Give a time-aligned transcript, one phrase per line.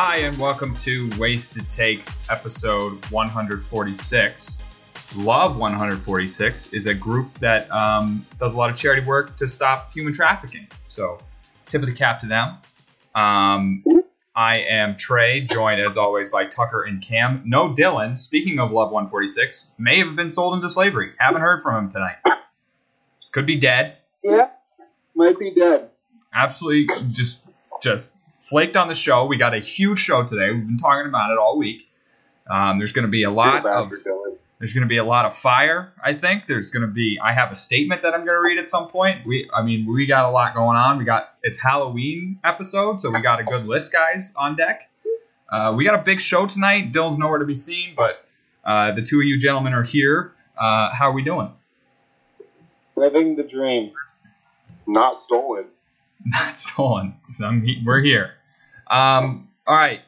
[0.00, 4.58] Hi, and welcome to Wasted Takes, episode 146.
[5.16, 9.92] Love 146 is a group that um, does a lot of charity work to stop
[9.92, 10.68] human trafficking.
[10.86, 11.18] So,
[11.66, 12.58] tip of the cap to them.
[13.16, 13.82] Um,
[14.36, 17.42] I am Trey, joined as always by Tucker and Cam.
[17.44, 21.10] No Dylan, speaking of Love 146, may have been sold into slavery.
[21.18, 22.18] Haven't heard from him tonight.
[23.32, 23.96] Could be dead.
[24.22, 24.50] Yeah,
[25.16, 25.90] might be dead.
[26.32, 27.40] Absolutely just
[27.82, 29.26] just flaked on the show.
[29.26, 30.50] We got a huge show today.
[30.50, 31.88] We've been talking about it all week.
[32.48, 33.92] Um, there's going to be a lot of
[34.58, 35.92] there's going to be a lot of fire.
[36.02, 37.18] I think there's going to be.
[37.22, 39.24] I have a statement that I'm going to read at some point.
[39.24, 40.98] We, I mean, we got a lot going on.
[40.98, 44.90] We got it's Halloween episode, so we got a good list, guys, on deck.
[45.50, 46.92] Uh, we got a big show tonight.
[46.92, 48.24] Dylan's nowhere to be seen, but
[48.64, 50.32] uh, the two of you gentlemen are here.
[50.56, 51.52] Uh, how are we doing?
[52.96, 53.92] Living the dream.
[54.86, 55.66] Not stolen.
[56.24, 57.14] Not stolen.
[57.42, 58.34] I'm we're here.
[58.88, 60.00] Um, all right.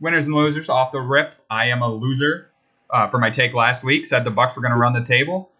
[0.00, 1.34] Winners and losers off the rip.
[1.50, 2.50] I am a loser
[2.90, 4.06] uh, for my take last week.
[4.06, 5.50] Said the Bucks were going to run the table.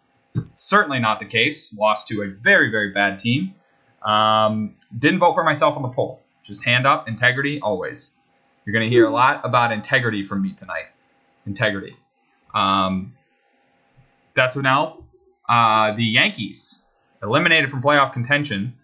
[0.56, 1.74] Certainly not the case.
[1.78, 3.54] Lost to a very very bad team.
[4.02, 6.22] Um, didn't vote for myself on the poll.
[6.42, 8.12] Just hand up, integrity always.
[8.64, 10.86] You're going to hear a lot about integrity from me tonight.
[11.46, 11.96] Integrity.
[12.54, 13.14] Um,
[14.34, 15.04] that's now.
[15.48, 16.82] Uh, the Yankees
[17.22, 18.74] eliminated from playoff contention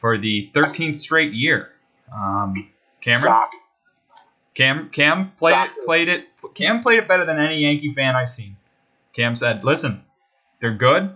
[0.00, 1.70] for the 13th straight year.
[2.12, 2.70] Um,
[3.02, 3.50] Cameron, Shock.
[4.54, 6.26] Cam, Cam played it, played it.
[6.54, 8.56] Cam played it better than any Yankee fan I've seen.
[9.14, 10.02] Cam said, "Listen,
[10.60, 11.14] they're good.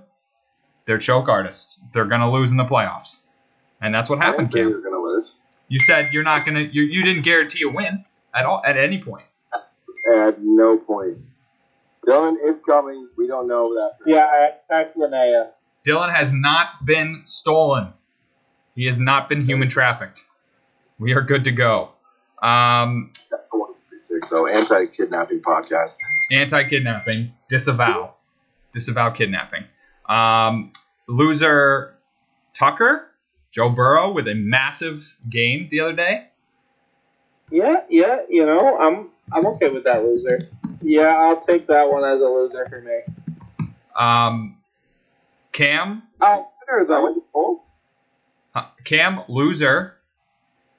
[0.84, 1.80] They're choke artists.
[1.92, 3.18] They're gonna lose in the playoffs."
[3.80, 4.68] And that's what happened, didn't say Cam.
[4.68, 5.34] you were gonna lose.
[5.68, 6.60] You said you're not gonna.
[6.60, 8.04] You, you didn't guarantee a win
[8.34, 9.24] at all at any point.
[10.12, 11.18] At no point.
[12.06, 13.08] Dylan is coming.
[13.16, 13.96] We don't know that.
[14.06, 15.50] Yeah, I text Linnea.
[15.86, 17.92] Dylan has not been stolen.
[18.74, 20.22] He has not been human trafficked.
[20.98, 21.90] We are good to go.
[22.42, 23.40] Um, sure.
[23.50, 25.96] 136, So anti-kidnapping podcast.
[26.32, 28.14] anti-kidnapping, disavow,
[28.72, 29.64] disavow kidnapping.
[30.08, 30.72] Um,
[31.08, 31.94] loser
[32.52, 33.08] Tucker,
[33.52, 36.28] Joe Burrow with a massive game the other day.
[37.50, 40.40] Yeah, yeah, you know, I'm I'm okay with that loser.
[40.82, 43.68] Yeah, I'll take that one as a loser for me.
[43.96, 44.56] Um,
[45.52, 47.62] Cam, Oh, winner That though.
[48.84, 49.96] Cam, loser.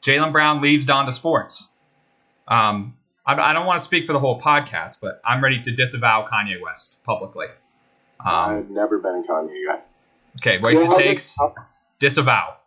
[0.01, 1.69] Jaylen Brown leaves Donda Sports.
[2.47, 5.71] Um, I, I don't want to speak for the whole podcast, but I'm ready to
[5.71, 7.47] disavow Kanye West publicly.
[8.19, 9.79] Um, I've never been a Kanye guy.
[10.37, 11.37] okay, wasted Well, takes,
[11.99, 12.57] disavow.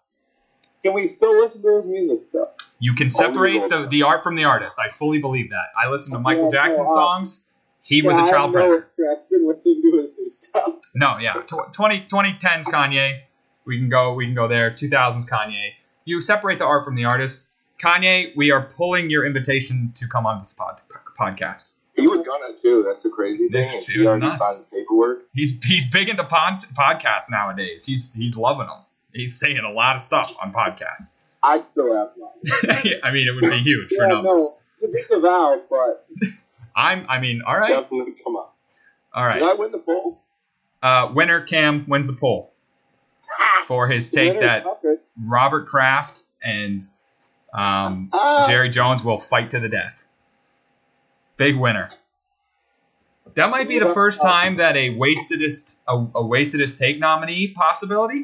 [0.82, 2.48] Can we still listen to his music though?
[2.80, 4.78] You can separate the, the art from the artist.
[4.78, 5.66] I fully believe that.
[5.76, 7.42] I listen to Michael Yeah, Jackson uh, songs.
[7.82, 8.90] He was a child predator.
[8.98, 10.74] interest in listening to his new stuff.
[10.94, 11.34] No, yeah.
[11.46, 13.20] Tw- 20, 2010s Kanye.
[13.68, 14.70] We can go we can go there.
[14.70, 15.72] 2000s Kanye.
[16.06, 17.44] You separate the art from the artist.
[17.80, 20.80] Kanye, we are pulling your invitation to come on this pod,
[21.20, 21.70] podcast.
[21.94, 22.82] He was gonna too.
[22.86, 23.64] That's the crazy thing.
[23.64, 24.38] Yes, he was already nuts.
[24.38, 25.24] signed the paperwork.
[25.34, 27.84] He's he's big into pod, podcasts nowadays.
[27.84, 28.84] He's he's loving them.
[29.12, 31.16] He's saying a lot of stuff on podcasts.
[31.42, 32.30] I'd still have one.
[33.04, 34.44] I mean, it would be huge for Yeah, numbers.
[34.44, 36.06] no, it's disavowed, but
[36.76, 37.68] I'm I mean, all right.
[37.70, 38.48] Definitely come on.
[39.12, 39.40] All right.
[39.40, 40.22] Did I win the poll?
[40.82, 42.54] Uh, winner Cam wins the poll
[43.68, 44.64] for his take that
[45.22, 46.80] Robert Kraft and
[47.52, 50.04] um, Ah, Jerry Jones will fight to the death.
[51.36, 51.90] Big winner.
[53.34, 58.22] That might be the first time that a wastedest a, a wastedest take nominee possibility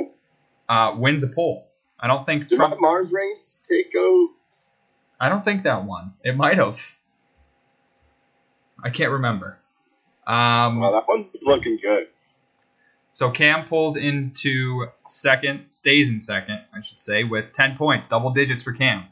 [0.66, 1.69] uh, wins a poll.
[2.00, 2.81] I don't think Did Trump.
[2.81, 4.31] Mars rings take go?
[5.21, 6.15] I don't think that one.
[6.25, 6.81] It might have.
[8.83, 9.59] I can't remember.
[10.27, 12.09] Um, Well, that one's looking good.
[13.15, 18.33] So Cam pulls into second, stays in second, I should say, with 10 points, double
[18.33, 19.05] digits for Cam.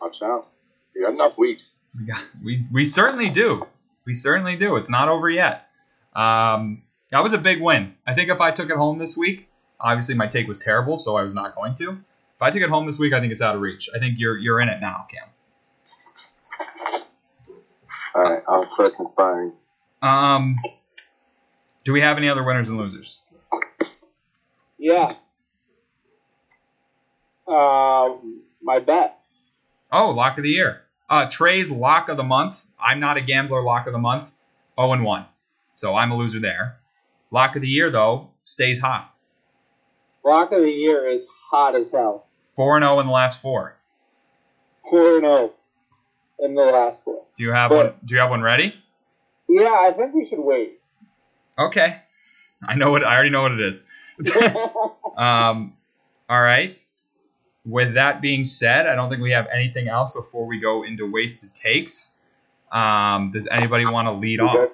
[0.00, 0.48] Watch out.
[0.94, 1.76] We got enough weeks.
[1.94, 3.66] We got, we we certainly do.
[4.06, 4.76] We certainly do.
[4.76, 5.66] It's not over yet.
[6.16, 7.94] Um, that was a big win.
[8.06, 11.16] I think if I took it home this week, obviously my take was terrible, so
[11.16, 11.90] I was not going to.
[11.90, 13.90] If I took it home this week, I think it's out of reach.
[13.94, 15.28] I think you're you're in it now, Cam.
[18.14, 19.52] All right, I'll start conspiring.
[20.00, 20.56] Um,
[21.90, 23.18] do we have any other winners and losers?
[24.78, 25.14] yeah.
[27.48, 29.18] Um, my bet.
[29.90, 30.82] Oh, lock of the year.
[31.08, 32.66] Uh, Trey's lock of the month.
[32.78, 33.60] I'm not a gambler.
[33.60, 34.30] Lock of the month.
[34.78, 35.26] 0 and 1.
[35.74, 36.78] So I'm a loser there.
[37.32, 39.12] Lock of the year though stays hot.
[40.24, 42.28] Lock of the year is hot as hell.
[42.54, 43.78] 4 and 0 in the last four.
[44.88, 45.52] Four and zero
[46.38, 47.16] in the last one.
[47.36, 47.94] Do you have But- one?
[48.04, 48.76] Do you have one ready?
[49.48, 50.79] Yeah, I think we should wait.
[51.58, 51.96] Okay.
[52.66, 53.04] I know what.
[53.04, 53.84] I already know what it is.
[55.16, 55.74] um.
[56.28, 56.76] All right.
[57.64, 61.10] with that being said, I don't think we have anything else before we go into
[61.10, 62.12] wasted takes.
[62.72, 64.68] Um, does anybody want to lead off?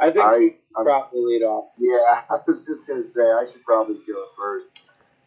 [0.00, 1.70] I think I, I'm, probably lead off.
[1.78, 1.96] yeah,
[2.30, 4.78] I was just gonna say I should probably go first.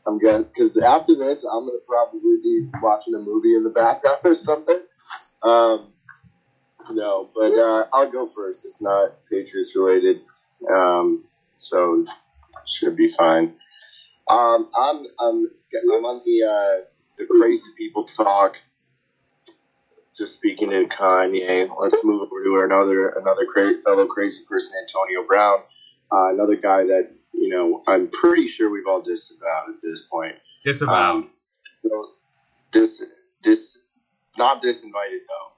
[0.07, 4.19] I'm good because after this, I'm gonna probably be watching a movie in the background
[4.23, 4.79] or something.
[5.43, 5.93] Um,
[6.91, 8.65] no, but uh, I'll go first.
[8.65, 10.21] It's not Patriots related,
[10.73, 11.23] um,
[11.55, 12.05] so
[12.65, 13.55] should be fine.
[14.29, 16.85] Um, I'm I'm I'm on the uh,
[17.17, 18.57] the crazy people talk.
[20.17, 25.27] Just speaking to Kanye, let's move over to another another cra- fellow crazy person, Antonio
[25.27, 25.59] Brown,
[26.11, 30.35] uh, another guy that you know I'm pretty sure we've all disavowed at this point.
[30.63, 31.15] Disavowed.
[31.15, 31.29] Um,
[31.83, 32.09] so
[32.71, 33.03] dis
[33.43, 33.77] dis
[34.37, 35.54] not disinvited though.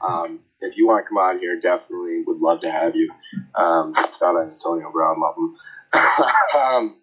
[0.00, 3.10] Um, if you want to come on here, definitely would love to have you.
[3.54, 5.56] Um, shout out Antonio Brown, love him.
[6.60, 6.96] um,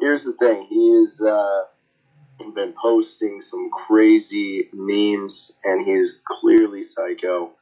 [0.00, 1.62] here's the thing: he has uh,
[2.54, 7.52] been posting some crazy memes, and he's clearly psycho.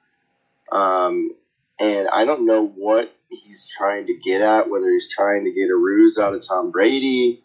[0.70, 1.32] Um,
[1.81, 5.70] and I don't know what he's trying to get at, whether he's trying to get
[5.70, 7.44] a ruse out of Tom Brady,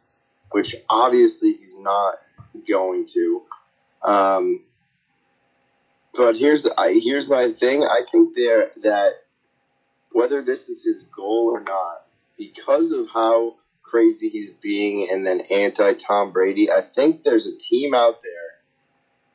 [0.51, 2.15] which obviously he's not
[2.67, 3.41] going to.
[4.03, 4.61] Um,
[6.13, 7.83] but here's I, here's my thing.
[7.83, 9.13] I think there that
[10.12, 12.06] whether this is his goal or not,
[12.38, 17.57] because of how crazy he's being and then anti Tom Brady, I think there's a
[17.57, 18.31] team out there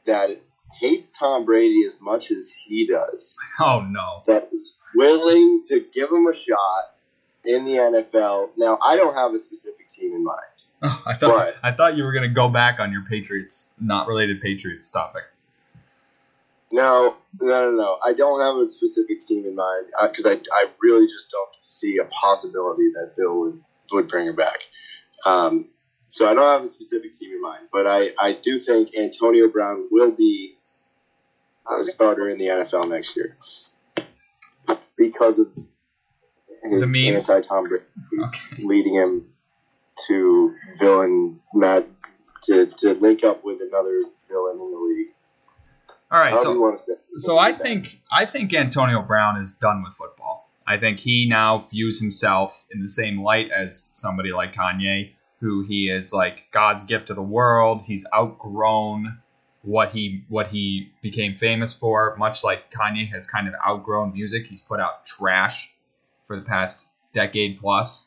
[0.06, 0.40] that
[0.80, 4.22] hates Tom Brady as much as he does oh no.
[4.26, 6.94] that is willing to give him a shot
[7.44, 8.50] in the NFL.
[8.56, 10.38] Now, I don't have a specific team in mind.
[10.82, 11.54] Oh, I thought?
[11.62, 15.24] I thought you were gonna go back on your Patriots, not related Patriots topic.
[16.72, 17.98] No, no, no, no.
[18.04, 21.98] I don't have a specific team in mind because I, I really just don't see
[21.98, 23.56] a possibility that Bill would,
[23.92, 24.60] would bring him back.
[25.26, 25.66] Um,
[26.06, 29.48] so I don't have a specific team in mind, but I, I do think Antonio
[29.48, 30.54] Brown will be
[31.70, 33.30] a starter in the NFL next year
[34.96, 35.48] because of
[36.64, 37.26] his The memes?
[37.26, 37.84] anti-Tom Brady
[38.18, 38.62] Okay.
[38.62, 39.24] leading him
[40.08, 41.84] to villain Matt
[42.44, 45.08] to, to link up with another villain in the league.
[46.10, 46.92] All right, How so you want to say?
[47.16, 50.48] So I think I think Antonio Brown is done with football.
[50.66, 55.64] I think he now views himself in the same light as somebody like Kanye, who
[55.64, 57.82] he is like God's gift to the world.
[57.82, 59.18] He's outgrown
[59.62, 64.46] what he what he became famous for, much like Kanye has kind of outgrown music.
[64.46, 65.70] He's put out trash
[66.26, 68.06] for the past decade plus.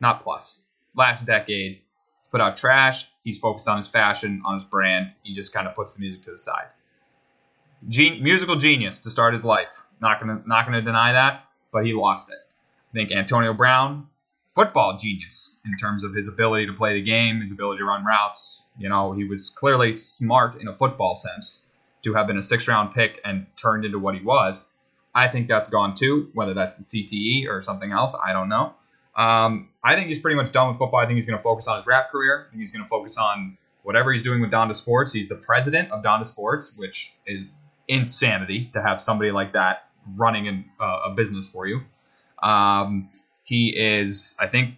[0.00, 0.62] Not plus.
[0.94, 1.72] Last decade.
[1.72, 3.08] He's put out trash.
[3.22, 5.14] He's focused on his fashion, on his brand.
[5.22, 6.68] He just kind of puts the music to the side
[7.88, 9.70] gen- musical genius to start his life.
[10.00, 12.38] Not gonna not gonna deny that, but he lost it.
[12.38, 14.06] I think Antonio Brown,
[14.46, 18.04] football genius in terms of his ability to play the game, his ability to run
[18.04, 18.62] routes.
[18.78, 21.64] You know, he was clearly smart in a football sense
[22.02, 24.62] to have been a six round pick and turned into what he was.
[25.14, 26.30] I think that's gone too.
[26.34, 28.74] Whether that's the CTE or something else, I don't know.
[29.16, 31.00] Um, I think he's pretty much done with football.
[31.00, 32.46] I think he's going to focus on his rap career.
[32.46, 35.12] I think he's going to focus on whatever he's doing with Donda Sports.
[35.12, 37.42] He's the president of Donda Sports, which is
[37.88, 41.80] insanity to have somebody like that running in, uh, a business for you.
[42.42, 43.10] Um,
[43.42, 44.74] he is, I think,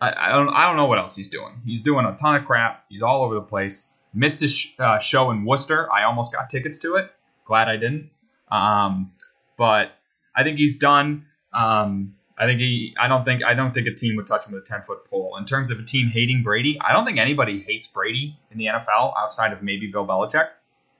[0.00, 1.62] I, I don't, I don't know what else he's doing.
[1.64, 2.84] He's doing a ton of crap.
[2.88, 3.88] He's all over the place.
[4.12, 5.90] Missed his sh- uh, show in Worcester.
[5.92, 7.10] I almost got tickets to it.
[7.44, 8.10] Glad I didn't.
[8.50, 9.12] Um,
[9.56, 9.92] but
[10.34, 11.26] I think he's done.
[11.52, 12.94] Um, I think he.
[12.98, 13.44] I don't think.
[13.44, 15.36] I don't think a team would touch him with a ten foot pole.
[15.38, 18.66] In terms of a team hating Brady, I don't think anybody hates Brady in the
[18.66, 20.48] NFL outside of maybe Bill Belichick.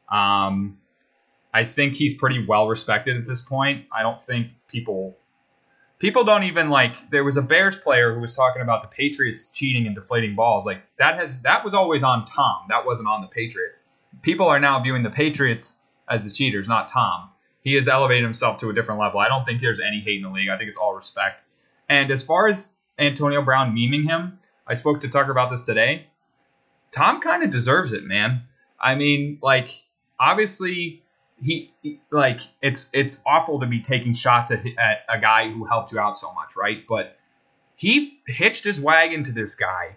[0.09, 0.79] Um,
[1.55, 3.87] I think he's pretty well respected at this point.
[3.93, 5.17] I don't think people
[6.01, 9.47] people don't even like there was a Bears player who was talking about the Patriots
[9.53, 10.67] cheating and deflating balls.
[10.67, 12.65] Like that has that was always on Tom.
[12.69, 13.85] That wasn't on the Patriots.
[14.23, 15.77] People are now viewing the Patriots
[16.11, 17.31] as the cheaters, not Tom.
[17.63, 19.21] He has elevated himself to a different level.
[19.21, 20.49] I don't think there's any hate in the league.
[20.49, 21.45] I think it's all respect.
[21.89, 26.09] And as far as Antonio Brown memeing him, I spoke to Tucker about this today.
[26.91, 28.43] Tom kind of deserves it, man.
[28.81, 29.85] I mean, like
[30.19, 31.04] obviously
[31.45, 35.65] he he- like it's it's awful to be taking shots at, at a guy who
[35.67, 36.85] helped you out so much, right?
[36.89, 37.19] But
[37.77, 39.97] he hitched his wagon to this guy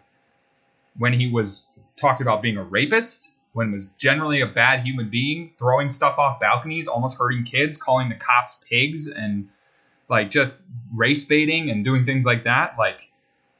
[0.98, 5.52] when he was talked about being a rapist, when was generally a bad human being,
[5.58, 9.48] throwing stuff off balconies, almost hurting kids, calling the cops pigs, and
[10.10, 10.58] like just
[10.96, 12.76] race baiting and doing things like that.
[12.78, 13.10] Like,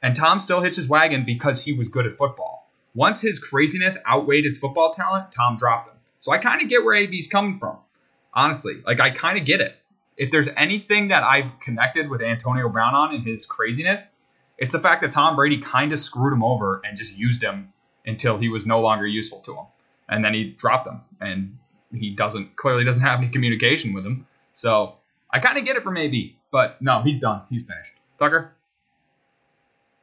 [0.02, 2.70] and Tom still hitched his wagon because he was good at football.
[2.94, 5.97] Once his craziness outweighed his football talent, Tom dropped him.
[6.20, 7.78] So I kind of get where AB's coming from.
[8.34, 9.76] Honestly, like I kind of get it.
[10.16, 14.08] If there's anything that I've connected with Antonio Brown on in his craziness,
[14.58, 17.72] it's the fact that Tom Brady kind of screwed him over and just used him
[18.04, 19.66] until he was no longer useful to him,
[20.08, 21.56] and then he dropped him, and
[21.92, 24.26] he doesn't clearly doesn't have any communication with him.
[24.52, 24.96] So
[25.30, 27.42] I kind of get it from AB, but no, he's done.
[27.48, 27.92] He's finished.
[28.18, 28.52] Tucker.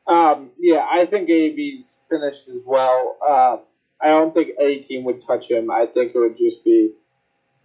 [0.08, 3.18] Um, yeah, I think AB's finished as well.
[3.28, 3.58] Uh,
[4.02, 5.72] I don't think any team would touch him.
[5.72, 6.92] I think it would just be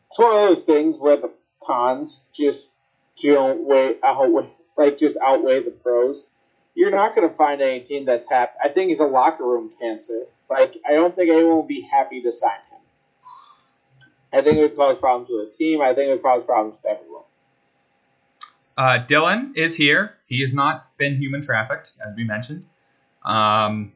[0.08, 1.30] it's one of those things where the
[1.62, 2.72] cons just
[3.22, 6.24] don't weigh outweigh like just outweigh the pros.
[6.74, 8.52] You're not going to find any team that's happy.
[8.62, 10.24] I think he's a locker room cancer.
[10.48, 12.80] Like I don't think anyone will be happy to sign him.
[14.32, 15.82] I think it would cause problems with the team.
[15.82, 17.24] I think it would cause problems with everyone.
[18.76, 20.14] Uh, Dylan is here.
[20.26, 22.64] He has not been human trafficked, as we mentioned.
[23.24, 23.92] Um,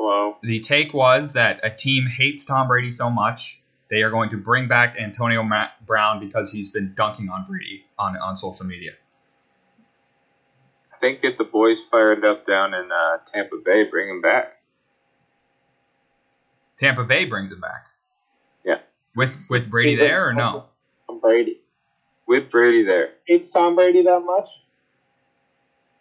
[0.00, 0.36] Hello.
[0.44, 4.36] the take was that a team hates Tom Brady so much they are going to
[4.36, 8.92] bring back Antonio Ma- Brown because he's been dunking on Brady on on social media.
[10.94, 13.84] I think get the boys fired up down in uh, Tampa Bay.
[13.84, 14.58] Bring him back.
[16.76, 17.86] Tampa Bay brings him back.
[18.64, 18.78] Yeah.
[19.16, 20.66] With with Brady there or no?
[21.08, 21.60] Tom Brady.
[22.26, 23.14] With Brady there.
[23.26, 24.48] Hates Tom Brady that much?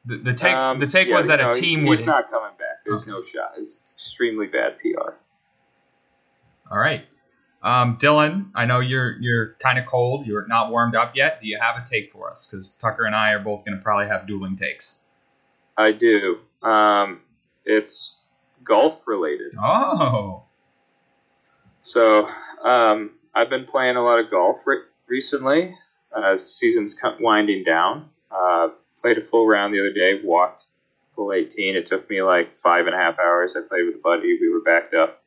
[0.06, 2.06] The, the take Um, the take yeah, was that no, a he- team he's would.
[2.06, 2.57] not coming back.
[2.88, 3.53] There's no shot.
[3.58, 5.12] It's extremely bad PR.
[6.72, 7.06] All right.
[7.63, 10.25] Um, Dylan, I know you're you're kind of cold.
[10.27, 11.41] You're not warmed up yet.
[11.41, 12.48] Do you have a take for us?
[12.48, 15.00] Because Tucker and I are both going to probably have dueling takes.
[15.75, 16.39] I do.
[16.62, 17.22] Um,
[17.65, 18.15] it's
[18.63, 19.53] golf related.
[19.62, 20.44] Oh,
[21.82, 22.29] So
[22.63, 25.75] um, I've been playing a lot of golf re- recently.
[26.15, 28.10] Uh, season's winding down.
[28.32, 28.70] Uh,
[29.01, 30.22] played a full round the other day.
[30.24, 30.63] Walked
[31.18, 31.76] full 18.
[31.76, 33.58] It took me like five and a half hours.
[33.58, 34.38] I played with a buddy.
[34.40, 35.22] We were backed up.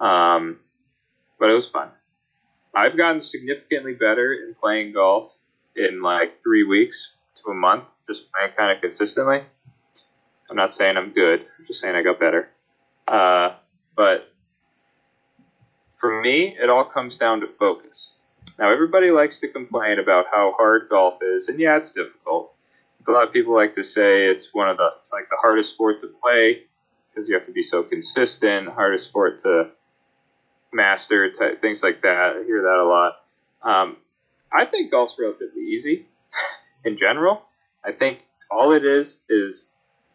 [0.00, 0.60] Um,
[1.38, 1.88] but it was fun.
[2.74, 5.32] I've gotten significantly better in playing golf
[5.76, 7.10] in like three weeks
[7.42, 9.42] to a month, just playing kind of consistently.
[10.48, 11.40] I'm not saying I'm good.
[11.58, 12.48] I'm just saying I got better.
[13.06, 13.54] Uh,
[13.96, 14.32] but
[16.00, 18.10] for me, it all comes down to focus.
[18.58, 22.52] Now, everybody likes to complain about how hard golf is, and yeah, it's difficult.
[23.08, 25.72] A lot of people like to say it's one of the it's like the hardest
[25.72, 26.62] sport to play
[27.08, 29.70] because you have to be so consistent, hardest sport to
[30.72, 32.36] master, type, things like that.
[32.36, 33.16] I hear that a lot.
[33.62, 33.96] Um,
[34.52, 36.06] I think golf's relatively easy
[36.84, 37.42] in general.
[37.84, 39.66] I think all it is is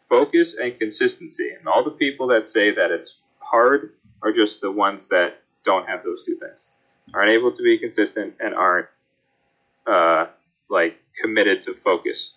[0.08, 4.70] focus and consistency, and all the people that say that it's hard are just the
[4.70, 6.64] ones that don't have those two things,
[7.12, 8.86] aren't able to be consistent, and aren't
[9.86, 10.26] uh,
[10.70, 12.32] like committed to focus.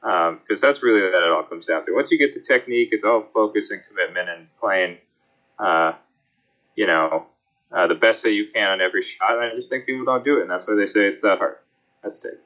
[0.00, 1.92] Because that's really what it all comes down to.
[1.92, 4.98] Once you get the technique, it's all focus and commitment and playing,
[5.58, 5.92] uh,
[6.76, 7.26] you know,
[7.72, 9.32] uh, the best that you can on every shot.
[9.32, 11.38] And I just think people don't do it, and that's why they say it's that
[11.38, 11.56] hard.
[12.02, 12.40] That's it.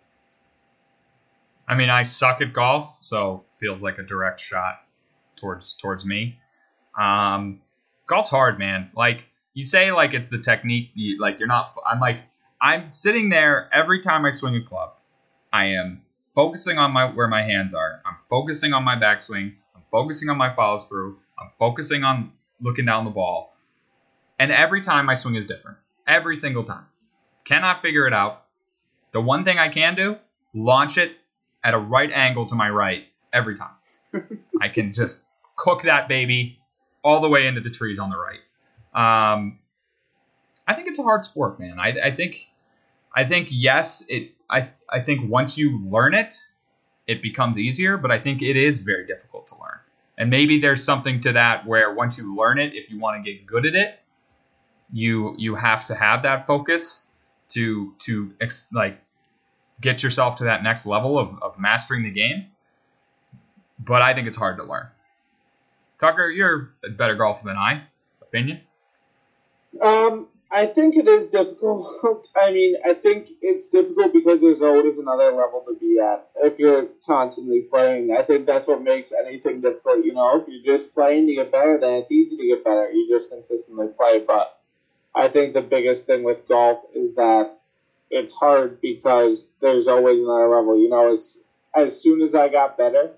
[1.68, 4.80] I mean, I suck at golf, so feels like a direct shot
[5.36, 6.38] towards towards me.
[6.98, 7.60] Um,
[8.06, 8.90] golf's hard, man.
[8.96, 10.90] Like you say, like it's the technique.
[10.94, 11.74] You, like you're not.
[11.86, 12.20] I'm like
[12.60, 14.94] I'm sitting there every time I swing a club.
[15.52, 16.02] I am
[16.34, 18.00] focusing on my where my hands are.
[18.04, 19.54] I'm focusing on my backswing.
[19.74, 21.18] I'm focusing on my follows through.
[21.38, 23.56] I'm focusing on looking down the ball.
[24.38, 25.78] And every time my swing is different.
[26.06, 26.86] Every single time.
[27.44, 28.44] Cannot figure it out.
[29.12, 30.16] The one thing I can do,
[30.54, 31.16] launch it
[31.64, 33.74] at a right angle to my right every time.
[34.60, 35.22] I can just
[35.56, 36.58] cook that baby
[37.02, 38.40] all the way into the trees on the right.
[39.32, 39.58] Um,
[40.66, 41.78] I think it's a hard sport, man.
[41.78, 42.49] I, I think,
[43.14, 44.32] I think yes, it.
[44.48, 46.34] I I think once you learn it,
[47.06, 47.96] it becomes easier.
[47.96, 49.78] But I think it is very difficult to learn.
[50.18, 53.30] And maybe there's something to that where once you learn it, if you want to
[53.32, 54.00] get good at it,
[54.92, 57.02] you you have to have that focus
[57.50, 59.00] to to ex, like
[59.80, 62.46] get yourself to that next level of, of mastering the game.
[63.78, 64.88] But I think it's hard to learn.
[65.98, 67.82] Tucker, you're a better golfer than I.
[68.20, 68.60] Opinion?
[69.82, 72.28] Um, I think it is difficult.
[72.36, 76.58] I mean, I think it's difficult because there's always another level to be at if
[76.58, 78.16] you're constantly playing.
[78.16, 80.04] I think that's what makes anything difficult.
[80.04, 82.90] You know, if you're just playing to get better, then it's easy to get better.
[82.90, 84.20] You just consistently play.
[84.26, 84.58] But
[85.14, 87.56] I think the biggest thing with golf is that
[88.10, 90.76] it's hard because there's always another level.
[90.76, 91.38] You know, as
[91.76, 93.12] as soon as I got better,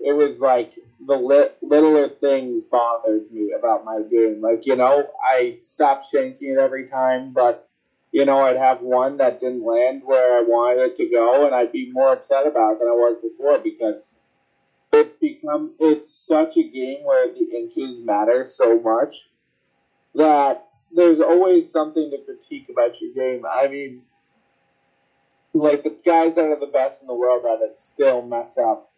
[0.00, 0.72] it was like
[1.06, 4.40] the li- littler things bothered me about my game.
[4.40, 7.68] Like, you know, I stopped shanking it every time, but,
[8.12, 11.54] you know, I'd have one that didn't land where I wanted it to go, and
[11.54, 14.18] I'd be more upset about it than I was before because
[14.92, 19.14] it's become, it's such a game where the inches matter so much
[20.14, 23.44] that there's always something to critique about your game.
[23.44, 24.02] I mean,
[25.52, 28.90] like the guys that are the best in the world at it still mess up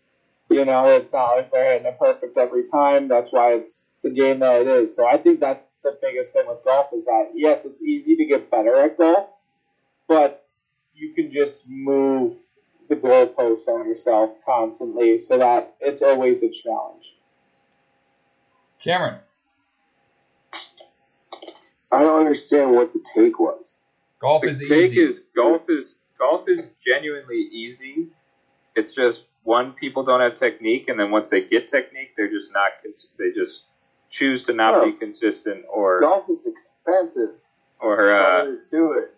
[0.49, 3.09] You know, it's not like they're hitting it perfect every time.
[3.09, 4.95] That's why it's the game that it is.
[4.95, 8.25] So I think that's the biggest thing with golf is that yes, it's easy to
[8.25, 9.29] get better at golf,
[10.09, 10.47] but
[10.95, 12.35] you can just move
[12.89, 17.13] the goalposts on yourself constantly so that it's always a challenge.
[18.83, 19.19] Cameron,
[21.91, 23.79] I don't understand what the take was.
[24.21, 25.01] golf The is take easy.
[25.01, 28.09] is golf is golf is genuinely easy.
[28.75, 32.51] It's just one people don't have technique, and then once they get technique, they're just
[32.53, 32.73] not.
[32.83, 33.63] Cons- they just
[34.11, 34.97] choose to not be Oh.
[34.99, 37.31] consistent, or Golf is expensive.
[37.79, 39.15] or uh, to it.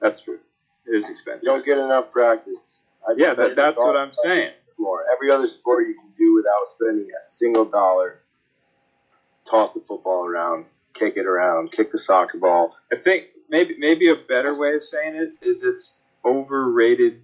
[0.00, 0.38] that's true.
[0.86, 1.42] It is expensive.
[1.42, 2.78] You don't get enough practice.
[3.08, 4.52] I Yeah, that, that's what I'm saying.
[4.78, 5.04] More.
[5.12, 8.20] Every other sport you can do without spending a single dollar.
[9.44, 12.76] Toss the football around, kick it around, kick the soccer ball.
[12.92, 15.92] I think maybe maybe a better way of saying it is it's
[16.24, 17.22] overrated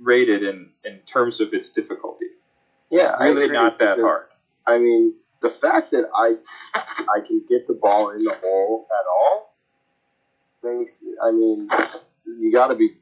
[0.00, 2.26] overrated in in terms of its difficulty.
[2.90, 4.26] Yeah, I Really agree, not that because, hard.
[4.66, 6.34] I mean, the fact that I
[6.74, 9.54] I can get the ball in the hole at all
[10.62, 10.98] makes.
[11.22, 11.68] I mean,
[12.26, 12.96] you got to be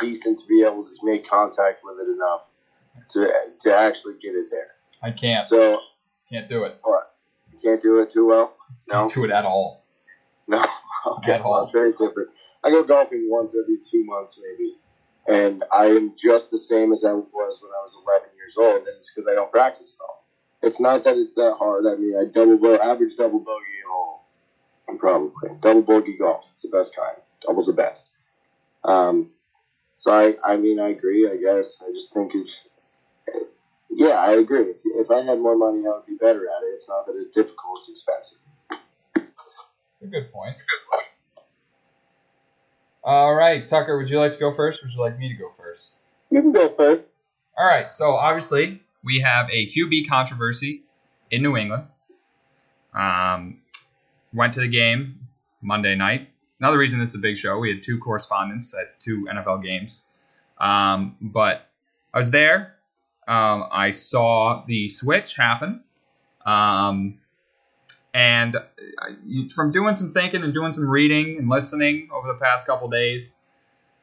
[0.00, 2.42] decent to be able to make contact with it enough
[3.10, 3.28] to
[3.60, 4.68] to actually get it there.
[5.02, 5.44] I can't.
[5.44, 5.80] So
[6.30, 6.80] Can't do it.
[7.52, 8.56] you can't do it too well.
[8.88, 9.84] No, Can't do it at all.
[10.46, 10.64] no.
[11.06, 11.52] Okay, At all.
[11.52, 12.30] well, it's very different.
[12.64, 14.74] I go golfing once every two months, maybe,
[15.28, 18.86] and I am just the same as I was when I was 11 years old,
[18.88, 20.24] and it's because I don't practice at all.
[20.62, 21.86] It's not that it's that hard.
[21.86, 24.22] I mean, I double bo- average double bogey a hole.
[24.88, 25.30] I'm probably
[25.60, 26.46] double bogey golf.
[26.54, 27.16] It's the best kind.
[27.46, 28.10] Double's the best.
[28.84, 29.30] Um,
[29.96, 31.28] so I, I mean, I agree.
[31.30, 32.60] I guess I just think it's.
[33.90, 34.70] Yeah, I agree.
[34.70, 36.74] If, if I had more money, I would be better at it.
[36.74, 38.38] It's not that it's difficult; it's expensive.
[39.94, 40.56] It's a good point.
[43.08, 44.82] All right, Tucker, would you like to go first?
[44.82, 46.00] Or would you like me to go first?
[46.28, 47.10] You can go first.
[47.56, 50.82] All right, so obviously we have a QB controversy
[51.30, 51.84] in New England.
[52.92, 53.62] Um,
[54.34, 55.20] went to the game
[55.62, 56.28] Monday night.
[56.60, 60.04] Another reason this is a big show, we had two correspondents at two NFL games.
[60.58, 61.66] Um, but
[62.12, 62.74] I was there.
[63.26, 65.82] Um, I saw the switch happen.
[66.44, 67.20] Um,
[68.14, 68.56] and
[69.54, 73.36] from doing some thinking and doing some reading and listening over the past couple days,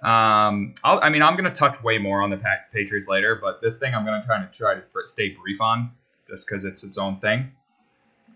[0.04, 2.40] um, I'll, I mean, I'm going to touch way more on the
[2.72, 5.92] Patriots later, but this thing I'm going to try to try to stay brief on,
[6.30, 7.52] just because it's its own thing.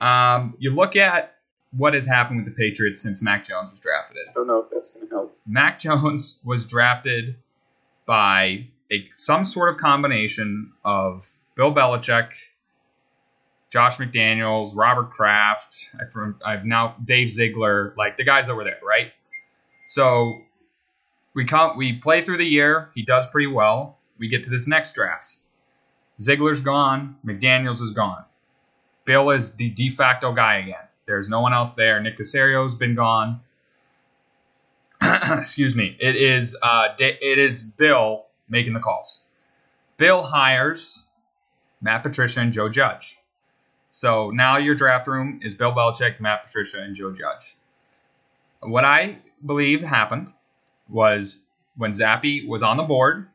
[0.02, 1.36] Um, you look at
[1.78, 4.18] what has happened with the Patriots since Mac Jones was drafted.
[4.30, 5.38] I don't know if that's going to help.
[5.46, 7.36] Mac Jones was drafted
[8.06, 12.30] by a some sort of combination of Bill Belichick,
[13.70, 15.90] Josh McDaniels, Robert Kraft.
[16.00, 19.12] I from I've now Dave Ziegler, like the guys that were there, right?
[19.86, 20.42] So
[21.36, 22.90] we come we play through the year.
[22.96, 23.98] He does pretty well.
[24.18, 25.38] We get to this next draft.
[26.20, 27.16] Ziegler's gone.
[27.26, 28.26] McDaniels is gone.
[29.06, 30.88] Bill is the de facto guy again.
[31.06, 32.00] There's no one else there.
[32.02, 33.42] Nick Caserio's been gone.
[35.02, 35.96] excuse me.
[36.00, 39.22] It is uh, it is Bill making the calls.
[39.98, 41.06] Bill hires
[41.82, 43.19] Matt Patricia and Joe Judge.
[43.90, 47.58] So now your draft room is Bill Belichick, Matt Patricia, and Joe Judge.
[48.62, 50.32] What I believe happened
[50.88, 51.42] was
[51.76, 53.28] when Zappe was on the board,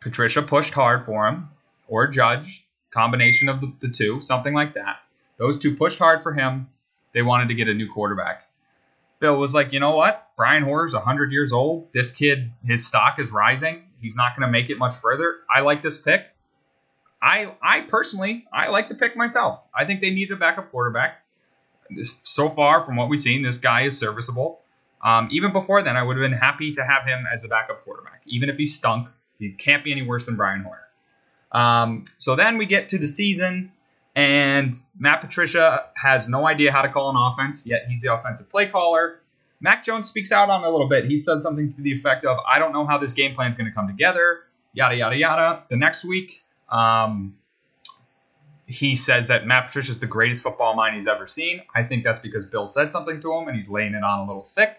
[0.00, 1.48] Patricia pushed hard for him,
[1.88, 4.98] or Judge, combination of the, the two, something like that.
[5.38, 6.68] Those two pushed hard for him.
[7.14, 8.48] They wanted to get a new quarterback.
[9.18, 10.30] Bill was like, you know what?
[10.36, 11.92] Brian Hoyer's 100 years old.
[11.94, 13.84] This kid, his stock is rising.
[14.00, 15.36] He's not going to make it much further.
[15.48, 16.33] I like this pick.
[17.24, 19.66] I, I personally, I like the pick myself.
[19.74, 21.24] I think they need a backup quarterback.
[21.88, 24.60] This, so far, from what we've seen, this guy is serviceable.
[25.02, 27.82] Um, even before then, I would have been happy to have him as a backup
[27.82, 28.20] quarterback.
[28.26, 29.08] Even if he stunk,
[29.38, 30.88] he can't be any worse than Brian Hoyer.
[31.52, 33.72] Um, so then we get to the season,
[34.14, 38.50] and Matt Patricia has no idea how to call an offense, yet he's the offensive
[38.50, 39.20] play caller.
[39.60, 41.06] Mac Jones speaks out on a little bit.
[41.06, 43.56] He said something to the effect of, I don't know how this game plan is
[43.56, 44.40] going to come together,
[44.74, 45.62] yada, yada, yada.
[45.70, 47.36] The next week, um,
[48.66, 51.62] he says that Matt Patricia is the greatest football mind he's ever seen.
[51.74, 54.26] I think that's because Bill said something to him and he's laying it on a
[54.26, 54.78] little thick.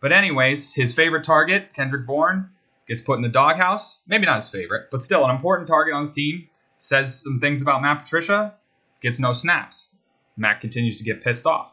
[0.00, 2.50] But, anyways, his favorite target, Kendrick Bourne,
[2.86, 4.00] gets put in the doghouse.
[4.06, 6.48] Maybe not his favorite, but still an important target on his team.
[6.76, 8.54] Says some things about Matt Patricia,
[9.00, 9.94] gets no snaps.
[10.36, 11.72] Mac continues to get pissed off.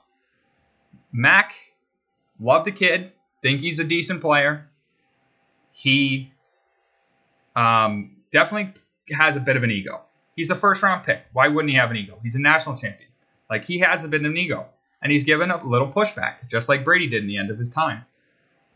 [1.11, 1.53] Mac,
[2.39, 4.69] love the kid, think he's a decent player.
[5.71, 6.31] He
[7.55, 8.73] um, definitely
[9.11, 10.01] has a bit of an ego.
[10.35, 11.23] He's a first round pick.
[11.33, 12.19] Why wouldn't he have an ego?
[12.23, 13.09] He's a national champion.
[13.49, 14.67] Like he has a bit of an ego.
[15.01, 17.71] And he's given a little pushback, just like Brady did in the end of his
[17.71, 18.05] time.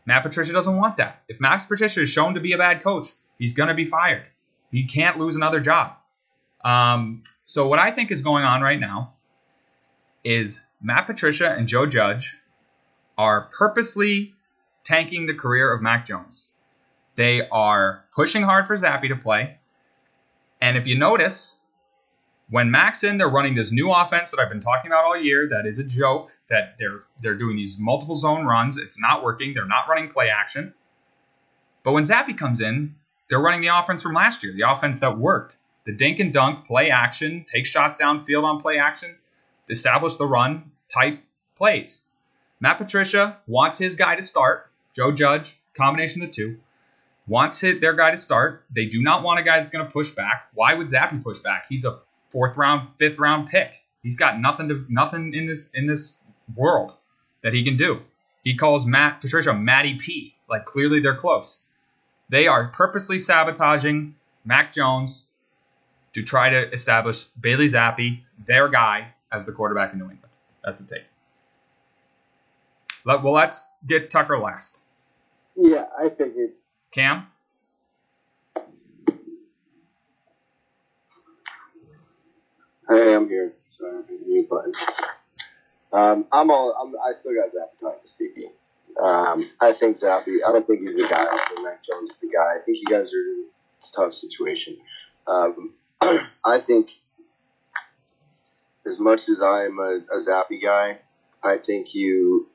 [0.06, 1.22] Matt Patricia doesn't want that.
[1.28, 4.24] If Max Patricia is shown to be a bad coach, he's going to be fired.
[4.70, 5.94] He can't lose another job.
[6.64, 9.14] Um, so what I think is going on right now
[10.24, 12.36] is Matt Patricia and Joe Judge
[13.16, 14.34] are purposely
[14.84, 16.50] tanking the career of Mac Jones.
[17.14, 19.58] They are pushing hard for Zappe to play.
[20.60, 21.58] And if you notice,
[22.48, 25.48] when Mac's in, they're running this new offense that I've been talking about all year.
[25.48, 26.30] That is a joke.
[26.48, 28.78] That they're they're doing these multiple zone runs.
[28.78, 29.54] It's not working.
[29.54, 30.74] They're not running play action.
[31.82, 32.94] But when Zappe comes in,
[33.28, 35.58] they're running the offense from last year, the offense that worked.
[35.84, 39.16] The dink and dunk, play action, take shots downfield on play action,
[39.68, 41.22] establish the run type
[41.56, 42.02] plays.
[42.58, 44.70] Matt Patricia wants his guy to start.
[44.94, 46.58] Joe Judge, combination of the two,
[47.26, 48.64] wants hit their guy to start.
[48.74, 50.48] They do not want a guy that's going to push back.
[50.54, 51.66] Why would Zappe push back?
[51.68, 53.82] He's a fourth round, fifth round pick.
[54.02, 56.14] He's got nothing to nothing in this in this
[56.54, 56.96] world
[57.42, 58.00] that he can do.
[58.44, 60.36] He calls Matt Patricia Matty P.
[60.48, 61.62] Like clearly they're close.
[62.28, 65.26] They are purposely sabotaging Mac Jones
[66.12, 70.32] to try to establish Bailey Zappe, their guy, as the quarterback in New England.
[70.64, 71.04] That's the take.
[73.04, 74.80] Let, well, let's get Tucker last.
[75.56, 76.50] Yeah, I figured.
[76.96, 77.26] Cam?
[82.88, 83.52] Hey, I'm here.
[83.68, 84.72] Sorry, mute button.
[85.92, 86.72] Um, I'm all.
[86.72, 88.50] I'm, I still got time to speaking.
[88.98, 90.26] Um, I think Zappe.
[90.26, 91.26] I don't think he's the guy.
[91.30, 92.54] I think Mac Jones is the guy.
[92.58, 93.44] I think you guys are in
[93.82, 94.78] a tough situation.
[95.26, 96.92] Um, I think
[98.86, 101.00] as much as I'm a, a Zappe guy,
[101.44, 102.48] I think you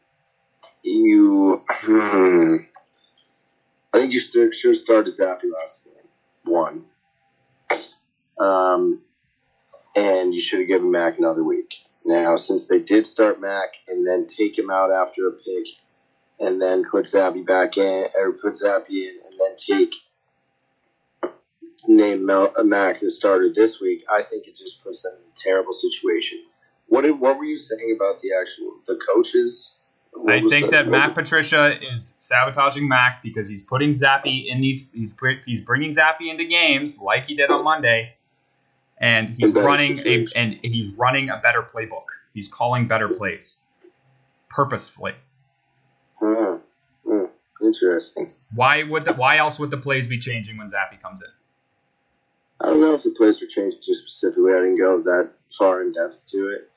[0.82, 1.62] you.
[1.68, 2.56] Hmm,
[3.94, 5.94] I think you should should have started Zappe last game.
[6.46, 6.86] One.
[8.40, 9.02] Um,
[9.96, 11.74] and you should have given Mac another week.
[12.06, 15.66] Now, since they did start Mac and then take him out after a pick,
[16.40, 19.94] and then put Zappe back in, or put Zappe in, and then take
[21.88, 25.20] name Mel, uh, Mac the starter this week, I think it just puts them in
[25.20, 26.44] a terrible situation.
[26.88, 29.80] What did, what were you saying about the actual the coaches?
[30.28, 34.88] I think the- that Matt Patricia is sabotaging Mac because he's putting Zappe in these.
[34.94, 35.14] He's
[35.46, 38.16] he's bringing Zappe into games like he did on Monday,
[38.98, 42.06] and he's running a and he's running a better playbook.
[42.34, 43.58] He's calling better plays
[44.50, 45.16] purposefully.
[46.20, 46.56] Hmm.
[47.06, 47.26] Hmm.
[47.62, 48.34] Interesting.
[48.54, 51.30] Why would the why else would the plays be changing when Zappe comes in?
[52.60, 54.52] I don't know if the plays were changed just specifically.
[54.54, 56.71] I didn't go that far in depth to it.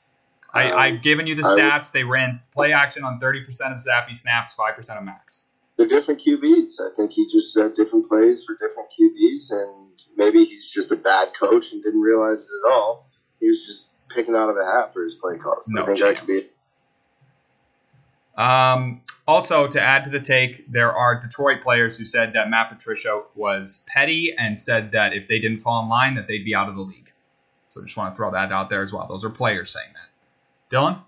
[0.55, 1.91] I, Um, I've given you the I would- stats.
[1.91, 5.45] They ran play action on 30% of Zappe snaps, 5% of Mac's.
[5.77, 6.79] They're different QBs.
[6.79, 10.95] I think he just had different plays for different QBs, and maybe he's just a
[10.95, 13.09] bad coach and didn't realize it at all.
[13.41, 15.65] He was just picking out of the hat for his play calls.
[15.67, 16.41] No I think that could be.
[18.37, 22.69] Um, also, to add to the take, there are Detroit players who said that Matt
[22.69, 26.53] Patricia was petty and said that if they didn't fall in line, that they'd be
[26.55, 27.11] out of the league.
[27.69, 29.07] So just want to throw that out there as well.
[29.07, 30.04] Those are players saying that.
[30.71, 31.01] Dylan?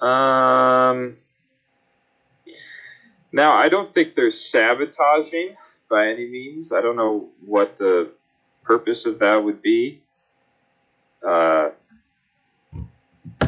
[0.00, 1.16] Um.
[3.32, 5.56] Now, I don't think they're sabotaging
[5.90, 6.72] by any means.
[6.72, 8.12] I don't know what the
[8.62, 10.02] purpose of that would be.
[11.26, 11.70] Uh,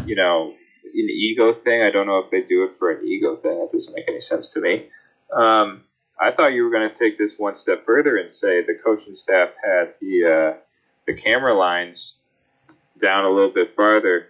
[0.06, 1.82] you know, an ego thing.
[1.82, 3.58] I don't know if they do it for an ego thing.
[3.58, 4.88] That doesn't make any sense to me.
[5.32, 5.82] Um,
[6.20, 9.14] I thought you were going to take this one step further and say the coaching
[9.14, 10.60] staff had the uh,
[11.06, 12.14] the camera lines
[13.00, 14.28] down a little bit farther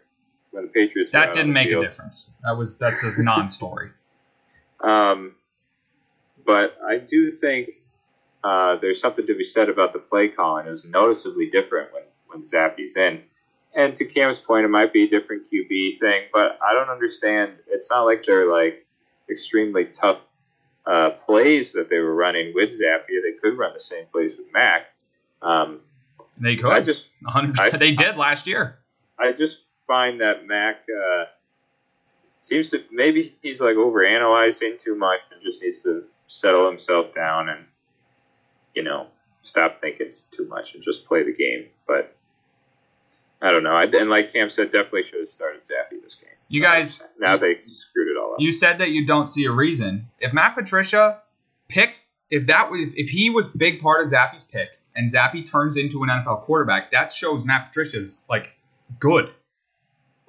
[0.50, 1.12] when the Patriots.
[1.12, 2.32] That didn't make a difference.
[2.42, 3.90] That was that's a non-story.
[4.78, 5.34] Um,
[6.44, 7.70] but I do think
[8.44, 10.66] uh, there's something to be said about the play calling.
[10.66, 13.22] It was noticeably different when when Zappe's in.
[13.74, 17.52] And to Cam's point, it might be a different QB thing, but I don't understand.
[17.68, 18.86] It's not like they're like
[19.30, 20.18] extremely tough
[20.86, 23.08] uh, plays that they were running with Zappe.
[23.08, 24.88] They could run the same plays with Mac.
[25.42, 25.80] Um,
[26.40, 26.72] They could.
[26.72, 27.78] I just 100%.
[27.78, 28.78] They did last year.
[29.18, 31.24] I just find that Mac uh,
[32.40, 37.48] seems to maybe he's like overanalyzing too much and just needs to settle himself down
[37.48, 37.64] and
[38.74, 39.06] you know
[39.42, 41.66] stop thinking too much and just play the game.
[41.86, 42.14] But
[43.40, 43.74] I don't know.
[43.74, 46.30] I, and like Cam said, definitely should have started Zappe this game.
[46.48, 48.40] You guys, Now they screwed it all up.
[48.40, 50.08] you said that you don't see a reason.
[50.20, 51.22] If Matt Patricia
[51.68, 55.76] picked, if that was, if he was big part of Zappe's pick, and Zappe turns
[55.76, 58.52] into an NFL quarterback, that shows Matt Patricia's like
[58.98, 59.30] good.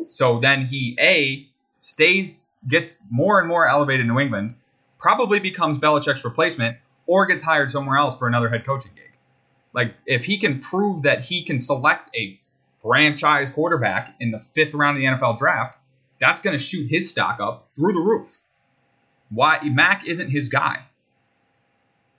[0.06, 1.48] So then he a
[1.80, 4.56] stays, gets more and more elevated in New England,
[5.00, 9.12] probably becomes Belichick's replacement, or gets hired somewhere else for another head coaching gig.
[9.74, 12.40] Like if he can prove that he can select a
[12.82, 15.80] franchise quarterback in the fifth round of the NFL draft,
[16.20, 18.42] that's going to shoot his stock up through the roof.
[19.30, 20.86] Why Mac isn't his guy.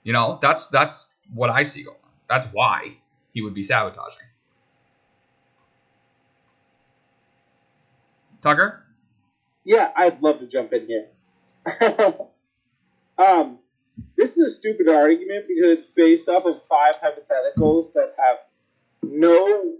[0.04, 2.07] You know, that's that's what I see going on.
[2.28, 2.98] That's why
[3.32, 4.26] he would be sabotaging.
[8.40, 8.84] Tucker?
[9.64, 11.06] Yeah, I'd love to jump in here.
[13.18, 13.58] um,
[14.16, 18.38] this is a stupid argument because it's based off of five hypotheticals that have
[19.02, 19.74] no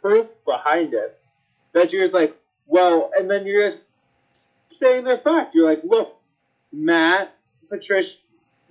[0.00, 1.18] proof behind it.
[1.72, 3.84] That you're just like, well, and then you're just
[4.78, 5.54] saying they're fact.
[5.54, 6.16] You're like, look,
[6.72, 7.34] Matt,
[7.68, 8.18] Patricia,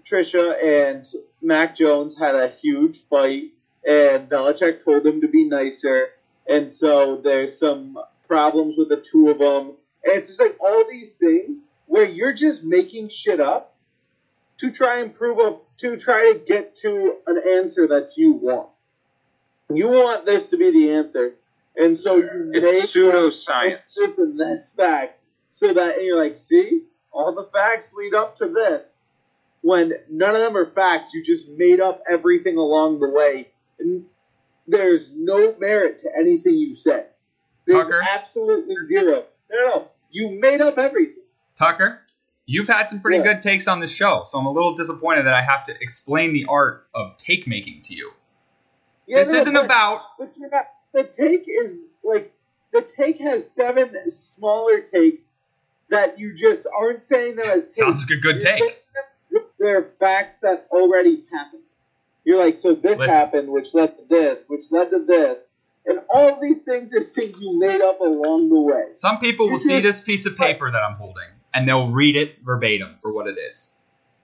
[0.10, 1.06] Patricia, and
[1.39, 3.52] Mac Jones had a huge fight,
[3.88, 6.08] and Belichick told him to be nicer,
[6.48, 7.95] and so there's some
[8.28, 9.76] problems with the two of them.
[10.04, 13.76] And it's just like all these things where you're just making shit up
[14.58, 18.69] to try and prove up, to try to get to an answer that you want.
[19.72, 21.36] You want this to be the answer,
[21.76, 23.93] and so you It's make pseudoscience.
[23.95, 25.19] this and this fact,
[25.54, 28.95] so that and you're like, see, all the facts lead up to this.
[29.62, 34.06] When none of them are facts, you just made up everything along the way, and
[34.67, 37.08] there's no merit to anything you said.
[37.65, 38.02] There's Tucker?
[38.13, 39.26] absolutely zero.
[39.52, 39.88] No, no.
[40.12, 41.24] You made up everything.
[41.58, 42.02] Tucker,
[42.45, 43.34] you've had some pretty Yeah.
[43.34, 46.34] good takes on this show, so I'm a little disappointed that I have to explain
[46.34, 48.12] the art of take making to you.
[49.08, 50.67] Yeah, this no, isn't but- about But you're not.
[50.93, 52.34] The take is like
[52.72, 55.22] the take has seven smaller takes
[55.89, 57.78] that you just aren't saying them as takes.
[57.78, 58.84] sounds like a good You're take.
[59.60, 61.63] They're facts that already happened.
[62.24, 63.15] You're like, so this Listen.
[63.15, 65.41] happened, which led to this, which led to this,
[65.86, 68.84] and all these things are things you made up along the way.
[68.93, 72.43] Some people will see this piece of paper that I'm holding and they'll read it
[72.43, 73.72] verbatim for what it is.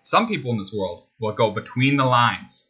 [0.02, 2.68] Some people in this world will go between the lines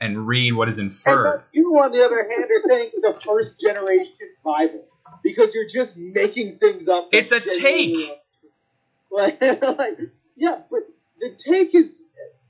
[0.00, 1.44] and read what is inferred.
[1.52, 4.12] you, on the other hand, are saying it's a first generation
[4.44, 4.84] Bible
[5.22, 7.08] because you're just making things up.
[7.12, 8.18] It's a take.
[9.14, 9.98] Like, like,
[10.36, 10.80] yeah, but
[11.20, 12.00] the take is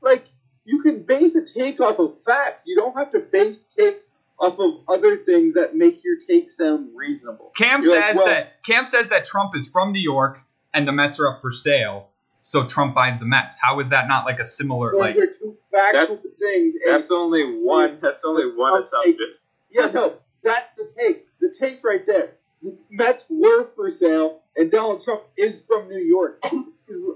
[0.02, 0.26] like
[0.64, 2.64] you can base a take off of facts.
[2.66, 4.06] You don't have to base takes
[4.38, 7.52] off of other things that make your take sound reasonable.
[7.56, 10.38] Cam You're like, says well- that Cam says that Trump is from New York
[10.74, 12.08] and the Mets are up for sale,
[12.42, 13.56] so Trump buys the Mets.
[13.60, 16.74] How is that not like a similar Those like are two factual things.
[16.84, 17.98] That's only one.
[18.00, 19.34] That's only one assumption.
[19.70, 21.26] Yeah, no, that's the take.
[21.40, 22.32] The take's right there.
[22.62, 26.42] The Mets were for sale, and Donald Trump is from New York.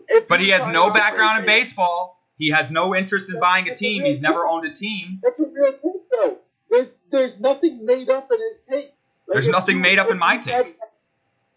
[0.09, 2.17] if But he has no background in right baseball.
[2.39, 4.05] He has no interest in buying a team.
[4.05, 5.21] He's never owned a team.
[5.23, 6.39] That's a real take, though.
[6.71, 8.95] There's there's nothing made up in his take.
[9.27, 10.77] Like, There's nothing you- made up in my take.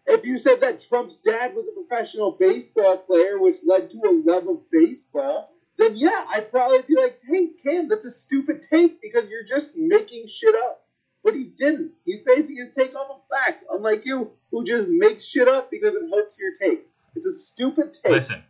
[0.08, 4.12] If you said that Trump's dad was a professional baseball player, which led to a
[4.26, 9.02] love of baseball, then yeah, I'd probably be like, hey, Cam, that's a stupid take
[9.02, 10.84] because you're just making shit up.
[11.24, 11.92] But he didn't.
[12.06, 15.94] He's basing his take off of facts, unlike you, who just makes shit up because
[15.94, 16.88] it helps your take.
[17.16, 18.12] It's a stupid take.
[18.12, 18.42] Listen,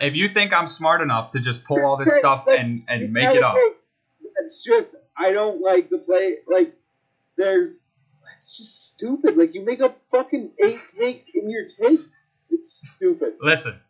[0.00, 3.12] if you think I'm smart enough to just pull all this stuff like, and, and
[3.12, 3.56] make it up,
[4.44, 6.38] It's just I don't like the play.
[6.46, 6.74] Like
[7.36, 7.82] there's,
[8.36, 9.36] it's just stupid.
[9.36, 12.00] Like you make up fucking eight takes in your take.
[12.50, 13.34] It's stupid.
[13.40, 13.80] listen.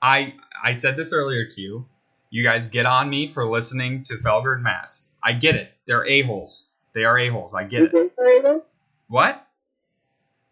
[0.00, 1.86] I I said this earlier to you.
[2.30, 5.08] You guys get on me for listening to Felger and Mazz.
[5.22, 5.72] I get it.
[5.86, 6.66] They're a holes.
[6.94, 7.54] They are a holes.
[7.54, 8.64] I get Were it.
[9.08, 9.46] What?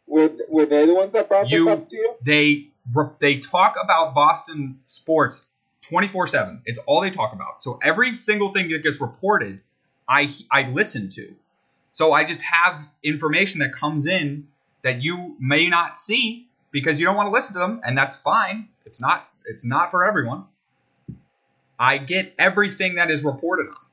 [0.06, 2.14] Were, were they the ones that brought You- this up to you?
[2.24, 2.69] they
[3.18, 5.46] they talk about Boston sports
[5.82, 6.62] 24/7.
[6.64, 7.62] It's all they talk about.
[7.62, 9.60] So every single thing that gets reported,
[10.08, 11.34] I I listen to.
[11.92, 14.48] So I just have information that comes in
[14.82, 18.14] that you may not see because you don't want to listen to them and that's
[18.14, 18.68] fine.
[18.86, 20.44] It's not it's not for everyone.
[21.78, 23.86] I get everything that is reported on.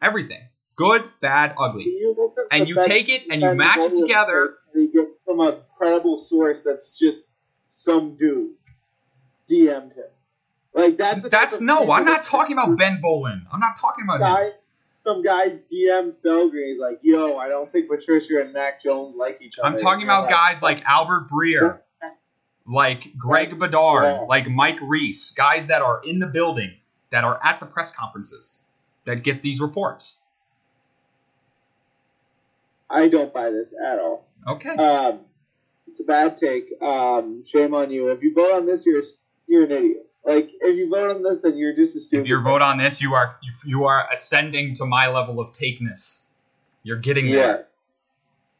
[0.00, 0.42] Everything.
[0.76, 1.84] Good, bad, ugly.
[1.84, 4.58] you And you take it and you match it together.
[4.72, 7.18] You get from a credible source that's just
[7.78, 8.54] some dude
[9.48, 10.04] DM'd him.
[10.74, 13.42] Like that's That's no, I'm not talking about Ben Volin.
[13.52, 14.20] I'm not talking about him.
[14.20, 14.50] guy,
[15.04, 16.68] some guy DM Felger.
[16.68, 20.04] He's like, "Yo, I don't think Patricia and Mac Jones like each other." I'm talking
[20.04, 21.80] about guys like Albert Breer,
[22.66, 24.28] like Greg Bedard, wrong.
[24.28, 26.74] like Mike Reiss, guys that are in the building,
[27.10, 28.60] that are at the press conferences,
[29.04, 30.18] that get these reports.
[32.90, 34.26] I don't buy this at all.
[34.46, 34.70] Okay.
[34.70, 35.20] Um,
[35.98, 36.80] it's a bad take.
[36.80, 38.08] Um, shame on you.
[38.08, 39.02] If you vote on this, you're
[39.46, 40.06] you're an idiot.
[40.24, 42.22] Like if you vote on this, then you're just a stupid.
[42.22, 45.52] if you vote on this, you are you, you are ascending to my level of
[45.52, 46.22] takeness.
[46.82, 47.66] You're getting yeah, there.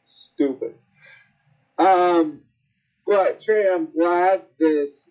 [0.03, 0.75] stupid.
[1.77, 2.41] Um,
[3.07, 5.09] but Trey, I'm glad this.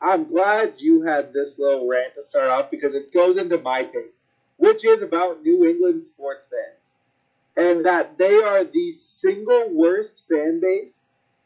[0.00, 3.84] I'm glad you had this little rant to start off because it goes into my
[3.84, 4.14] take,
[4.56, 10.60] which is about New England sports fans, and that they are the single worst fan
[10.60, 10.99] base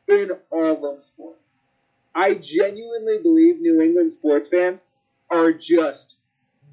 [0.08, 1.40] in all of sports.
[2.14, 4.80] I genuinely believe New England sports fans
[5.30, 6.16] are just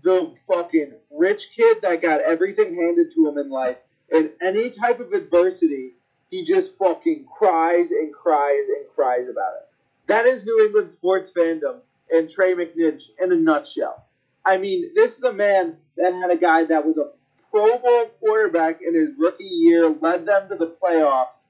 [0.04, 3.78] the fucking rich kid that got everything handed to him in life.
[4.12, 5.94] And any type of adversity,
[6.30, 9.70] he just fucking cries and cries and cries about it.
[10.08, 11.80] That is New England sports fandom
[12.12, 14.06] and Trey McNinch in a nutshell.
[14.46, 17.12] I mean, this is a man that had a guy that was a
[17.52, 21.44] Pro Bowl quarterback in his rookie year, led them to the playoffs,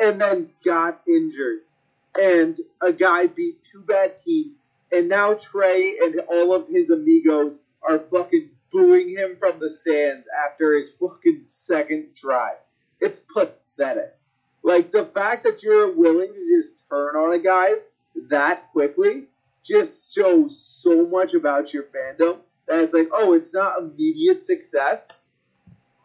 [0.00, 1.60] and then got injured.
[2.20, 4.56] And a guy beat two bad teams,
[4.90, 7.56] and now Trey and all of his amigos
[7.88, 12.56] are fucking booing him from the stands after his fucking second drive.
[13.00, 14.16] It's pathetic.
[14.62, 17.70] Like the fact that you're willing to just turn on a guy
[18.28, 19.24] that quickly
[19.64, 25.08] just shows so much about your fandom that it's like, oh, it's not immediate success.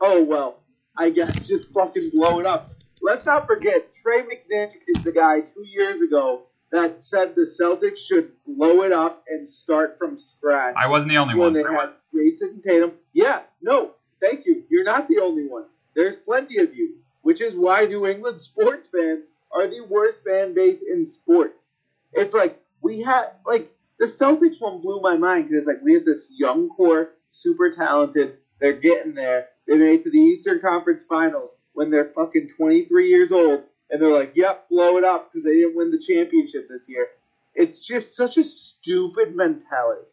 [0.02, 0.60] Oh well,
[0.98, 2.68] I guess just fucking blow it up.
[3.06, 8.00] Let's not forget, Trey McNinch is the guy two years ago that said the Celtics
[8.00, 10.74] should blow it up and start from scratch.
[10.76, 11.54] I wasn't the only when one.
[11.54, 12.94] they had Jayson Tatum.
[13.14, 14.64] Yeah, no, thank you.
[14.70, 15.66] You're not the only one.
[15.96, 20.56] There's plenty of you, which is why New England sports fans are the worst fan
[20.56, 21.74] base in sports.
[22.12, 25.94] It's like we had like the Celtics one blew my mind because it's like we
[25.94, 28.38] had this young core, super talented.
[28.60, 29.50] They're getting there.
[29.68, 34.02] They made it to the Eastern Conference Finals when they're fucking 23 years old, and
[34.02, 37.10] they're like, "Yep, blow it up" because they didn't win the championship this year.
[37.54, 40.08] It's just such a stupid mentality.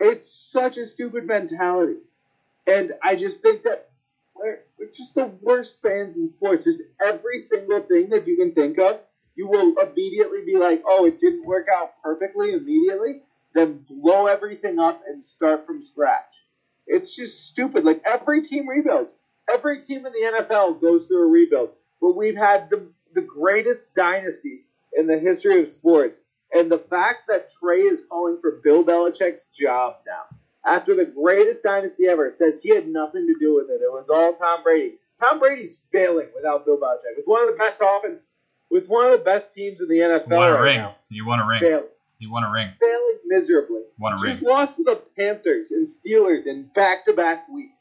[0.00, 2.00] It's such a stupid mentality,
[2.66, 3.90] and I just think that
[4.34, 6.64] we're, we're just the worst fans in sports.
[6.64, 9.00] Just every single thing that you can think of,
[9.36, 13.22] you will immediately be like, "Oh, it didn't work out perfectly immediately."
[13.54, 16.34] Then blow everything up and start from scratch.
[16.86, 17.84] It's just stupid.
[17.84, 19.10] Like every team rebuilds.
[19.52, 21.70] Every team in the NFL goes through a rebuild.
[22.00, 26.20] But we've had the the greatest dynasty in the history of sports.
[26.54, 30.36] And the fact that Trey is calling for Bill Belichick's job now,
[30.70, 33.82] after the greatest dynasty ever, says he had nothing to do with it.
[33.82, 34.94] It was all Tom Brady.
[35.20, 37.16] Tom Brady's failing without Bill Belichick.
[37.16, 38.20] With one of the best often,
[38.70, 40.76] with one of the best teams in the NFL You want a right ring.
[40.78, 41.60] now, You want a ring.
[41.60, 42.70] failing, You want a ring.
[42.80, 43.82] failing miserably.
[43.98, 44.32] Want a ring.
[44.32, 47.72] Just lost to the Panthers and Steelers in back-to-back weeks.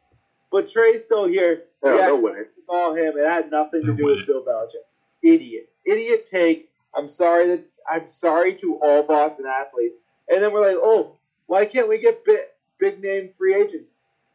[0.56, 1.64] But Trey's still here.
[1.84, 2.50] No, Yeah, they'll win it.
[2.66, 3.18] call him.
[3.18, 4.26] It had nothing to do win with.
[4.26, 4.86] Bill Belichick.
[5.22, 5.68] Idiot.
[5.86, 6.70] Idiot take.
[6.96, 10.00] I'm sorry that I'm sorry to all Boston athletes.
[10.30, 12.40] And then we're like, oh, why can't we get big,
[12.80, 13.90] big name free agents?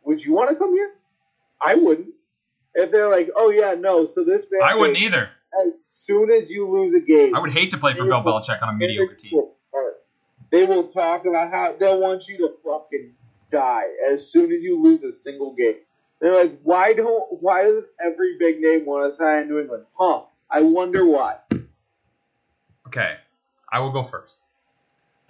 [0.04, 0.92] Would you want to come here?
[1.58, 2.10] I wouldn't.
[2.74, 4.04] If they're like, oh yeah, no.
[4.06, 5.30] So this man, I wouldn't either.
[5.64, 8.62] As soon as you lose a game, I would hate to play for Bill Belichick
[8.62, 9.40] on a mediocre team.
[10.50, 13.14] they will talk about how they'll want you to fucking
[13.50, 15.76] die as soon as you lose a single game.
[16.20, 19.84] They're like, why don't why doesn't every big name want to sign in New England?
[19.94, 20.22] Huh?
[20.50, 21.38] I wonder why.
[22.86, 23.14] Okay,
[23.72, 24.38] I will go first.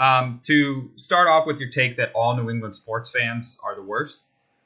[0.01, 3.83] Um, to start off with your take that all New England sports fans are the
[3.83, 4.21] worst,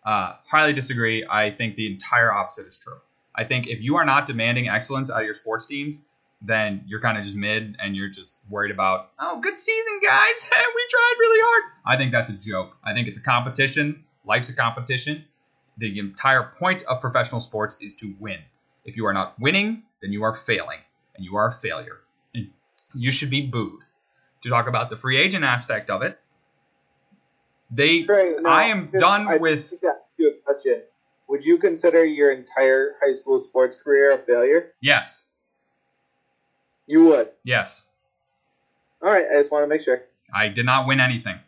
[0.06, 1.26] uh, highly disagree.
[1.28, 2.98] I think the entire opposite is true.
[3.34, 6.04] I think if you are not demanding excellence out of your sports teams,
[6.40, 10.44] then you're kind of just mid and you're just worried about, oh, good season, guys.
[10.50, 11.72] we tried really hard.
[11.84, 12.76] I think that's a joke.
[12.84, 14.04] I think it's a competition.
[14.24, 15.24] Life's a competition.
[15.78, 18.38] The entire point of professional sports is to win.
[18.84, 20.80] If you are not winning, then you are failing,
[21.16, 22.00] and you are a failure.
[22.94, 23.80] You should be booed.
[24.42, 26.20] To talk about the free agent aspect of it,
[27.70, 29.82] they Trey, now, I am done I with-
[30.18, 30.82] you a question.
[31.28, 34.74] Would you consider your entire high school sports career a failure?
[34.80, 35.26] yes,
[36.86, 37.30] You would.
[37.42, 37.86] yes.
[39.02, 39.24] All right.
[39.28, 40.02] I just want to make sure.
[40.32, 41.38] I did not win anything.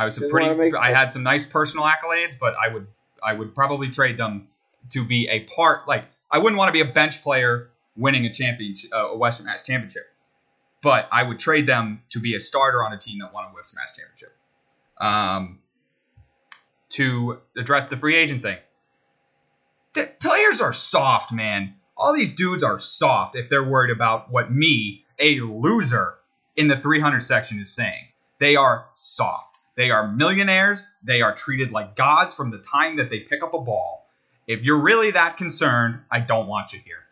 [0.00, 0.54] I was a pretty.
[0.54, 2.86] make I had some nice personal accolades, but I would
[3.22, 4.48] I would probably trade them
[4.92, 5.86] to be a part.
[5.86, 9.44] Like I wouldn't want to be a bench player winning a championship, uh, a Western
[9.44, 10.04] Mass championship,
[10.82, 13.54] but I would trade them to be a starter on a team that won a
[13.54, 14.34] Western Mass championship.
[14.96, 15.58] Um,
[16.90, 18.56] to address the free agent thing,
[19.92, 21.74] the players are soft, man.
[21.94, 26.14] All these dudes are soft if they're worried about what me, a loser
[26.56, 28.06] in the 300 section, is saying.
[28.38, 29.49] They are soft.
[29.76, 30.82] They are millionaires.
[31.02, 34.06] They are treated like gods from the time that they pick up a ball.
[34.46, 37.04] If you're really that concerned, I don't want you here.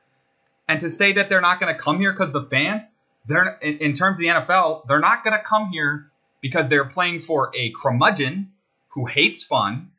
[0.69, 2.95] And to say that they're not going to come here because the fans,
[3.27, 6.85] they're in, in terms of the NFL, they're not going to come here because they're
[6.85, 8.53] playing for a curmudgeon
[8.89, 9.91] who hates fun,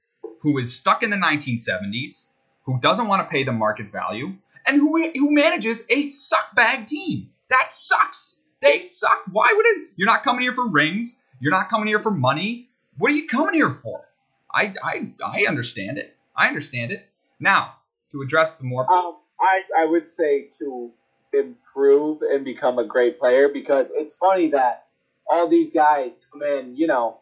[0.42, 2.28] who is stuck in the 1970s,
[2.66, 4.36] who doesn't want to pay the market value,
[4.66, 7.30] and who who manages a suck bag team.
[7.50, 8.40] That sucks.
[8.62, 9.24] They suck.
[9.32, 9.90] Why would it?
[9.96, 11.19] You're not coming here for rings.
[11.40, 12.70] You're not coming here for money.
[12.98, 14.10] What are you coming here for?
[14.54, 16.16] I I I understand it.
[16.36, 17.08] I understand it.
[17.40, 17.76] Now
[18.12, 20.92] to address the more Um, I I would say to
[21.34, 24.88] improve and become a great player because it's funny that
[25.30, 27.20] all these guys come in, you know,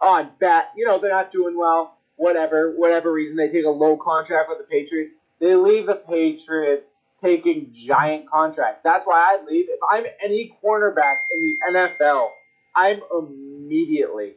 [0.00, 3.96] on bat, you know, they're not doing well, whatever, whatever reason, they take a low
[3.96, 5.12] contract with the Patriots.
[5.38, 6.90] They leave the Patriots
[7.20, 8.80] taking giant contracts.
[8.82, 9.66] That's why I leave.
[9.68, 12.30] If I'm any cornerback in the NFL,
[12.74, 14.34] I'm immediately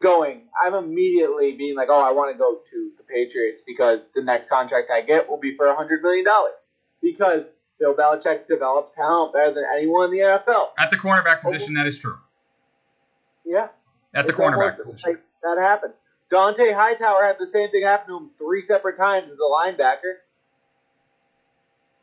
[0.00, 0.42] going.
[0.62, 4.48] I'm immediately being like, oh, I want to go to the Patriots because the next
[4.48, 6.24] contract I get will be for a $100 million.
[7.02, 7.44] Because
[7.78, 10.68] Bill Belichick develops talent better than anyone in the NFL.
[10.78, 12.18] At the cornerback position, that is true.
[13.44, 13.68] Yeah.
[14.14, 15.10] At the cornerback position.
[15.10, 15.94] like that happened.
[16.30, 20.20] Dont'a Hightower had the same thing happen to him three separate times as a linebacker.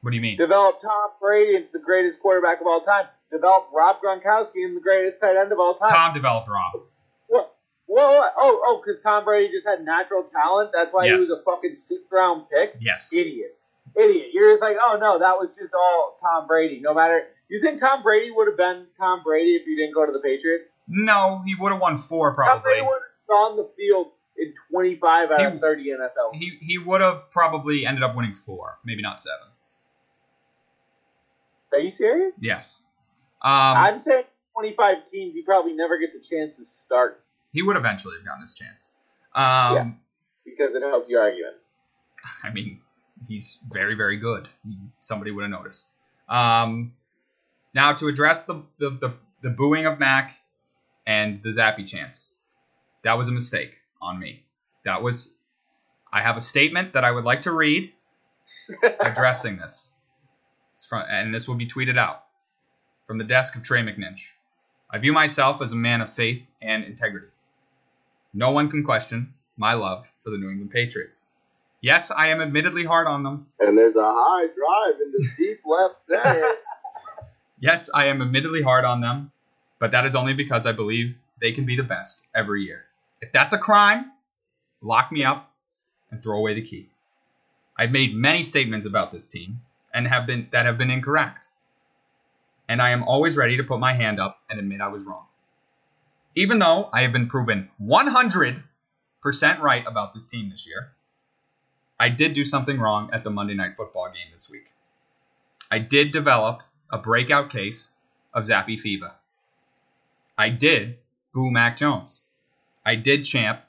[0.02, 0.38] What do you mean?
[0.38, 3.06] Developed Tom Brady into the greatest quarterback of all time.
[3.32, 5.90] Developed Rob Gronkowski into the greatest tight end of all time.
[5.90, 6.82] Tom developed Rob.
[7.28, 7.56] What?
[7.88, 8.34] What?
[8.38, 10.72] Oh, oh, because Tom Brady just had natural talent.
[10.74, 11.12] That's why Yes.
[11.12, 12.76] he was a fucking sixth round pick.
[12.80, 13.12] Yes.
[13.14, 13.58] Idiot.
[13.96, 14.28] Idiot.
[14.34, 16.80] You're just like, oh no, that was just all Tom Brady.
[16.82, 17.24] No matter.
[17.50, 20.20] You think Tom Brady would have been Tom Brady if he didn't go to the
[20.20, 20.70] Patriots?
[20.88, 22.62] No, he would have won four Tom probably.
[22.64, 23.00] Brady would
[23.30, 26.34] have on the field in 25 out He- of 30 NFL.
[26.34, 29.48] He he would have probably ended up winning four, maybe not seven.
[31.74, 32.38] Are you serious?
[32.42, 32.82] Yes.
[33.42, 34.24] Um, I'm saying
[34.56, 38.42] 25 teams, he probably never gets a chance to start he would eventually have gotten
[38.42, 38.92] his chance.
[39.34, 39.92] Um, Yeah.
[40.46, 41.56] because it helps your argument.
[42.44, 42.82] I mean,
[43.28, 44.48] he's very, very good.
[45.02, 45.88] Somebody would have noticed.
[46.30, 46.94] Um,
[47.74, 50.38] now, to address the, the, the, the booing of Mac
[51.06, 52.34] and the Zappe chance,
[53.04, 54.46] that was a mistake on me.
[54.84, 55.34] That was,
[56.12, 57.92] I have a statement that I would like to read
[59.00, 59.92] addressing this.
[60.72, 62.27] It's from, and this will be tweeted out
[63.08, 64.34] from the desk of Trey McNinch.
[64.92, 67.28] I view myself as a man of faith and integrity.
[68.34, 71.28] No one can question my love for the New England Patriots.
[71.82, 73.48] Yes, I am admittedly hard on them.
[73.60, 76.54] And there's a high drive in the deep left center.
[77.60, 79.32] Yes, I am admittedly hard on them,
[79.80, 82.86] but that is only because I believe they can be the best every year.
[83.20, 84.12] If that's a crime,
[84.80, 85.52] lock me up
[86.12, 86.90] and throw away the key.
[87.76, 91.47] I've made many statements about this team and have been that have been incorrect.
[92.70, 95.26] And I am always ready to put my hand up and admit I was wrong.
[96.36, 98.62] Even though I have been proven 100%
[99.60, 100.92] right about this team this year,
[102.00, 104.68] I did do something wrong at the Monday Night Football game this week.
[105.72, 106.62] I did develop
[106.92, 107.90] a breakout case
[108.34, 109.14] of Zappe Fever.
[110.38, 110.98] I did
[111.34, 112.24] boo Mac Jones.
[112.86, 113.62] I did champ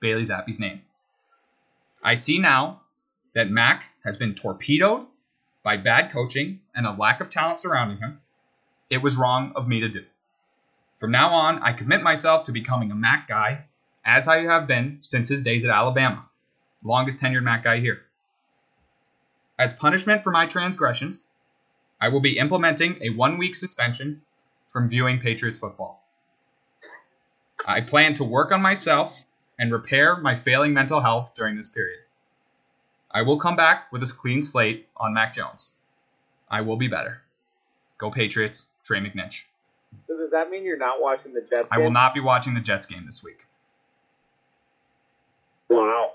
[0.00, 0.82] Bailey Zappe's name.
[2.02, 2.80] I see now
[3.34, 5.06] that Mac has been torpedoed
[5.62, 8.20] by bad coaching and a lack of talent surrounding him.
[8.90, 10.04] It was wrong of me to do.
[10.96, 13.64] From now on, I commit myself to becoming a Mac guy,
[14.04, 16.28] as I have been since his days at Alabama,
[16.84, 18.02] longest tenured Mac guy here.
[19.58, 21.24] As punishment for my transgressions,
[22.00, 24.22] I will be implementing a one week suspension
[24.68, 26.02] from viewing Patriots football.
[27.64, 29.24] I plan to work on myself
[29.58, 32.00] and repair my failing mental health during this period.
[33.14, 35.68] I will come back with a clean slate on Mac Jones.
[36.50, 37.22] I will be better.
[37.98, 39.44] Go Patriots, Trey McNinch.
[40.06, 41.70] So does that mean you're not watching the Jets?
[41.70, 43.46] I will not be watching the Jets game this week.
[45.68, 46.12] Wow.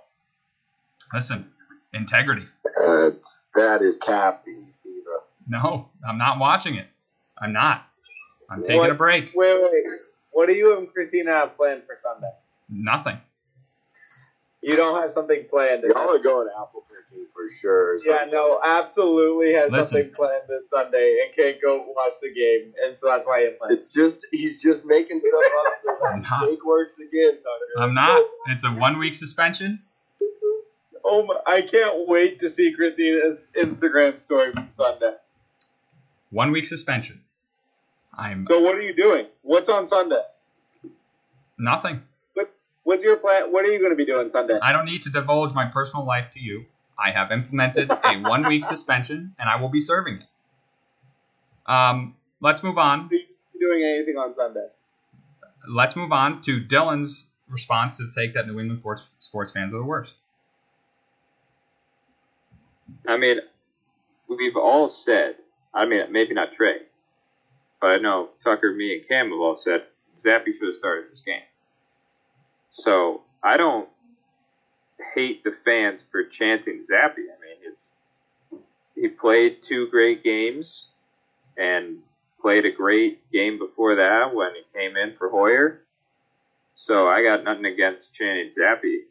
[1.13, 1.49] Listen,
[1.93, 2.45] integrity.
[2.65, 3.11] Uh,
[3.55, 5.23] that is Zappe fever.
[5.47, 6.87] No, I'm not watching it.
[7.39, 7.87] I'm not.
[8.49, 8.89] I'm taking What?
[8.89, 9.31] a break.
[9.35, 9.85] Wait, wait.
[10.31, 12.31] What do you and Christina have planned for Sunday?
[12.69, 13.19] Nothing.
[14.67, 15.85] You don't have something planned.
[15.85, 17.97] Y'all are going apple picking for sure.
[18.05, 19.91] Yeah, no, absolutely has Listen.
[19.91, 23.51] something planned this Sunday and can't go watch the game, and so that's why he
[23.51, 23.71] planned.
[23.71, 26.49] It's just he's just making stuff up so I'm that not.
[26.49, 27.79] Jake works again, Tucker.
[27.81, 28.21] I'm not.
[28.47, 29.83] It's a one week suspension.
[30.19, 31.39] This is, oh my!
[31.45, 35.13] I can't wait to see Christina's Instagram story from Sunday.
[36.29, 37.21] One week suspension.
[38.13, 39.27] I'm So what are you doing?
[39.43, 40.23] What's on Sunday?
[41.57, 42.01] nothing.
[42.87, 43.51] What's your plan?
[43.51, 44.57] What are you going to be doing Sunday?
[44.61, 46.67] I don't need to divulge my personal life to you.
[46.97, 51.69] I have implemented a one week suspension and I will be serving it.
[51.69, 53.09] Um, let's move on.
[53.11, 53.25] Are you
[53.59, 54.67] doing anything on Sunday?
[55.67, 59.73] Let's move on to Dylan's response to the take that New England sports, sports fans
[59.73, 60.15] are the worst.
[63.05, 63.39] I mean,
[64.29, 65.35] we've all said,
[65.73, 66.77] I mean, maybe not Trey,
[67.81, 69.81] but I know Tucker, me, and Cam have all said
[70.23, 71.41] Zappe should have started this game.
[72.83, 73.89] So I don't
[75.15, 77.17] hate the fans for chanting Zappe.
[77.17, 77.89] I mean, it's
[78.95, 80.85] he played two great games
[81.57, 81.97] and
[82.41, 85.81] played a great game before that when he came in for Hoyer.
[86.75, 89.01] So I got nothing against chanting Zappe,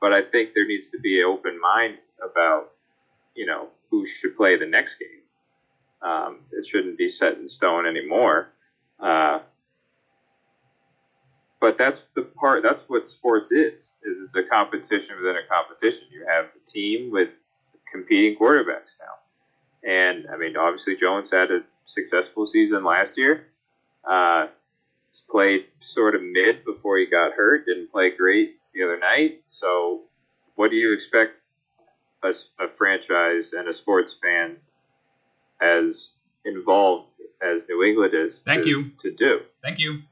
[0.00, 2.70] but I think there needs to be an open mind about
[3.34, 5.22] you know who should play the next game.
[6.00, 8.50] Um, it shouldn't be set in stone anymore.
[9.00, 9.40] Uh,
[11.60, 12.62] but that's the part.
[12.62, 13.80] That's what sports is.
[14.02, 16.06] Is it's a competition within a competition.
[16.10, 17.30] You have a team with
[17.92, 23.46] competing quarterbacks now, and I mean, obviously Jones had a successful season last year.
[24.08, 24.46] Uh,
[25.28, 27.66] played sort of mid before he got hurt.
[27.66, 29.42] Didn't play great the other night.
[29.48, 30.02] So,
[30.56, 31.40] what do you expect
[32.22, 34.56] a, a franchise and a sports fan
[35.60, 36.10] as
[36.44, 37.08] involved
[37.42, 38.90] as New England is Thank to, you.
[39.00, 39.40] to do?
[39.62, 40.02] Thank you.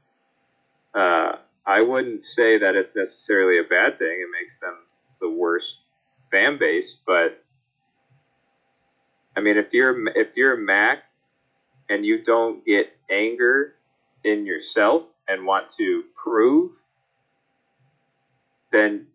[0.97, 4.19] Uh, I wouldn't say that it's necessarily a bad thing.
[4.19, 4.77] It makes them
[5.21, 5.77] the worst
[6.31, 7.43] fan base, but
[9.35, 11.03] I mean, if you're if you're a Mac
[11.87, 13.75] and you don't get anger
[14.23, 16.71] in yourself and want to prove,
[18.71, 19.05] then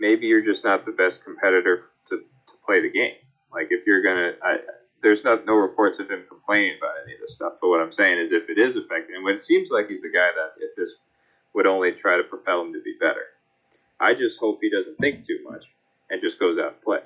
[0.00, 3.16] maybe you're just not the best competitor to, to play the game.
[3.52, 4.56] Like if you're gonna, I,
[5.04, 7.52] there's not no reports of him complaining about any of this stuff.
[7.60, 10.08] But what I'm saying is, if it is affecting him, it seems like he's the
[10.08, 10.88] guy that if this
[11.54, 13.26] would only try to propel him to be better.
[14.00, 15.62] I just hope he doesn't think too much
[16.10, 17.02] and just goes out and plays.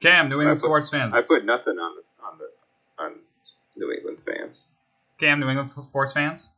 [0.00, 1.14] Cam, New England put- sports fans.
[1.14, 3.12] I put nothing on the on the on
[3.76, 4.62] New England fans.
[5.18, 6.48] Cam, New England sports fans.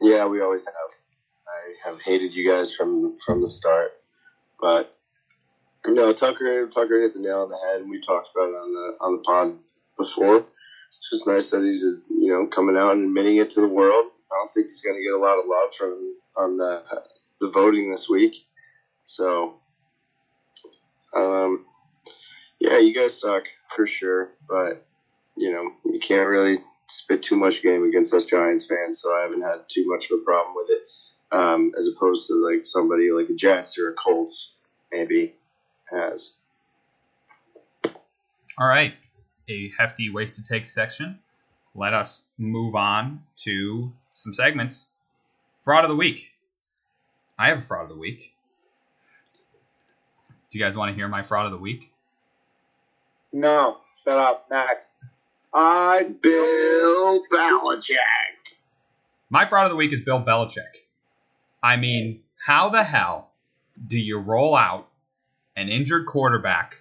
[0.00, 0.74] Yeah, we always have.
[1.46, 3.92] I have hated you guys from from the start,
[4.60, 4.96] but
[5.86, 8.72] no, Tucker Tucker hit the nail on the head, and we talked about it on
[8.72, 9.58] the on the pod
[9.98, 10.46] before.
[10.88, 14.06] It's just nice that he's you know coming out and admitting it to the world.
[14.30, 16.82] I don't think he's going to get a lot of love from on the
[17.40, 18.34] the voting this week.
[19.04, 19.54] So,
[21.14, 21.66] um,
[22.60, 24.86] yeah, you guys suck for sure, but
[25.36, 29.22] you know you can't really spit too much game against us Giants fans, so I
[29.22, 30.82] haven't had too much of a problem with it.
[31.32, 34.52] Um, as opposed to like somebody like a Jets or a Colts
[34.92, 35.34] maybe
[35.92, 36.34] has.
[38.58, 38.94] All right,
[39.48, 41.18] a hefty waste to take section.
[41.74, 44.88] Let us move on to some segments.
[45.60, 46.32] Fraud of the week.
[47.38, 48.34] I have a fraud of the week.
[50.50, 51.92] Do you guys want to hear my fraud of the week?
[53.32, 54.46] No, shut up.
[54.50, 54.94] Next.
[55.54, 57.96] I Bill Belichick.
[59.30, 60.84] My fraud of the week is Bill Belichick.
[61.62, 63.30] I mean, how the hell
[63.86, 64.88] do you roll out
[65.56, 66.78] an injured quarterback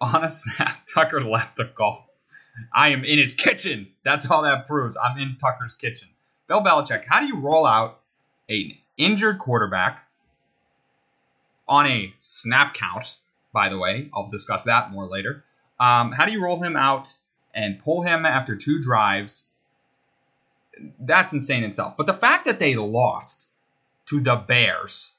[0.00, 0.86] on a snap?
[0.94, 2.04] Tucker left the goal.
[2.74, 3.88] I am in his kitchen.
[4.04, 4.96] That's all that proves.
[4.96, 6.08] I'm in Tucker's kitchen.
[6.48, 8.00] Bill Belichick, how do you roll out
[8.48, 10.06] an injured quarterback
[11.68, 13.16] on a snap count?
[13.52, 15.44] By the way, I'll discuss that more later.
[15.80, 17.14] Um, how do you roll him out
[17.54, 19.46] and pull him after two drives?
[21.00, 21.96] That's insane itself.
[21.96, 23.46] But the fact that they lost
[24.06, 25.12] to the Bears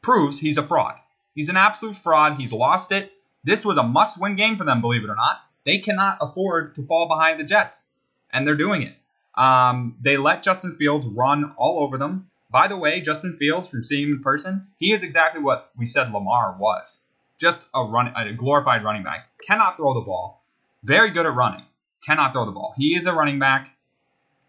[0.00, 0.96] proves he's a fraud.
[1.34, 2.36] He's an absolute fraud.
[2.36, 3.12] He's lost it.
[3.44, 5.40] This was a must win game for them, believe it or not.
[5.64, 7.86] They cannot afford to fall behind the Jets,
[8.32, 8.96] and they're doing it.
[9.34, 12.28] Um, they let Justin Fields run all over them.
[12.50, 15.86] By the way, Justin Fields, from seeing him in person, he is exactly what we
[15.86, 17.00] said Lamar was.
[17.38, 19.30] Just a run, a glorified running back.
[19.46, 20.44] Cannot throw the ball.
[20.84, 21.64] Very good at running.
[22.04, 22.74] Cannot throw the ball.
[22.76, 23.70] He is a running back,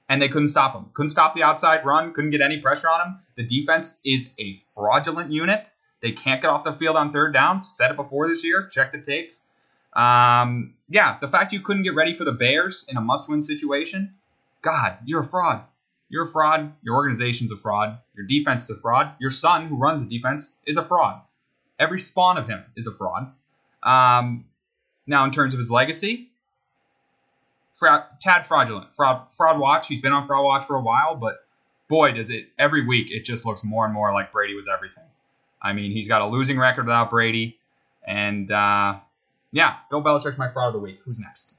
[0.09, 0.88] and they couldn't stop him.
[0.93, 2.13] Couldn't stop the outside run.
[2.13, 3.19] Couldn't get any pressure on him.
[3.38, 5.67] The defense is a fraudulent unit.
[6.03, 7.63] They can't get off the field on third down.
[7.63, 8.67] Said it before this year.
[8.67, 9.43] Check the tapes.
[9.93, 14.13] Um, yeah, the fact you couldn't get ready for the Bears in a must-win situation,
[14.61, 15.63] God, you're a fraud.
[16.09, 16.73] You're a fraud.
[16.83, 17.99] Your organization's a fraud.
[18.15, 19.13] Your defense is a fraud.
[19.19, 21.21] Your son, who runs the defense, is a fraud.
[21.79, 23.31] Every spawn of him is a fraud.
[23.81, 24.45] Um,
[25.07, 26.31] now, in terms of his legacy,
[27.71, 28.93] fra- tad fraudulent.
[28.93, 29.87] Fraud, fraud watch.
[29.87, 31.45] He's been on fraud watch for a while, but
[31.87, 33.07] boy, does it every week.
[33.09, 35.05] It just looks more and more like Brady was everything.
[35.64, 37.57] I mean, he's got a losing record without Brady,
[38.05, 38.99] and uh,
[39.51, 40.99] yeah, Bill Belichick's my fraud of the week.
[41.05, 41.53] Who's next?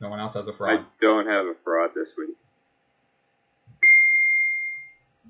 [0.00, 0.80] No one else has a fraud.
[0.80, 2.36] I don't have a fraud this week.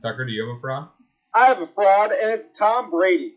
[0.03, 0.89] Tucker, do you have a fraud?
[1.35, 3.35] I have a fraud, and it's Tom Brady.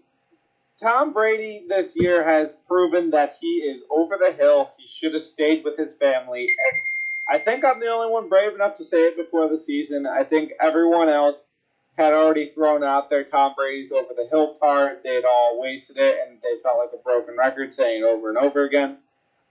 [0.82, 4.72] Tom Brady this year has proven that he is over the hill.
[4.78, 6.42] He should have stayed with his family.
[6.42, 6.82] And
[7.30, 10.08] I think I'm the only one brave enough to say it before the season.
[10.08, 11.40] I think everyone else
[11.98, 15.04] had already thrown out their Tom Brady's over the hill part.
[15.04, 18.38] They'd all wasted it, and they felt like a broken record saying it over and
[18.38, 18.98] over again.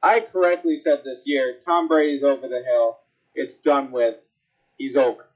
[0.03, 2.99] I correctly said this year Tom Brady's over the hill.
[3.35, 4.17] It's done with.
[4.77, 5.27] He's over.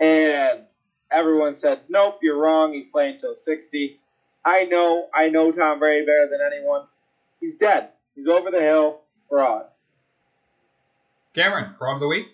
[0.00, 0.62] And
[1.10, 2.72] everyone said, nope, you're wrong.
[2.72, 4.00] He's playing till 60.
[4.44, 6.86] I know, I know Tom Brady better than anyone.
[7.40, 7.90] He's dead.
[8.16, 9.02] He's over the hill.
[9.28, 9.66] Fraud.
[11.34, 12.26] Cameron, fraud of the week?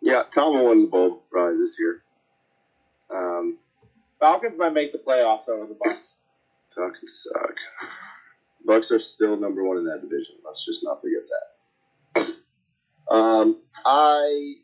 [0.00, 2.02] Yeah, Tom won the bowl probably this year.
[3.10, 3.58] Um,
[4.18, 6.14] Falcons might make the playoffs over the Bucks.
[6.74, 7.54] Falcons suck.
[8.64, 10.36] Bucks are still number one in that division.
[10.44, 13.14] Let's just not forget that.
[13.14, 14.54] Um, I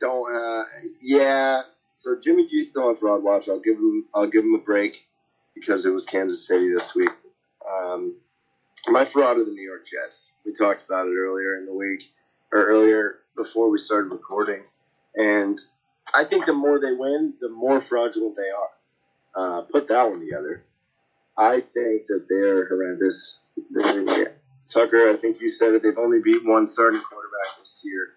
[0.00, 0.34] don't.
[0.34, 0.64] Uh,
[1.02, 1.62] yeah.
[1.96, 3.48] So Jimmy G's still on fraud watch.
[3.48, 4.06] I'll give him.
[4.14, 5.06] I'll give him a break
[5.54, 7.10] because it was Kansas City this week.
[7.68, 8.16] Um,
[8.88, 10.32] my fraud of the New York Jets.
[10.44, 12.00] We talked about it earlier in the week,
[12.52, 14.62] or earlier before we started recording,
[15.16, 15.60] and
[16.14, 18.68] I think the more they win, the more fraudulent they are.
[19.36, 20.62] Uh, put that one together.
[21.36, 23.38] I think that they're horrendous.
[24.68, 25.82] Tucker, I think you said it.
[25.82, 28.08] They've only beat one starting quarterback this year,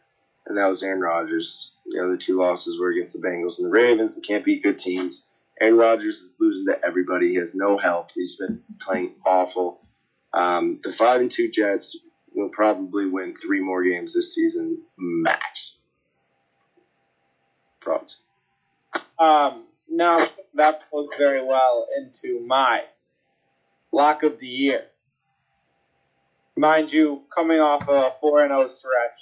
[0.45, 1.71] and that was Aaron Rodgers.
[1.87, 4.15] The other two losses were against the Bengals and the Ravens.
[4.15, 5.25] They can't beat good teams.
[5.59, 7.29] Aaron Rodgers is losing to everybody.
[7.29, 8.11] He has no help.
[8.13, 9.79] He's been playing awful.
[10.33, 11.97] Um, the five and two Jets
[12.33, 15.79] will probably win three more games this season, max.
[17.79, 18.21] Frauds.
[19.19, 22.81] Um, now that flows very well into my
[23.91, 24.85] lock of the year.
[26.55, 29.19] Mind you, coming off a 4 and 0 stretch,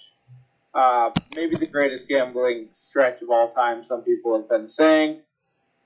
[0.73, 5.19] uh, maybe the greatest gambling stretch of all time, some people have been saying.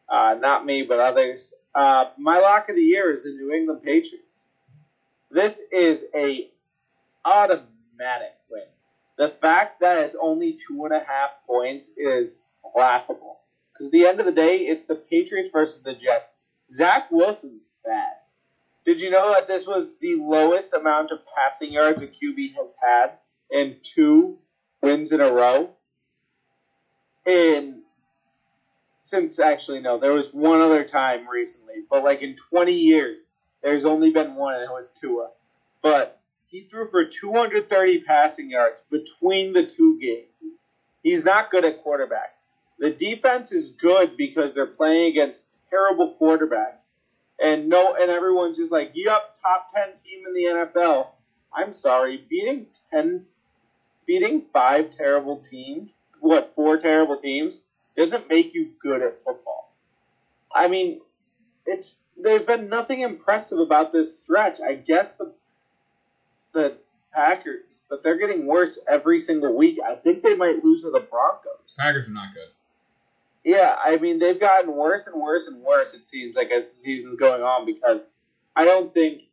[0.08, 1.54] Uh, not me, but others.
[1.76, 4.29] Uh, my lock of the year is the New England Patriots.
[5.32, 6.50] This is a
[7.24, 8.64] automatic win.
[9.18, 12.30] The fact that it's only two and a half points is
[12.76, 13.40] laughable.
[13.74, 16.32] Because at the end of the day, it's the Patriots versus the Jets.
[16.72, 18.14] Zach Wilson's bad.
[18.86, 22.74] Did you know that this was the lowest amount of passing yards a QB has
[22.82, 23.12] had
[23.52, 24.40] in two
[24.82, 25.70] wins in a row?
[27.26, 27.84] In
[28.98, 33.18] since actually no, there was one other time recently, but like in 20 years,
[33.64, 35.30] there's only been one, and it was Tua.
[35.82, 40.56] But he threw for 230 passing yards between the two games.
[41.04, 42.36] He's not good at quarterback.
[42.80, 46.76] The defense is good because they're playing against terrible quarterbacks.
[47.42, 51.08] And no and everyone's just like, yep, top ten team in the NFL.
[51.54, 53.26] I'm sorry, beating ten
[54.06, 57.60] beating five terrible teams, what, four terrible teams,
[57.96, 59.72] doesn't make you good at football.
[60.54, 61.02] I mean,
[61.66, 64.60] it's there's been nothing impressive about this stretch.
[64.62, 65.34] I guess the
[66.54, 66.78] the
[67.14, 69.78] Packers, but they're getting worse every single week.
[69.86, 71.76] I think they might lose to the Broncos.
[71.78, 72.50] Packers are not good.
[73.44, 75.94] Yeah, I mean they've gotten worse and worse and worse.
[75.94, 78.06] It seems like as the season's going on because
[78.56, 79.24] I don't think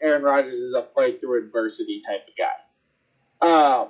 [0.00, 2.56] Aaron Rodgers is a play through adversity type of guy.
[3.40, 3.88] Um,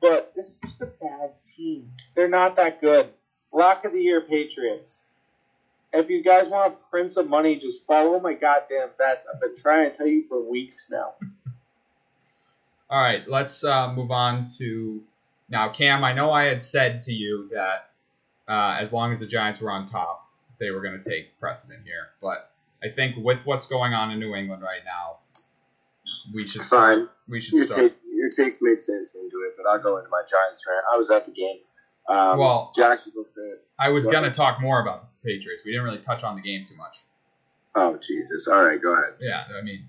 [0.00, 1.90] but this is just a bad team.
[2.14, 3.10] They're not that good.
[3.52, 5.00] Lock of the year Patriots.
[5.92, 9.26] If you guys want to print some money, just follow my goddamn bets.
[9.32, 11.14] I've been trying to tell you for weeks now.
[12.90, 15.02] All right, let's uh, move on to
[15.48, 16.04] now, Cam.
[16.04, 17.90] I know I had said to you that
[18.48, 20.28] uh, as long as the Giants were on top,
[20.58, 22.10] they were going to take precedent here.
[22.20, 22.50] But
[22.82, 25.18] I think with what's going on in New England right now,
[26.32, 26.98] we should start.
[26.98, 27.08] Fine.
[27.28, 27.80] We should Your start.
[27.80, 30.84] takes, your takes make sense into it, but I'll go into my Giants rant.
[30.92, 31.58] I was at the game.
[32.08, 33.64] Um, Well, Jacksonville fit.
[33.78, 35.62] I was going to talk more about the Patriots.
[35.64, 37.00] We didn't really touch on the game too much.
[37.74, 38.48] Oh Jesus!
[38.48, 39.14] All right, go ahead.
[39.20, 39.84] Yeah, I mean,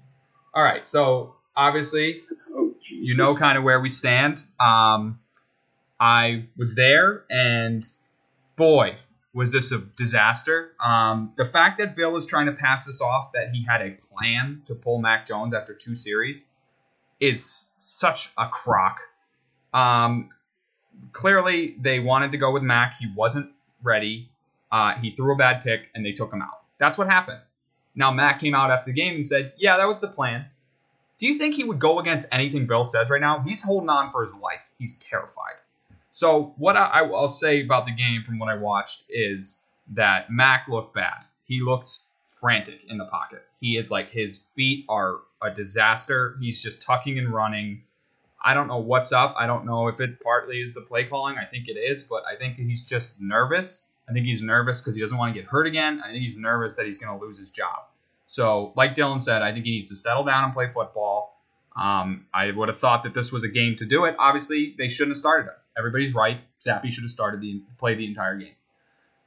[0.54, 0.86] all right.
[0.86, 2.22] So obviously,
[2.54, 4.44] Oh you know kind of where we stand.
[4.60, 5.20] Um,
[6.00, 7.86] I was there, and
[8.58, 8.98] boy,
[9.34, 10.72] was this a disaster.
[10.84, 13.92] Um, the fact that Bill is trying to pass this off that he had a
[13.92, 16.48] plan to pull Mac Jones after two series
[17.20, 19.00] is such a crock.
[19.74, 20.30] Um,
[21.12, 22.98] clearly, they wanted to go with Mac.
[23.00, 23.52] He wasn't
[23.84, 24.30] ready.
[24.72, 26.62] Uh, he threw a bad pick, and they took him out.
[26.78, 27.40] That's what happened.
[27.96, 30.46] Now, Mac came out after the game and said, Yeah, that was the plan.
[31.18, 33.40] Do you think he would go against anything Bill says right now?
[33.40, 34.62] He's holding on for his life.
[34.78, 35.56] He's terrified.
[36.12, 39.62] So what I, I'll say about the game from what I watched is
[39.94, 41.26] that Mac looked bad.
[41.46, 43.44] He looks frantic in the pocket.
[43.60, 46.38] He is like his feet are a disaster.
[46.40, 47.84] He's just tucking and running.
[48.42, 49.36] I don't know what's up.
[49.38, 51.38] I don't know if it partly is the play calling.
[51.38, 53.86] I think it is, but I think he's just nervous.
[54.10, 56.02] I think he's nervous because he doesn't want to get hurt again.
[56.04, 57.88] I think he's nervous that he's going to lose his job.
[58.26, 61.42] So, like Dylan said, I think he needs to settle down and play football.
[61.76, 64.16] Um, I would have thought that this was a game to do it.
[64.20, 65.58] Obviously, they shouldn't have started it.
[65.78, 66.40] Everybody's right.
[66.66, 68.56] Zappe should have started the played the entire game.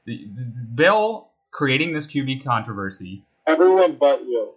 [0.04, 0.42] The, the
[0.74, 3.24] Bill creating this QB controversy.
[3.46, 4.54] Everyone but you.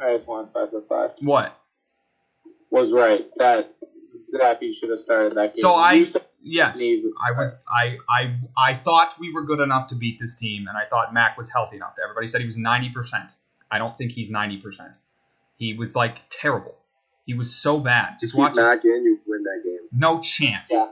[0.00, 1.08] I just want to specify.
[1.20, 1.58] What?
[2.74, 3.72] Was right that
[4.34, 5.62] Zappe should have started that game.
[5.62, 6.06] So I-
[6.46, 7.64] Yes, I was.
[7.70, 11.14] I I I thought we were good enough to beat this team, and I thought
[11.14, 11.94] Mac was healthy enough.
[12.02, 13.30] Everybody said he was ninety percent.
[13.70, 14.90] I don't think he's ninety percent.
[15.56, 16.74] He was like terrible.
[17.24, 18.16] He was so bad.
[18.20, 18.56] Just watch.
[18.56, 19.78] Mac in, you win that game.
[19.90, 20.68] No chance.
[20.70, 20.86] Yeah.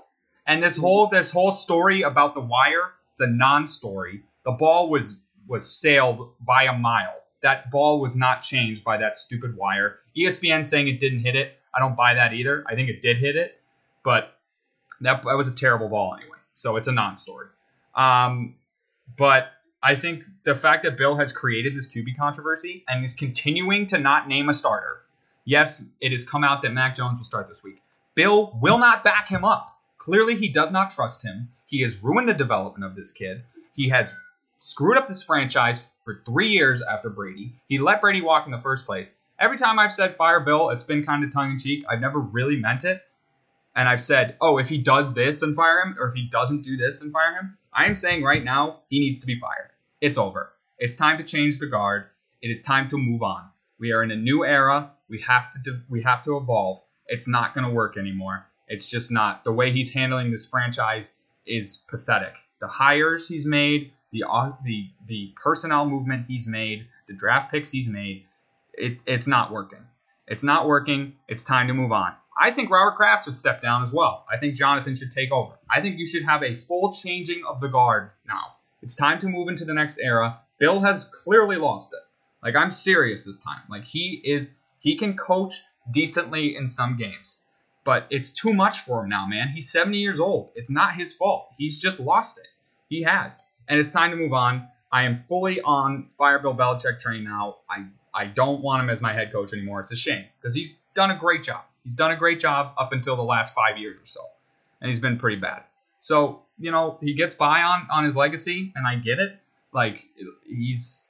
[0.47, 4.23] And this whole this whole story about the wire, it's a non-story.
[4.47, 7.13] The ball was was sailed by a mile.
[7.43, 9.99] That ball was not changed by that stupid wire.
[10.17, 11.59] ESPN saying it didn't hit it.
[11.75, 12.65] I don't buy that either.
[12.67, 13.61] I think it did hit it,
[14.05, 14.39] but
[15.01, 16.39] that, that was a terrible ball anyway.
[16.55, 17.49] So it's a non-story.
[17.95, 18.57] Um,
[19.17, 19.53] but
[19.83, 23.99] I think the fact that Bill has created this QB controversy and is continuing to
[23.99, 25.01] not name a starter.
[25.45, 27.83] Yes, it has come out that Mac Jones will start this week.
[28.15, 29.77] Bill will not back him up.
[29.99, 31.49] Clearly, he does not trust him.
[31.67, 33.43] He has ruined the development of this kid.
[33.75, 34.15] He has
[34.59, 37.55] screwed up this franchise for three years after Brady.
[37.67, 39.11] He let Brady walk in the first place.
[39.43, 41.85] Every time I've said fire Bill, it's been kind of tongue in cheek.
[41.91, 43.03] I've never really meant it.
[43.75, 45.97] And I've said, oh, if he does this, then fire him.
[45.99, 47.59] Or if he doesn't do this, then fire him.
[47.73, 49.71] I am saying right now, he needs to be fired.
[50.01, 50.53] It's over.
[50.79, 52.05] It's time to change the guard.
[52.41, 53.51] It is time to move on.
[53.81, 54.93] We are in a new era.
[55.09, 56.83] We have to do, we have to evolve.
[57.09, 58.47] It's not going to work anymore.
[58.69, 59.43] It's just not.
[59.43, 61.15] The way he's handling this franchise
[61.47, 62.35] is pathetic.
[62.61, 67.73] The hires he's made, the uh, the the personnel movement he's made, the draft picks
[67.73, 68.25] he's made,
[68.75, 69.85] it's it's not working.
[70.27, 71.15] It's not working.
[71.29, 72.15] It's time to move on.
[72.41, 74.25] I think Robert Kraft should step down as well.
[74.33, 75.59] I think Jonathan should take over.
[75.71, 78.57] I think you should have a full changing of the guard now.
[78.83, 80.41] It's time to move into the next era.
[80.59, 82.01] Bill has clearly lost it.
[82.43, 83.63] Like I'm serious this time.
[83.69, 84.51] Like he is
[84.81, 87.41] he can coach decently in some games.
[87.85, 89.49] But it's too much for him now, man.
[89.49, 90.51] He's 70 years old.
[90.55, 91.49] It's not his fault.
[91.59, 92.47] He's just lost it.
[92.89, 93.41] He has.
[93.69, 94.69] And it's time to move on.
[94.93, 97.59] I am fully on fire Bill Belichick train now.
[97.69, 99.81] I I don't want him as my head coach anymore.
[99.81, 101.65] It's a shame because he's done a great job.
[101.85, 104.21] He's done a great job up until the last five years or so,
[104.81, 105.65] and he's been pretty bad.
[106.01, 109.39] So you know he gets by on on his legacy, and I get it.
[109.73, 110.07] Like
[110.47, 111.05] he's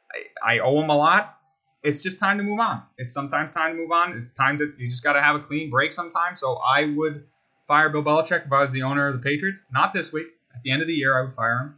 [0.45, 1.39] I, I owe him a lot.
[1.83, 2.83] It's just time to move on.
[2.97, 4.17] It's sometimes time to move on.
[4.17, 6.41] It's time to you just got to have a clean break sometimes.
[6.41, 7.25] So I would
[7.67, 9.65] fire Bill Belichick if I was the owner of the Patriots.
[9.73, 10.29] Not this week.
[10.55, 11.75] At the end of the year, I would fire him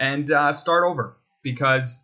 [0.00, 2.00] and uh, start over because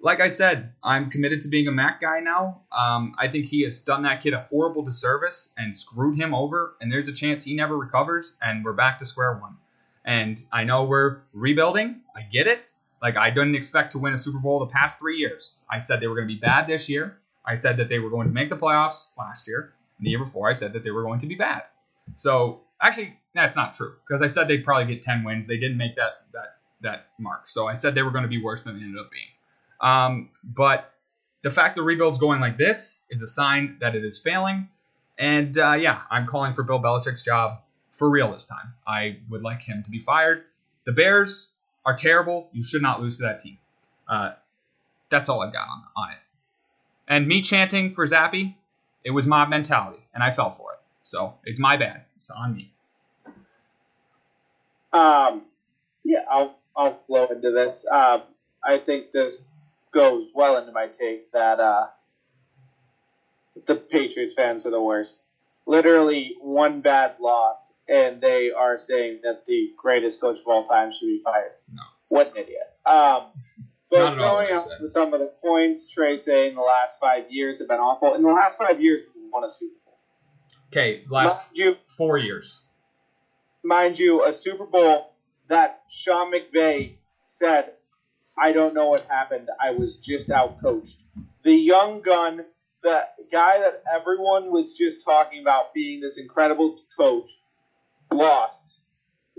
[0.00, 2.62] like I said, I'm committed to being a Mac guy now.
[2.72, 6.76] Um, I think he has done that kid a horrible disservice and screwed him over,
[6.80, 9.56] and there's a chance he never recovers, and we're back to square one.
[10.04, 12.00] And I know we're rebuilding.
[12.16, 12.72] I get it.
[13.02, 15.56] Like, I didn't expect to win a Super Bowl the past three years.
[15.70, 17.18] I said they were going to be bad this year.
[17.44, 19.74] I said that they were going to make the playoffs last year.
[19.98, 21.62] And the year before, I said that they were going to be bad.
[22.16, 25.46] So, actually, that's not true because I said they'd probably get 10 wins.
[25.46, 27.48] They didn't make that, that, that mark.
[27.48, 29.26] So, I said they were going to be worse than they ended up being.
[29.80, 30.94] Um, but
[31.42, 34.68] the fact the rebuild's going like this is a sign that it is failing.
[35.18, 37.60] And uh, yeah, I'm calling for Bill Belichick's job
[37.90, 38.74] for real this time.
[38.86, 40.44] I would like him to be fired.
[40.84, 41.50] The Bears
[41.84, 42.48] are terrible.
[42.52, 43.58] You should not lose to that team.
[44.08, 44.32] Uh,
[45.10, 46.18] that's all I've got on, on it.
[47.08, 48.54] And me chanting for Zappe,
[49.04, 50.78] it was mob mentality, and I fell for it.
[51.04, 52.02] So it's my bad.
[52.16, 52.72] It's on me.
[54.92, 55.42] Um,
[56.04, 57.84] yeah, I'll I'll flow into this.
[57.90, 58.22] Um,
[58.62, 59.38] I think this
[59.98, 61.88] goes well into my take that uh,
[63.66, 65.18] the Patriots fans are the worst.
[65.66, 67.56] Literally one bad loss,
[67.88, 71.50] and they are saying that the greatest coach of all time should be fired.
[71.74, 71.82] No.
[72.08, 72.76] What an idiot.
[72.86, 73.24] Um,
[73.90, 76.60] It's but at all what going up to some of the points, Trey saying the
[76.60, 78.14] last five years have been awful.
[78.16, 79.98] In the last five years, we won a Super Bowl.
[80.70, 82.64] Okay, last Mind you, four years.
[83.64, 85.14] mind you, a Super Bowl
[85.48, 86.96] that Sean McVay
[87.28, 87.72] said,
[88.40, 89.48] I don't know what happened.
[89.60, 90.96] I was just out coached.
[91.42, 92.44] The young gun,
[92.82, 97.28] the guy that everyone was just talking about being this incredible coach,
[98.12, 98.64] lost.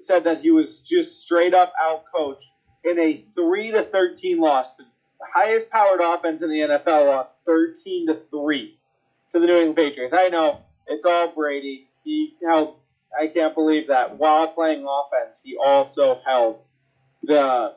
[0.02, 2.45] Said that he was just straight up out coached
[2.86, 4.74] in a 3 to 13 loss.
[4.76, 4.86] The
[5.22, 8.78] highest powered offense in the NFL lost 13 to 3
[9.34, 10.14] to the New England Patriots.
[10.14, 11.88] I know it's all Brady.
[12.04, 12.76] He held
[13.18, 16.60] I can't believe that while playing offense, he also held
[17.24, 17.74] the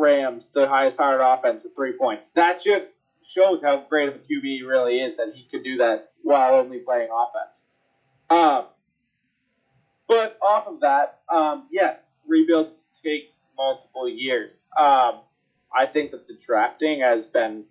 [0.00, 2.30] Rams, the highest powered offense, at three points.
[2.34, 2.86] That just
[3.28, 6.54] shows how great of a QB he really is that he could do that while
[6.54, 7.62] only playing offense.
[8.30, 8.64] Um,
[10.08, 14.64] but off of that, um, yes, rebuilds take multiple years.
[14.78, 15.20] Um,
[15.76, 17.64] I think that the drafting has been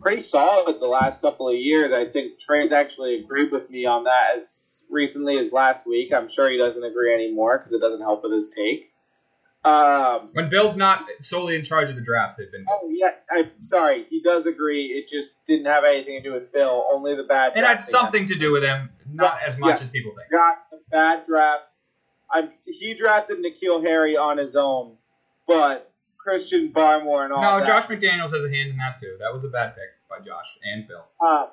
[0.00, 1.92] pretty solid the last couple of years.
[1.92, 6.12] I think Trey's actually agreed with me on that as recently as last week.
[6.12, 8.91] I'm sure he doesn't agree anymore because it doesn't help with his take.
[9.64, 12.72] Um, When Bill's not solely in charge of the drafts, they've been good.
[12.82, 14.06] oh yeah, I'm sorry.
[14.10, 14.86] He does agree.
[14.86, 16.86] It just didn't have anything to do with Bill.
[16.92, 17.56] Only the bad.
[17.56, 19.84] It had something to do with him, not as much Yeah.
[19.84, 20.30] as people think.
[20.32, 21.72] got the bad drafts.
[22.30, 24.96] I'm, he drafted N'Keal Harry on his own,
[25.46, 27.66] but Christian Barmore and all No, that.
[27.66, 29.16] Josh McDaniels has a hand in that too.
[29.20, 31.04] That was a bad pick by Josh and Bill.
[31.20, 31.46] Uh,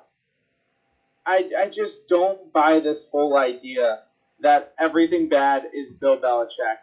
[1.26, 4.00] I I just don't buy this whole idea
[4.40, 6.78] that everything bad is Bill Belichick.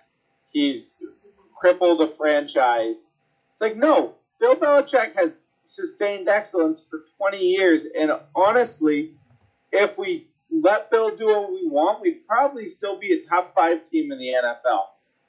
[0.52, 0.96] He's
[1.60, 2.98] crippled the franchise
[3.52, 9.14] It's like no, Bill Belichick has sustained excellence for 20 years, and honestly,
[9.72, 13.90] if we let Bill do what we want, we'd probably still be a top five
[13.90, 14.80] team in the NFL.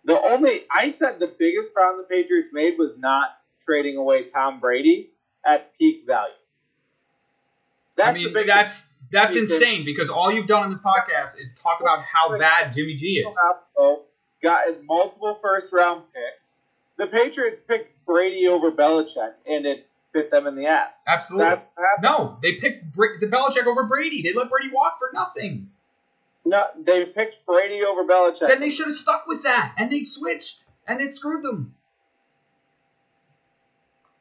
[0.04, 3.30] The only I said the biggest problem the Patriots made was not
[3.64, 5.10] trading away Tom Brady
[5.46, 6.32] at peak value.
[8.00, 12.04] I mean, that's that's insane because all you've done on this podcast is talk about
[12.04, 13.36] how bad Jimmy G is.
[14.42, 16.60] Got multiple first round picks.
[16.96, 20.94] The Patriots picked Brady over Belichick, and it bit them in the ass.
[21.06, 21.46] Absolutely.
[21.46, 21.70] That.
[22.02, 24.22] No, they picked Bra- the Belichick over Brady.
[24.22, 25.70] They let Brady walk for nothing.
[26.44, 28.48] No, they picked Brady over Belichick.
[28.48, 31.74] Then they should have stuck with that, and they switched, and it screwed them.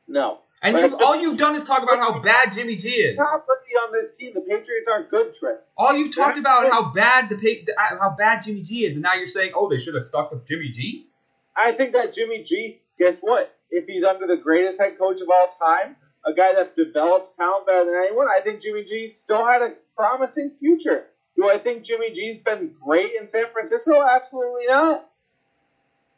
[0.07, 0.39] no.
[0.62, 3.18] And But you, if- all you've done is talk about how bad Jimmy G is.
[3.18, 4.34] Top rookie on this team.
[4.34, 5.60] The Patriots aren't good, Trent.
[5.78, 7.36] All you've talked about how bad the
[7.78, 10.32] uh, how bad Jimmy G is, and now you're saying, oh, they should have stuck
[10.32, 11.08] with Jimmy G.
[11.55, 13.53] I think that Jimmy G, guess what?
[13.70, 15.95] If he's under the greatest head coach of all time,
[16.26, 19.74] a guy that develops talent better than anyone, I think Jimmy G still had a
[19.95, 21.05] promising future.
[21.36, 24.03] Do I think Jimmy G's been great in San Francisco?
[24.03, 25.08] Absolutely not.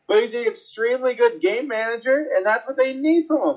[0.07, 3.55] But he's an extremely good game manager, and that's what they need from him.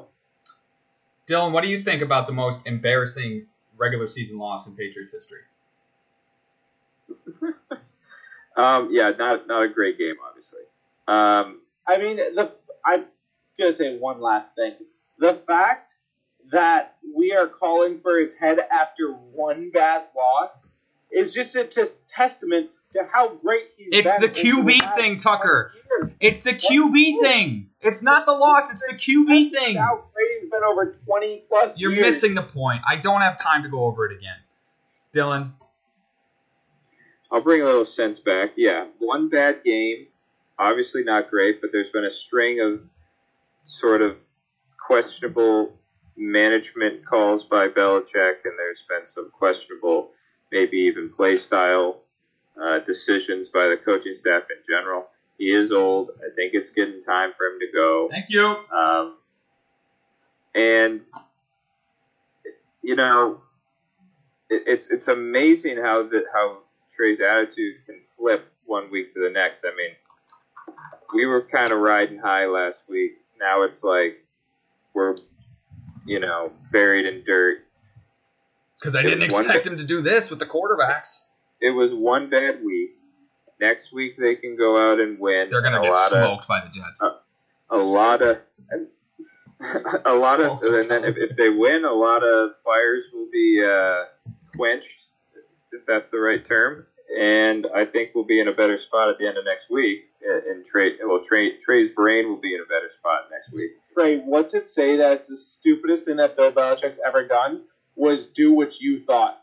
[1.28, 3.46] Dylan, what do you think about the most embarrassing
[3.76, 5.40] regular season loss in Patriots history?
[8.56, 10.60] Um, yeah, not not a great game, obviously.
[11.08, 12.52] Um, I mean, the
[12.84, 13.06] I'm
[13.58, 14.74] gonna say one last thing.
[15.18, 15.94] The fact
[16.50, 20.50] that we are calling for his head after one bad loss
[21.10, 25.16] is just a t- testament to how great he's It's been the QB last thing,
[25.16, 25.72] Tucker.
[26.00, 26.12] years.
[26.20, 27.68] It's the QB thing.
[27.80, 28.70] It's not the loss.
[28.70, 29.76] It's the QB thing.
[29.76, 32.14] How great he's been over twenty plus You're years.
[32.14, 32.80] missing the point.
[32.88, 34.36] I don't have time to go over it again.
[35.14, 35.52] Dylan,
[37.30, 38.50] I'll bring a little sense back.
[38.56, 40.06] Yeah, one bad game,
[40.58, 42.80] obviously not great, but there's been a string of
[43.66, 44.16] sort of
[44.86, 45.78] questionable
[46.16, 50.10] management calls by Belichick, and there's been some questionable,
[50.50, 52.00] maybe even play style
[52.60, 55.06] uh, decisions by the coaching staff in general.
[55.38, 56.10] He is old.
[56.18, 58.08] I think it's getting time for him to go.
[58.10, 58.46] thank you.
[58.46, 59.16] Um,
[60.54, 61.00] and
[62.82, 63.40] you know,
[64.50, 66.58] it, it's it's amazing how that how
[66.96, 69.62] Trey's attitude can flip one week to the next.
[69.64, 70.76] I mean,
[71.14, 73.12] we were kind of riding high last week.
[73.40, 74.24] Now it's like
[74.94, 75.16] we're
[76.06, 77.58] you know buried in dirt.
[78.78, 81.26] Because I didn't expect him to do this with the quarterbacks.
[81.62, 82.90] It was one bad week.
[83.60, 85.48] Next week they can go out and win.
[85.50, 87.02] They're gonna a get lot of smoked by the Jets.
[87.02, 87.12] Uh,
[87.70, 88.38] a lot of
[90.04, 93.64] a lot of and then if, if they win a lot of fires will be
[93.64, 94.04] uh,
[94.56, 94.88] quenched
[95.72, 96.84] if that's the right term
[97.18, 100.10] and I think we'll be in a better spot at the end of next week
[100.28, 103.70] uh, and Trey well Trey Trey's brain will be in a better spot next week
[103.92, 107.62] Trey, what's it say that it's the stupidest thing that Bill Belichick's ever done
[107.94, 109.41] was do what you thought.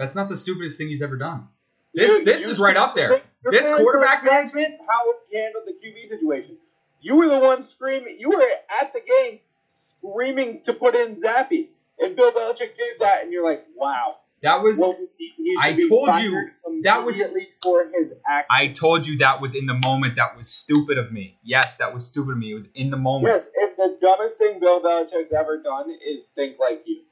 [0.00, 1.46] That's not the stupidest thing he's ever done.
[1.92, 3.20] This You- this is right up there.
[3.44, 4.76] This quarterback management.
[4.88, 6.56] how he handled the QB situation.
[7.02, 8.16] You were the one screaming.
[8.18, 8.42] You were
[8.80, 13.44] at the game screaming to put in Zappe, and Bill Belichick did that, and you're
[13.44, 16.50] like, "Wow." That was Well, he, he should I told you,
[16.82, 18.46] that was- immediately for his act.
[18.50, 20.16] I told you that was in the moment.
[20.16, 21.38] That was stupid of me.
[21.42, 22.52] Yes, that was stupid of me.
[22.52, 23.34] It was in the moment.
[23.34, 27.02] Yes, if the dumbest thing Bill Belichick's ever done is think like you.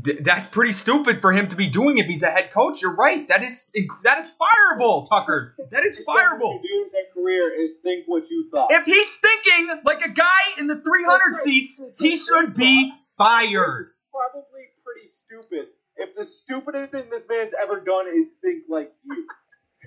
[0.00, 2.82] D- that's pretty stupid for him to be doing if he's a head coach.
[2.82, 3.26] You're right.
[3.28, 3.70] That is
[4.02, 5.54] that is fireable, Tucker.
[5.70, 6.60] That is fireable.
[6.62, 8.72] do in career is think what you thought.
[8.72, 13.92] If he's thinking like a guy in the 300 seats, he should be fired.
[14.10, 15.68] probably pretty stupid.
[15.96, 19.26] If the stupidest thing this man's ever done is think like you.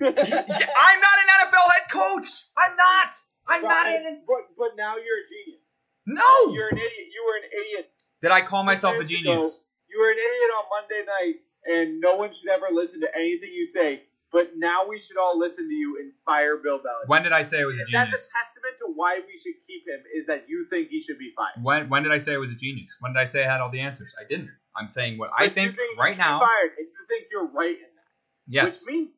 [0.00, 2.28] I'm not an NFL head coach.
[2.56, 3.08] I'm not.
[3.46, 4.22] I'm not in.
[4.26, 5.60] But, but now you're a genius.
[6.06, 6.52] No.
[6.54, 7.08] You're an idiot.
[7.12, 7.90] You were an idiot.
[8.22, 9.60] Did I call myself a genius?
[9.98, 11.34] You were an idiot on Monday night,
[11.66, 14.02] and no one should ever listen to anything you say.
[14.30, 17.08] But now we should all listen to you and fire Bill Belichick.
[17.08, 18.10] When did I say it was a genius?
[18.10, 20.04] That's a testament to why we should keep him.
[20.14, 21.64] Is that you think he should be fired?
[21.64, 22.96] When when did I say I was a genius?
[23.00, 24.14] When did I say I had all the answers?
[24.20, 24.50] I didn't.
[24.76, 26.38] I'm saying what I But you think he right now.
[26.38, 28.06] Fired, and you think you're right in that.
[28.46, 29.10] Yes, Which means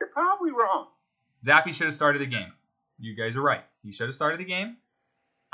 [0.00, 0.88] you're probably wrong.
[1.46, 2.52] Zappe should have started the game.
[2.98, 3.64] You guys are right.
[3.82, 4.76] He should have started the game.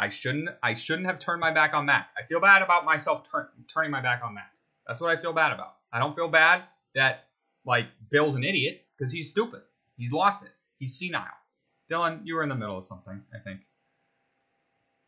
[0.02, 0.48] I shouldn't.
[0.64, 2.08] I shouldn't have turned my back on Mac.
[2.18, 4.50] I feel bad about myself turn, turning my back on Mac.
[4.84, 5.76] That's what I feel bad about.
[5.92, 6.64] I don't feel bad
[6.96, 7.28] that
[7.64, 9.62] like Bill's an idiot because he's stupid.
[9.96, 10.50] He's lost it.
[10.80, 11.22] He's senile.
[11.88, 13.22] Dylan, you were in the middle of something.
[13.32, 13.60] I think.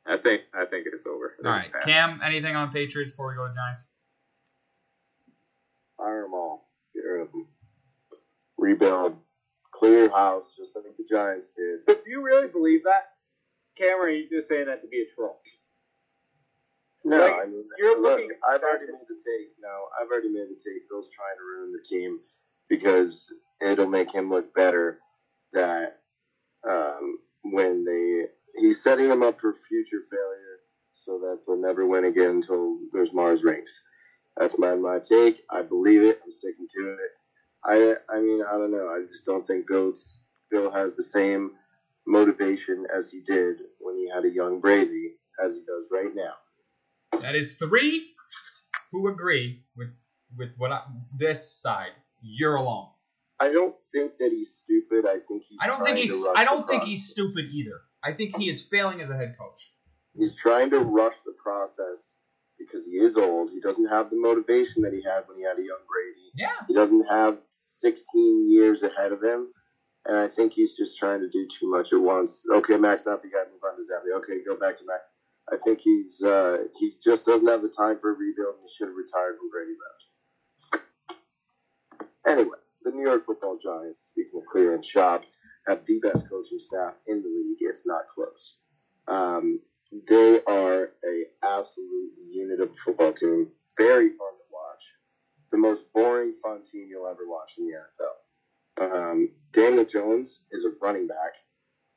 [0.06, 1.86] I think I think it is over I think All it's right, past.
[1.86, 2.20] Cam.
[2.24, 3.88] Anything on Patriots before we go to Giants?
[5.96, 6.70] Fire them all.
[6.94, 7.48] Get rid of them.
[8.58, 9.16] Rebuild.
[9.72, 11.80] Clear house, just like the Giants did.
[11.84, 13.13] But do you really believe that?
[13.76, 15.40] Cameron, are you just saying that to be a troll?
[17.04, 19.52] No, Like, I mean, you're look, looking- I've already made the take.
[19.60, 20.88] No, I've already made the take.
[20.88, 22.20] Bill's trying to ruin the team
[22.68, 25.00] because it'll make him look better.
[25.52, 26.00] That
[26.68, 30.60] um, when they he's setting them up for future failure,
[30.94, 33.78] so that they'll never win again until there's Mars rings.
[34.36, 35.42] That's my my take.
[35.50, 36.20] I believe it.
[36.24, 37.10] I'm sticking to it.
[37.64, 38.88] I I mean I don't know.
[38.88, 41.52] I just don't think Bill's Bill has the same
[42.06, 47.20] motivation as he did when he had a young Brady as he does right now.
[47.20, 48.14] That is three
[48.90, 49.90] who agree with
[50.36, 50.82] with what I,
[51.16, 51.92] this side.
[52.20, 52.88] You're alone.
[53.40, 55.06] I don't think that he's stupid.
[55.06, 55.58] I think he's.
[55.60, 56.24] I don't think he's.
[56.34, 57.80] I don't think he's stupid either.
[58.02, 59.72] I think he is failing as a head coach.
[60.16, 62.14] He's trying to rush the process
[62.58, 63.50] because he is old.
[63.50, 66.30] He doesn't have the motivation that he had when he had a young Brady.
[66.34, 66.66] Yeah.
[66.68, 69.48] He doesn't have 16 years ahead of him,
[70.06, 72.44] and I think he's just trying to do too much at once.
[72.50, 73.44] Okay, Mac's, not the guy.
[73.50, 74.16] Move on to Zappe.
[74.18, 75.02] Okay, go back to Max.
[75.52, 78.74] I think he's uh, he just doesn't have the time for a rebuild, and he
[78.74, 80.84] should have retired when Brady left.
[82.26, 85.24] Anyway, the New York Football Giants, speaking of clear and shop,
[85.66, 87.58] have the best coaching staff in the league.
[87.60, 88.56] It's not close.
[89.06, 89.60] Um,
[90.08, 93.48] they are a absolute unit of football team.
[93.76, 94.82] Very fun to watch.
[95.52, 98.23] The most boring fun team you'll ever watch in the NFL.
[98.80, 101.34] Um, Daniel Jones is a running back.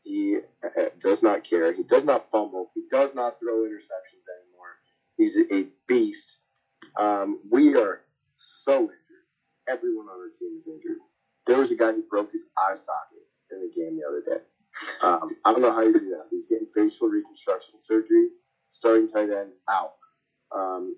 [0.04, 1.74] He uh, does not care.
[1.74, 2.72] He does not fumble.
[2.76, 4.78] He does not throw interceptions anymore.
[5.18, 6.38] He's a beast.
[6.98, 8.02] Um, we are
[8.38, 8.94] so injured.
[9.68, 10.98] Everyone on our team is injured.
[11.46, 14.44] There was a guy who broke his eye socket in the game the other day.
[15.02, 16.26] Um, I don't know how you do that.
[16.30, 18.30] He's getting facial reconstruction surgery.
[18.72, 19.94] Starting tight end out.
[20.56, 20.96] Um,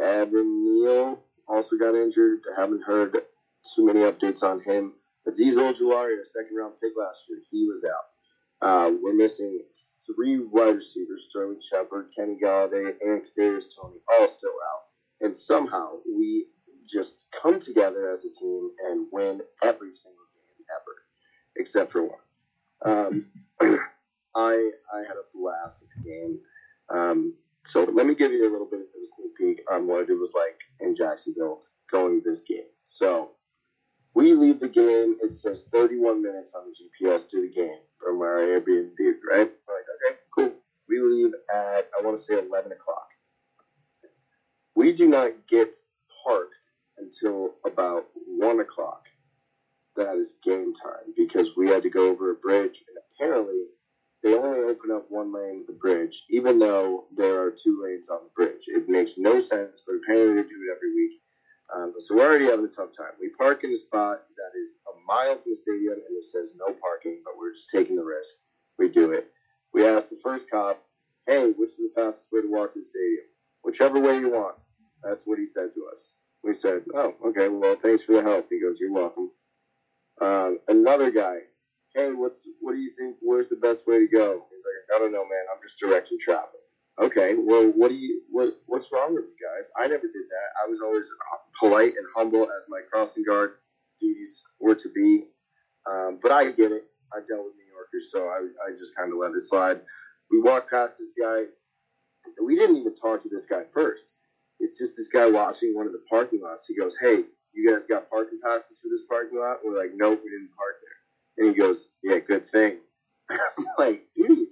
[0.00, 2.40] Evan Neal also got injured.
[2.56, 3.16] I haven't heard
[3.74, 4.92] too many updates on him.
[5.28, 8.66] Azeez Ojulari, our second round pick last year, he was out.
[8.66, 9.60] Uh, we're missing
[10.06, 14.82] three wide receivers: Sterling Shepard, Kenny Golladay, and Kadarius Toney, all still out.
[15.20, 16.46] And somehow we
[16.88, 21.04] just come together as a team and win every single game ever,
[21.56, 22.18] except for one.
[22.84, 23.26] Um,
[24.34, 26.38] I I had a blast at the game.
[26.90, 27.34] Um,
[27.64, 30.14] so let me give you a little bit of a sneak peek on what it
[30.14, 32.68] was like in Jacksonville going this game.
[32.86, 33.32] So
[34.14, 35.16] we leave the game.
[35.22, 38.96] It says 31 minutes on the GPS to the game from our Airbnb,
[39.30, 39.50] right?
[39.66, 40.54] We're like, okay, cool.
[40.88, 43.08] We leave at I want to say 11 o'clock.
[44.74, 45.74] We do not get
[46.26, 46.54] parked
[46.98, 49.06] until about one o'clock.
[49.96, 53.64] That is game time because we had to go over a bridge, and apparently
[54.22, 58.08] they only open up one lane of the bridge, even though there are two lanes
[58.08, 58.62] on the bridge.
[58.68, 61.20] It makes no sense, but apparently they do it every week.
[61.74, 63.12] Um, so we're already having a tough time.
[63.20, 66.52] We park in a spot that is a mile from the stadium, and it says
[66.56, 68.36] no parking, but we're just taking the risk.
[68.78, 69.28] We do it.
[69.74, 70.82] We ask the first cop,
[71.26, 73.24] "Hey, which is the fastest way to walk to the stadium?
[73.62, 74.56] Whichever way you want."
[75.02, 76.14] That's what he said to us.
[76.44, 77.48] We said, "Oh, okay.
[77.48, 79.30] Well, thanks for the help." He goes, "You're welcome."
[80.20, 81.38] Um, another guy,
[81.94, 83.16] hey, what's what do you think?
[83.20, 84.46] Where's the best way to go?
[84.50, 85.44] He's like, I don't know, man.
[85.52, 86.57] I'm just directing traffic.
[87.00, 89.70] Okay, well, what do you what what's wrong with you guys?
[89.76, 90.64] I never did that.
[90.64, 91.08] I was always
[91.58, 93.54] polite and humble as my crossing guard
[94.00, 95.24] duties were to be.
[95.88, 96.84] Um, but I get it.
[97.12, 99.80] I dealt with New Yorkers, so I I just kind of let it slide.
[100.30, 101.44] We walked past this guy.
[102.44, 104.14] We didn't even talk to this guy first.
[104.58, 106.66] It's just this guy watching one of the parking lots.
[106.66, 107.24] He goes, "Hey,
[107.54, 110.76] you guys got parking passes for this parking lot?" We're like, "Nope, we didn't park
[110.82, 112.78] there." And he goes, "Yeah, good thing."
[113.30, 114.47] I'm like, dude,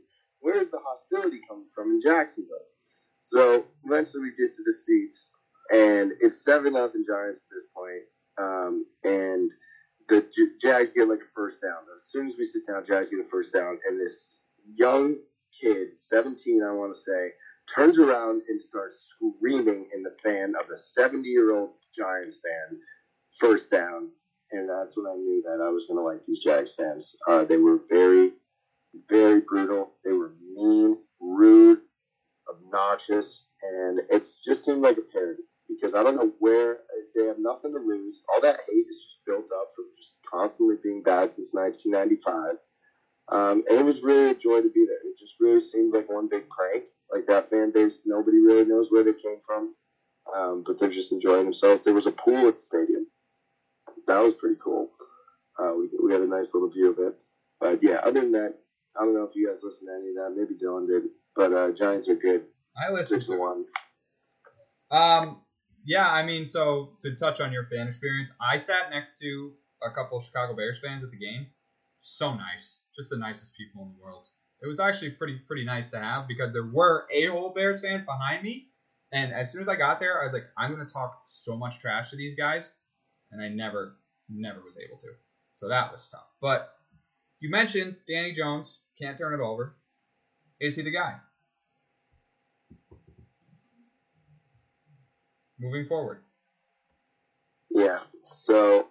[0.47, 2.71] where's the hostility coming from in Jacksonville?
[3.19, 5.31] So eventually we get to the seats,
[5.73, 8.05] and it's seven nothing Giants at this point.
[8.39, 9.51] Um, and
[10.09, 11.83] the J- Jags get like a first down.
[11.99, 14.45] As soon as we sit down, Jags get a first down, and this
[14.77, 15.17] young
[15.61, 17.33] kid, 17, I want to say,
[17.75, 22.79] turns around and starts screaming in the fan of a 70 year old Giants fan,
[23.41, 24.11] first down.
[24.53, 27.17] And that's when I knew that I was going to like these Jags fans.
[27.27, 28.31] Uh, they were very,
[29.09, 29.93] very brutal.
[30.05, 31.81] They were mean, rude,
[32.49, 36.79] obnoxious, and it just seemed like a parody because I don't know where
[37.15, 38.23] they have nothing to lose.
[38.33, 42.57] All that hate is just built up from just constantly being bad since 1995.
[43.29, 45.03] Um, and it was really a joy to be there.
[45.05, 46.85] It just really seemed like one big prank.
[47.13, 49.75] Like that fan base, nobody really knows where they came from,
[50.35, 51.83] um, but they're just enjoying themselves.
[51.83, 53.07] There was a pool at the stadium.
[54.09, 54.91] That was pretty cool.
[55.59, 57.15] Uh, we, we had a nice little view of it.
[57.61, 58.59] But yeah, other than that,
[58.99, 60.35] I don't know if you guys listened to any of that.
[60.37, 61.05] Maybe Dylan did.
[61.35, 62.45] But uh, Giants are good.
[62.77, 63.65] I listened Six to one.
[64.91, 65.43] Um,
[65.85, 69.91] yeah, I mean, so to touch on your fan experience, I sat next to a
[69.91, 71.47] couple of Chicago Bears fans at the game.
[72.01, 74.27] So nice, just the nicest people in the world.
[74.61, 77.81] It it was actually pretty pretty nice to have because there were a whole Bears
[77.81, 78.67] fans behind me,
[79.13, 81.79] and as soon as I got there, I was like, I'm gonna talk so much
[81.79, 82.73] trash to these guys,
[83.31, 83.97] and I never
[84.29, 85.09] never was able to.
[85.55, 86.27] So that was tough.
[86.41, 86.73] But
[87.39, 89.77] you mentioned Danny Jones can't turn it over.
[90.61, 91.17] Is he the guy?
[95.59, 96.19] Moving forward.
[97.71, 98.01] Yeah.
[98.25, 98.89] So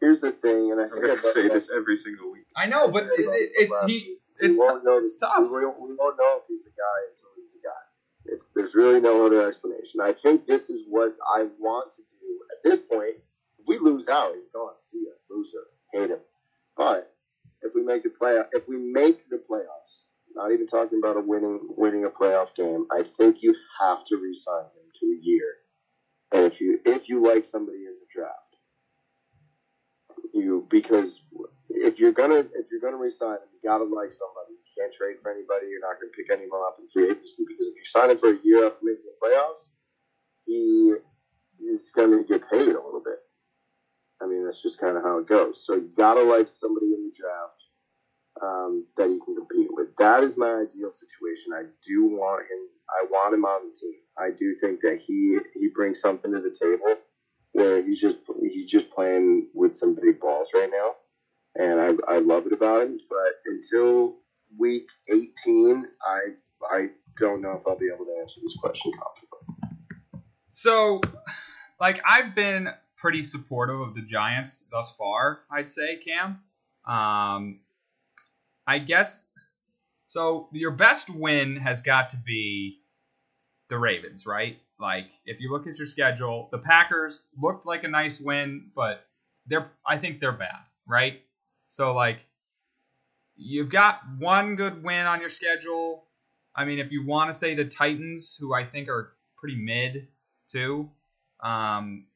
[0.00, 2.46] here's the thing, and I I'm think gonna I've say said this every single week.
[2.56, 5.38] I know, but it, it, it, he it's we know, it's tough.
[5.40, 8.34] We won't, we won't know if he's the guy until he's the guy.
[8.34, 10.00] It's, there's really no other explanation.
[10.00, 13.16] I think this is what I want to do at this point.
[13.58, 14.72] If we lose out, he's gone.
[14.78, 16.20] See ya, loser, hate him.
[16.76, 17.12] But
[17.62, 21.20] if we make the play, if we make the playoffs, not even talking about a
[21.20, 25.54] winning winning a playoff game, I think you have to re-sign him to a year.
[26.32, 28.56] And if you if you like somebody in the draft,
[30.32, 31.22] you because
[31.68, 34.52] if you're gonna if you're gonna resign him, you gotta like somebody.
[34.52, 35.66] You can't trade for anybody.
[35.70, 38.30] You're not gonna pick anyone up in free agency because if you sign him for
[38.30, 39.64] a year after making the playoffs,
[40.44, 40.94] he
[41.64, 43.18] is gonna get paid a little bit.
[44.22, 45.64] I mean, that's just kind of how it goes.
[45.64, 47.60] So you gotta like somebody in the draft
[48.42, 49.88] um, that you can compete with.
[49.98, 51.52] That is my ideal situation.
[51.54, 52.68] I do want him.
[52.90, 53.94] I want him on the team.
[54.18, 56.96] I do think that he he brings something to the table
[57.52, 60.94] where he's just he's just playing with some big balls right now,
[61.56, 62.98] and I I love it about him.
[63.08, 64.16] But until
[64.58, 66.18] week 18, I
[66.70, 69.20] I don't know if I'll be able to answer this question confidently.
[70.48, 71.00] So,
[71.78, 75.40] like, I've been pretty supportive of the Giants thus far.
[75.50, 76.40] I'd say, Cam.
[76.86, 77.60] Um,
[78.66, 79.26] I guess
[80.06, 80.48] so.
[80.52, 82.78] Your best win has got to be
[83.68, 84.58] the Ravens, right?
[84.78, 89.06] Like, if you look at your schedule, the Packers looked like a nice win, but
[89.46, 91.20] they're I think they're bad, right?
[91.68, 92.20] So, like,
[93.36, 96.04] you've got one good win on your schedule.
[96.54, 100.08] I mean, if you want to say the Titans, who I think are pretty mid
[100.48, 100.90] too,
[101.40, 102.06] um,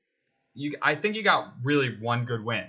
[0.55, 2.67] you I think you got really one good win.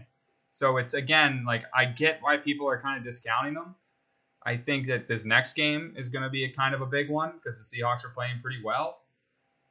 [0.51, 3.75] So it's again like I get why people are kind of discounting them.
[4.43, 7.09] I think that this next game is going to be a kind of a big
[7.09, 8.99] one because the Seahawks are playing pretty well.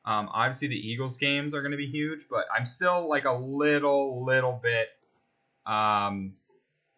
[0.04, 3.32] Um, obviously, the Eagles games are going to be huge, but I'm still like a
[3.32, 4.88] little, little bit
[5.64, 6.34] um,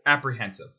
[0.06, 0.74] apprehensive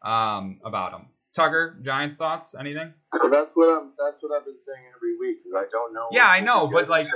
[0.00, 1.06] um, about them.
[1.34, 2.54] Tucker, Giants thoughts?
[2.58, 2.92] Anything?
[3.30, 3.92] That's what I'm.
[3.98, 6.08] That's what I've been saying every week because I don't know.
[6.12, 7.06] Yeah, I know, but, like-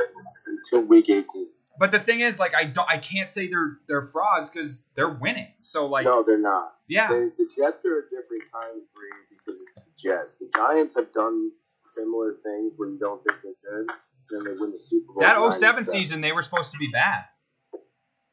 [0.47, 1.49] until week 18.
[1.79, 5.11] But the thing is, like, I don't, I can't say they're they're frauds because they're
[5.11, 5.53] winning.
[5.61, 6.75] So like, no, they're not.
[6.89, 10.37] yeah, They, the Jets are a different kind of breed because it's the Jets.
[10.37, 11.51] The Giants have done
[11.95, 13.87] similar things where you don't think they're good,
[14.31, 15.21] then they win the Super Bowl.
[15.21, 17.25] that in 07 season they were supposed to be bad.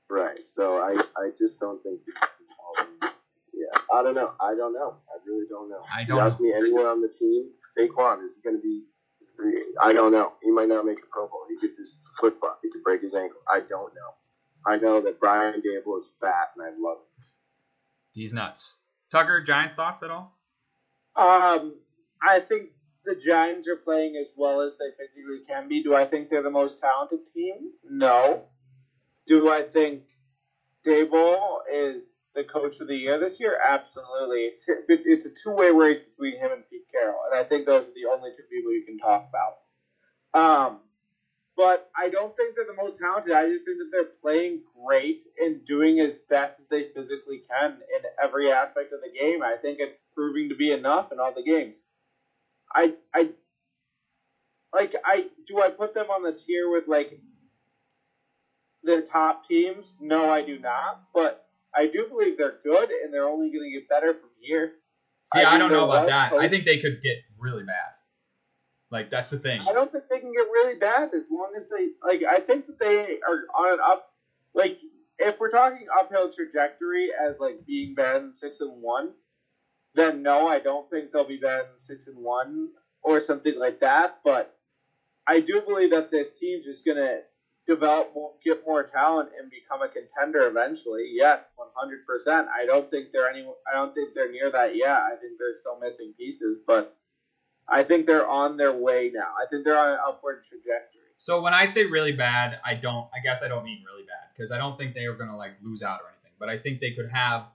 [0.10, 0.40] Right.
[0.46, 2.00] So I, I just don't think.
[2.80, 2.88] Um,
[3.54, 4.34] yeah, I don't know.
[4.42, 4.98] I don't know.
[5.10, 5.82] I really don't know.
[5.94, 7.50] I don't You ask me anyone on the team.
[7.78, 8.84] Saquon is he going to be.
[9.24, 10.34] Is the- I don't know.
[10.42, 11.46] He might not make a Pro Bowl.
[11.48, 12.60] He could just flip flop.
[12.62, 13.40] He could break his ankle.
[13.50, 14.16] I don't know.
[14.66, 17.26] I know that Brian Daboll is fat, and I love him.
[18.14, 18.80] He's nuts.
[19.10, 20.38] Tucker, Giants thoughts at all?
[21.16, 21.76] Um,
[22.22, 22.72] I think
[23.06, 25.82] the Giants are playing as well as they physically can be.
[25.82, 27.72] Do I think they're the most talented team?
[27.90, 28.48] No.
[29.28, 30.04] Do I think
[30.86, 33.58] Dable is the coach of the year this year?
[33.64, 34.42] Absolutely.
[34.42, 37.84] It's it's a two way race between him and Pete Carroll, and I think those
[37.88, 39.56] are the only two people you can talk about.
[40.34, 40.80] Um,
[41.56, 43.34] but I don't think they're the most talented.
[43.34, 47.74] I just think that they're playing great and doing as best as they physically can
[47.96, 49.44] in every aspect of the game.
[49.44, 51.76] I think it's proving to be enough in all the games.
[52.74, 53.30] I I
[54.74, 57.20] like I do I put them on the tier with like
[58.84, 59.86] the top teams?
[60.00, 61.02] No, I do not.
[61.14, 64.74] But I do believe they're good and they're only going to get better from here.
[65.34, 66.34] See, I I, don't know about that.
[66.34, 67.94] I think they could get really bad.
[68.92, 69.62] Like that's the thing.
[69.68, 72.22] I don't think they can get really bad as long as they like.
[72.30, 74.10] I think that they are on an up.
[74.54, 74.78] Like
[75.18, 79.14] if we're talking uphill trajectory as like being better than six and one,
[79.96, 82.70] then no, I don't think they'll be better than six and one
[83.02, 84.20] or something like that.
[84.24, 84.56] But
[85.26, 87.22] I do believe that this team's just gonna
[87.68, 88.14] develop,
[88.44, 91.10] get more talent, and become a contender eventually.
[91.14, 92.48] Yes, one hundred percent.
[92.54, 93.46] I don't think they're any.
[93.72, 94.98] I don't think they're near that yet.
[94.98, 96.98] I think they're still missing pieces, but.
[97.66, 99.32] I think they're on their way now.
[99.42, 101.00] I think they're on an upward trajectory.
[101.16, 103.08] So when I say really bad, I don't.
[103.16, 105.38] I guess I don't mean really bad because I don't think they are going to
[105.38, 106.32] like lose out or anything.
[106.40, 107.46] But I think they could have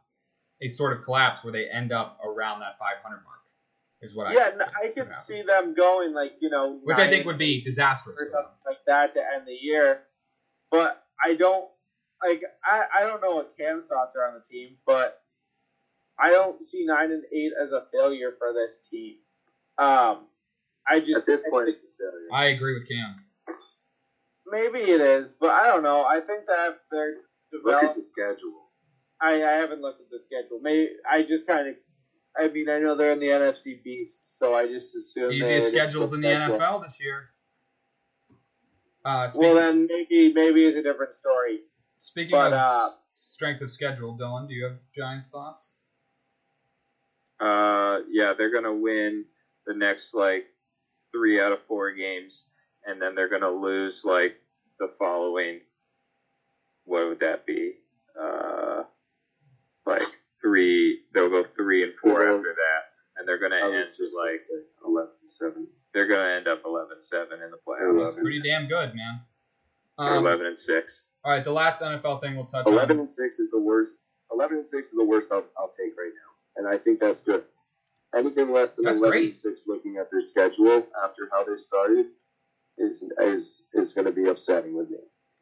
[0.62, 3.37] a sort of collapse where they end up around that 500 mark.
[4.00, 5.22] Is what I yeah, think n- I could could happen.
[5.24, 8.20] see them going like you know, which I think would be disastrous.
[8.20, 9.98] or something like that to end the year.
[10.70, 11.66] But I don't
[12.24, 12.42] like.
[12.64, 15.14] I I don't know what Cam's thoughts are on the team, but
[16.18, 19.16] I don't see nine and eight as a failure for this team.
[19.78, 20.26] Um,
[20.88, 22.28] I just At this I point, it's a failure.
[22.32, 23.16] I agree with Cam.
[24.46, 26.04] maybe it is, but I don't know.
[26.04, 27.14] I think that they're
[27.64, 28.68] Look at the schedule.
[29.20, 30.60] I, I haven't looked at the schedule.
[30.60, 31.74] Maybe I just kind of.
[32.38, 36.12] I mean, I know they're in the NFC Beast, so I just assume Easiest schedules
[36.12, 36.28] in the.
[36.28, 37.30] NFL this year.
[39.04, 41.60] Uh, Well, then maybe maybe it's a different story.
[41.98, 45.74] speaking but, of uh, strength of schedule, Dylan, do you have Giants thoughts?
[47.40, 49.24] Uh, yeah, they're gonna win
[49.66, 50.46] the next like
[51.12, 52.42] three out of four games,
[52.84, 54.36] and then they're gonna lose like
[54.78, 55.60] the following.
[56.84, 57.74] What would that be?
[58.20, 58.67] Uh,
[60.58, 61.00] three.
[61.12, 62.36] They'll go three and four Mhm.
[62.38, 62.82] after that,
[63.16, 65.68] and they're gonna end just like gonna say 11 7.
[65.92, 69.20] they're gonna end up 11-7 in the playoffs, That's pretty damn good, man.
[69.98, 71.02] Um, eleven and six.
[71.24, 73.00] all right, the last NFL thing we'll touch 11 on.
[73.00, 74.04] and 6 is the worst.
[74.30, 76.30] 11 and 6 is the worst I'll, I'll take right now.
[76.56, 77.44] And I think that's good.
[78.14, 79.24] Anything less than That's 11 great.
[79.30, 82.06] and 6 looking at their schedule after how they started
[82.78, 84.98] is is is going to be upsetting with me.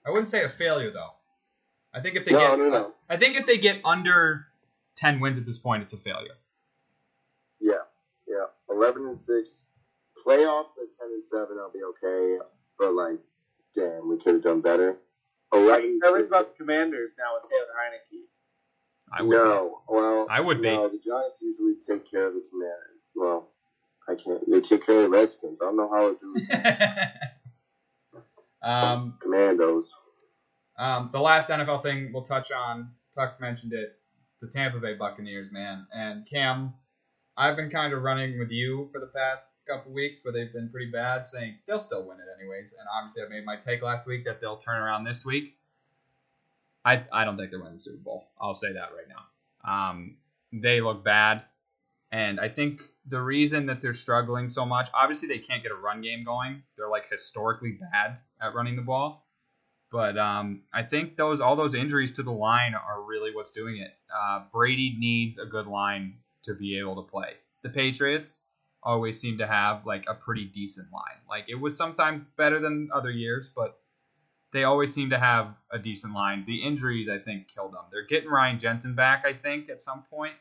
[0.07, 1.11] I wouldn't say a failure though.
[1.93, 2.95] I think if they No, get, no, no.
[3.11, 4.47] I think if they get under
[4.97, 6.35] ten wins at this point, it's a failure.
[7.60, 7.85] Yeah,
[8.27, 8.47] yeah.
[8.70, 9.62] 11 and 6.
[10.27, 12.39] Playoffs at 10 and 7, I'll be okay.
[12.78, 13.18] But, like,
[13.74, 14.98] damn, we could have done better.
[15.52, 18.24] Are 11 you nervous about the Commanders now with Taylor Heinicke?
[19.12, 19.31] I would.
[19.32, 20.68] no, well, I would be.
[20.68, 23.01] No, the Giants usually take care of the Commanders.
[23.14, 23.51] Well,
[24.09, 24.43] I can't.
[24.51, 25.60] They take care of the Redskins.
[25.62, 26.47] I don't know how to do
[28.62, 29.93] um, Commandos.
[30.77, 32.90] um, the last NFL thing we'll touch on.
[33.14, 33.97] Tuck mentioned it.
[34.41, 36.75] The Tampa Bay Buccaneers, man, and Cam.
[37.39, 40.71] I've been kind of running with you for the past couple weeks, where they've been
[40.71, 42.73] pretty bad, saying they'll still win it anyways.
[42.79, 45.57] And obviously, I made my take last week that they'll turn around this week.
[46.85, 48.29] I I don't think they're winning the Super Bowl.
[48.41, 49.91] I'll say that right now.
[49.91, 50.17] Um,
[50.53, 51.43] they look bad,
[52.13, 55.77] and I think the reason that they're struggling so much, obviously, they can't get a
[55.77, 56.63] run game going.
[56.77, 59.26] They're like historically bad at running the ball.
[59.97, 63.78] But um, I think those all those injuries to the line are really what's doing
[63.78, 63.94] it.
[64.14, 67.31] Uh, Brady needs a good line to be able to play.
[67.62, 68.43] The Patriots
[68.82, 71.23] always seem to have like a pretty decent line.
[71.27, 73.78] Like it was sometimes better than other years, but
[74.52, 76.44] they always seem to have a decent line.
[76.47, 77.85] The injuries I think killed them.
[77.90, 80.35] They're getting Ryan Jensen back, I think, at some point,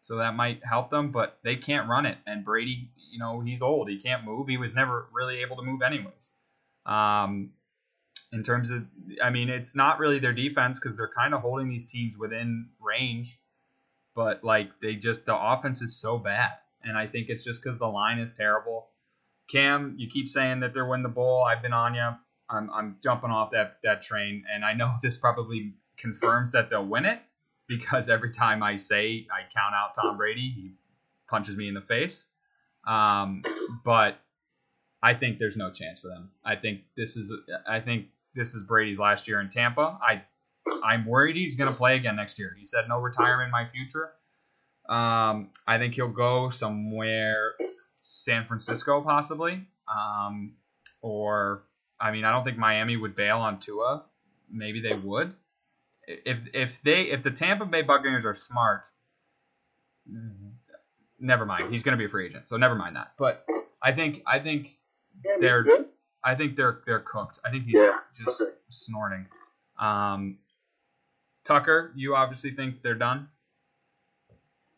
[0.00, 1.12] so that might help them.
[1.12, 3.88] But they can't run it, and Brady, you know, he's old.
[3.88, 4.48] He can't move.
[4.48, 6.32] He was never really able to move anyways.
[6.84, 7.50] Um,
[8.32, 8.84] in terms of,
[9.22, 12.68] I mean, it's not really their defense because they're kind of holding these teams within
[12.80, 13.40] range,
[14.14, 17.78] but like they just the offense is so bad, and I think it's just because
[17.78, 18.88] the line is terrible.
[19.48, 21.44] Cam, you keep saying that they're win the bowl.
[21.44, 22.10] I've been on you.
[22.48, 26.86] I'm, I'm jumping off that that train, and I know this probably confirms that they'll
[26.86, 27.20] win it
[27.68, 30.72] because every time I say I count out Tom Brady, he
[31.28, 32.26] punches me in the face.
[32.86, 33.42] Um,
[33.84, 34.20] but
[35.06, 36.30] I think there's no chance for them.
[36.44, 37.32] I think this is
[37.64, 39.96] I think this is Brady's last year in Tampa.
[40.02, 40.22] I
[40.82, 42.56] I'm worried he's going to play again next year.
[42.58, 44.10] He said no retirement in my future.
[44.88, 47.52] Um, I think he'll go somewhere
[48.02, 49.68] San Francisco possibly.
[49.86, 50.54] Um,
[51.02, 51.62] or
[52.00, 54.06] I mean, I don't think Miami would bail on Tua.
[54.50, 55.34] Maybe they would.
[56.08, 58.82] If if they if the Tampa Bay Buccaneers are smart,
[61.20, 61.72] never mind.
[61.72, 63.12] He's going to be a free agent, so never mind that.
[63.16, 63.46] But
[63.80, 64.72] I think I think
[65.24, 65.88] Yeah, They're- good.
[66.24, 67.38] I think they're they're cooked.
[67.44, 68.50] I think he's Yeah, just okay.
[68.68, 69.28] snorting.
[69.78, 70.38] Um,
[71.44, 73.28] Tucker, you obviously think they're done.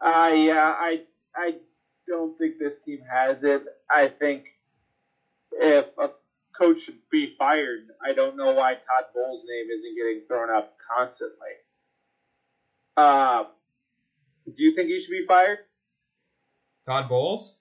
[0.00, 1.04] Uh, yeah, I
[1.34, 1.56] I
[2.06, 3.64] don't think this team has it.
[3.90, 4.48] I think
[5.52, 6.10] if a
[6.52, 10.76] coach should be fired, I don't know why Todd Bowles' name isn't getting thrown up
[10.94, 11.54] constantly.
[12.96, 13.44] Uh,
[14.46, 15.60] do you think he should be fired,
[16.84, 17.60] Todd Bowles.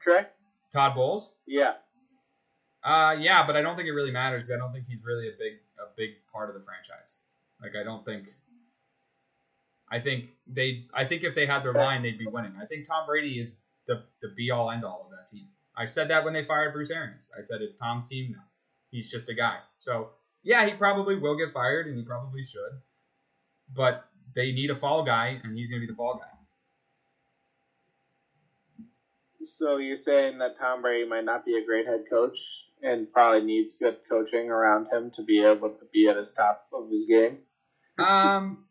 [0.00, 0.26] Trey?
[0.74, 1.36] Todd Bowles.
[1.46, 1.74] Yeah.
[2.82, 4.50] Uh, yeah, but I don't think it really matters.
[4.50, 7.16] I don't think he's really a big a big part of the franchise.
[7.62, 8.28] Like I don't think.
[9.90, 10.86] I think they.
[10.92, 12.54] I think if they had their line, they'd be winning.
[12.60, 13.52] I think Tom Brady is
[13.86, 15.46] the the be all end all of that team.
[15.76, 17.30] I said that when they fired Bruce Arians.
[17.38, 18.44] I said it's Tom's team now.
[18.90, 19.58] He's just a guy.
[19.78, 20.10] So
[20.42, 22.80] yeah, he probably will get fired, and he probably should.
[23.74, 26.33] But they need a fall guy, and he's gonna be the fall guy.
[29.44, 32.38] So you're saying that Tom Brady might not be a great head coach
[32.82, 36.66] and probably needs good coaching around him to be able to be at his top
[36.72, 37.38] of his game?
[37.98, 38.64] Um,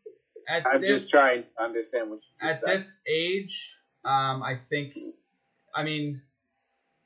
[0.48, 2.70] at I'm this, just trying to understand what you at said.
[2.70, 4.94] this age, um, I think,
[5.74, 6.22] I mean,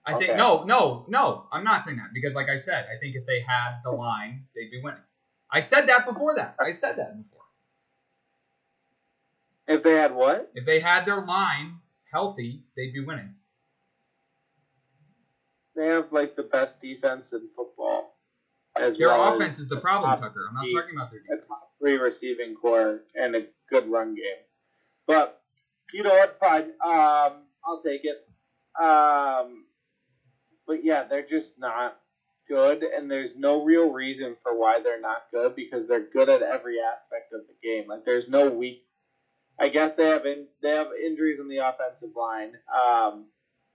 [0.06, 0.38] I think Okay.
[0.38, 1.48] no, no, no.
[1.52, 4.46] I'm not saying that because, like I said, I think if they had the line,
[4.56, 5.02] they'd be winning.
[5.52, 6.56] I said that before that.
[6.60, 7.44] I said that before.
[9.68, 10.50] If they had what?
[10.56, 11.80] If they had their line
[12.12, 13.36] healthy, they'd be winning.
[15.78, 18.16] They have like the best defense in football.
[18.80, 20.48] As Their well offense is the problem, Tucker.
[20.50, 21.48] I'm not talking about their a defense.
[21.48, 24.44] top three receiving corps and a good run game.
[25.06, 25.42] But
[25.94, 26.38] you know what?
[26.40, 26.72] Fine.
[26.84, 28.28] Um, I'll take it.
[28.84, 29.66] Um,
[30.68, 32.00] but yeah, they're just not
[32.50, 36.42] good, and there's no real reason for why they're not good because they're good at
[36.42, 37.88] every aspect of the game.
[37.88, 38.84] Like there's no weak.
[39.60, 42.54] I guess they have in, they have injuries in the offensive line.
[42.72, 43.26] Um,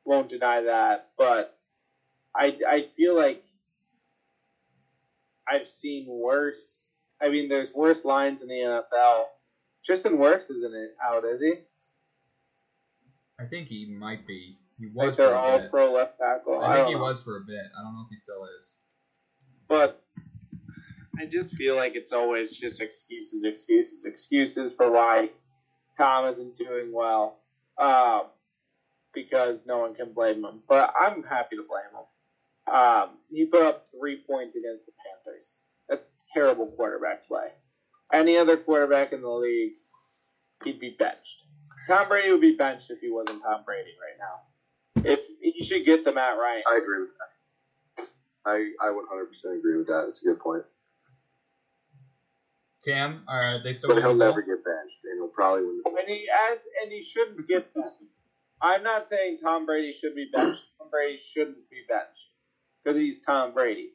[0.05, 1.59] won't deny that, but
[2.37, 3.45] I I feel like
[5.49, 6.89] I've seen worse.
[7.21, 9.25] I mean, there's worse lines in the NFL.
[9.85, 11.55] Tristan Wirfs isn't it out, is he?
[13.41, 14.57] I think he might be.
[14.79, 15.71] He was for they're a all bit.
[15.71, 16.61] pro left tackle.
[16.61, 17.01] I think he know.
[17.01, 17.65] was for a bit.
[17.79, 18.79] I don't know if he still is.
[19.69, 20.03] but
[21.19, 25.31] I just feel like it's always just excuses, excuses, excuses for why
[25.99, 27.39] Tom isn't doing well.
[27.79, 28.23] Um,
[29.15, 30.61] because no one can blame him.
[30.69, 32.07] But I'm happy to blame him.
[32.73, 35.53] Um, he put up three points against the Panthers.
[35.89, 37.49] That's terrible quarterback play.
[38.13, 39.73] Any other quarterback in the league,
[40.65, 41.45] he'd be benched.
[41.87, 45.11] Tom Brady would be benched if he wasn't Tom Brady right now.
[45.11, 46.63] If he should get the Matt Ryan.
[46.67, 48.09] I agree with that.
[48.47, 50.05] I I 100% agree with that.
[50.07, 50.65] That's a good point.
[52.85, 53.91] Cam, are they still?
[53.95, 54.57] But he'll never ball?
[54.57, 57.97] get benched, and he'll probably win the And he as and he shouldn't get benched.
[58.61, 60.63] I'm not saying Tom Brady should be benched.
[60.79, 62.32] Tom Brady shouldn't be benched
[62.83, 63.91] because he's Tom Brady.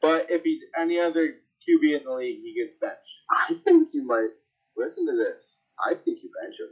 [0.00, 1.36] But if he's any other
[1.66, 2.98] QB in the league, he gets benched.
[3.30, 4.30] I think you might
[4.76, 5.58] listen to this.
[5.78, 6.68] I think you bench him.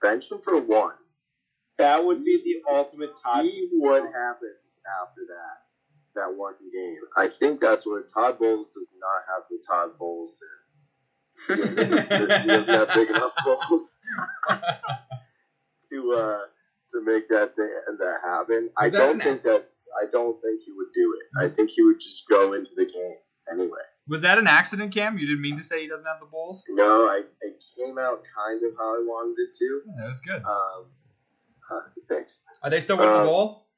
[0.00, 0.94] Bench him for one.
[1.78, 3.44] That would be the ultimate Todd.
[3.44, 5.62] See what happens after that.
[6.14, 6.98] That one game.
[7.16, 11.56] I think that's where Todd Bowles does not have the Todd Bowles there.
[11.56, 13.96] he doesn't have big enough balls
[15.90, 16.38] to uh,
[16.90, 18.70] to make that thing, that happen.
[18.76, 19.71] I that don't think that.
[20.00, 21.44] I don't think he would do it.
[21.44, 23.16] I think he would just go into the game
[23.50, 23.84] anyway.
[24.08, 25.16] Was that an accident, Cam?
[25.16, 26.64] You didn't mean to say he doesn't have the balls?
[26.68, 29.80] No, I it came out kind of how I wanted it to.
[29.86, 30.42] Yeah, that was good.
[30.44, 30.86] Um,
[31.70, 32.40] uh, thanks.
[32.62, 33.68] Are they still winning the uh, bowl?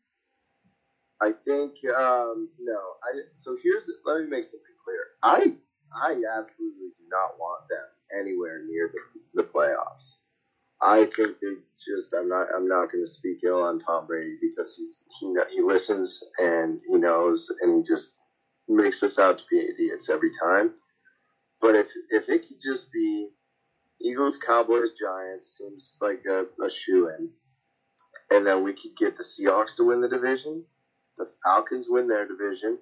[1.20, 2.78] I think um, no.
[3.02, 4.98] I so here's let me make something clear.
[5.22, 5.54] I
[5.94, 10.23] I absolutely do not want them anywhere near the, the playoffs.
[10.84, 11.54] I think they
[11.86, 14.90] just I'm not I'm not going to speak ill on Tom Brady because he
[15.20, 18.12] he he listens and he knows and he just
[18.68, 20.72] makes us out to be idiots every time.
[21.60, 23.30] But if if it could just be
[24.02, 27.30] Eagles, Cowboys, Giants seems like a, a shoe in,
[28.30, 30.64] and then we could get the Seahawks to win the division
[31.18, 32.78] the Falcons win their division,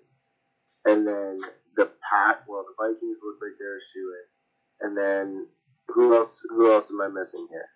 [0.87, 1.41] and then
[1.77, 2.45] the Pack.
[2.49, 5.47] Well, the Vikings look like they're a shoe in, and then
[5.89, 6.41] who else?
[6.51, 7.69] Who else am I missing here?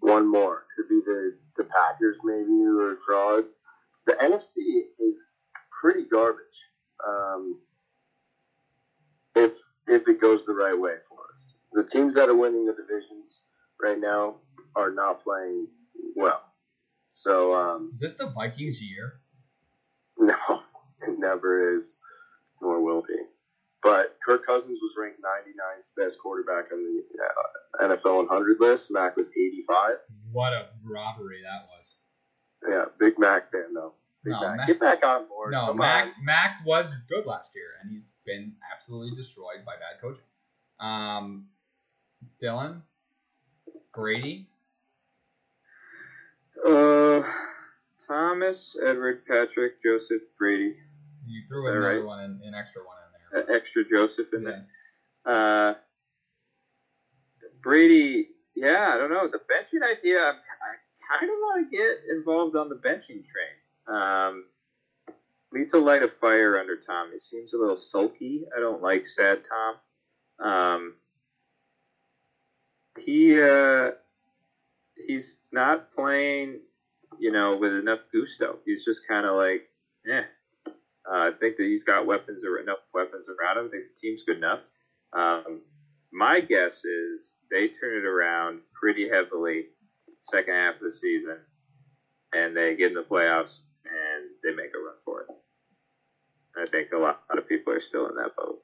[0.00, 3.60] One more could be the the Packers, maybe, or frauds.
[4.06, 5.30] The NFC is
[5.80, 6.44] pretty garbage.
[7.06, 7.56] Um,
[9.34, 9.52] if
[9.88, 13.42] if it goes the right way for us, the teams that are winning the divisions
[13.82, 14.36] right now
[14.76, 15.68] are not playing
[16.16, 16.40] well.
[17.08, 19.14] So um, Is this the Vikings year?
[20.18, 20.34] no,
[21.02, 21.96] it never is,
[22.62, 23.16] nor will be.
[23.82, 28.90] But Kirk Cousins was ranked 99th best quarterback on the uh, NFL 100 list.
[28.90, 29.92] Mac was 85.
[30.32, 31.94] What a robbery that was.
[32.68, 33.94] Yeah, Big Mac fan though.
[34.22, 34.56] Big No, Mac.
[34.58, 35.52] Mac- Get back on board.
[35.52, 36.24] No, Come Mac on.
[36.24, 40.24] Mac was good last year, and he's been absolutely destroyed by bad coaching.
[40.78, 41.46] Um,
[42.42, 42.82] Dylan,
[43.94, 44.46] Brady,
[46.66, 47.22] Uh,
[48.06, 50.76] Thomas, Edward, Patrick, Joseph, Brady.
[51.26, 52.04] you threw another right?
[52.04, 54.50] one, in, an extra one in extra Joseph in Yeah.
[54.50, 54.66] there.
[55.24, 55.74] Uh,
[57.62, 59.28] Brady, yeah, I don't know.
[59.28, 63.56] The benching idea, I'm, I kind of want to get involved on the benching train.
[63.86, 64.44] Um,
[65.52, 67.10] need to light a fire under Tom.
[67.12, 68.44] He seems a little sulky.
[68.56, 70.48] I don't like sad Tom.
[70.48, 70.94] Um,
[72.98, 73.92] he uh,
[75.06, 76.60] he's not playing,
[77.18, 78.58] you know, with enough gusto.
[78.64, 79.68] He's just kind of like,
[80.10, 80.22] eh.
[81.06, 83.66] Uh, I think that he's got weapons or enough weapons around him.
[83.66, 84.60] I think the team's good enough.
[85.12, 85.62] Um,
[86.12, 89.66] my guess is they turn it around pretty heavily
[90.30, 91.38] second half of the season,
[92.32, 95.28] and they get in the playoffs and they make a run for it.
[96.56, 98.60] I think a lot, a lot of people are still in that boat.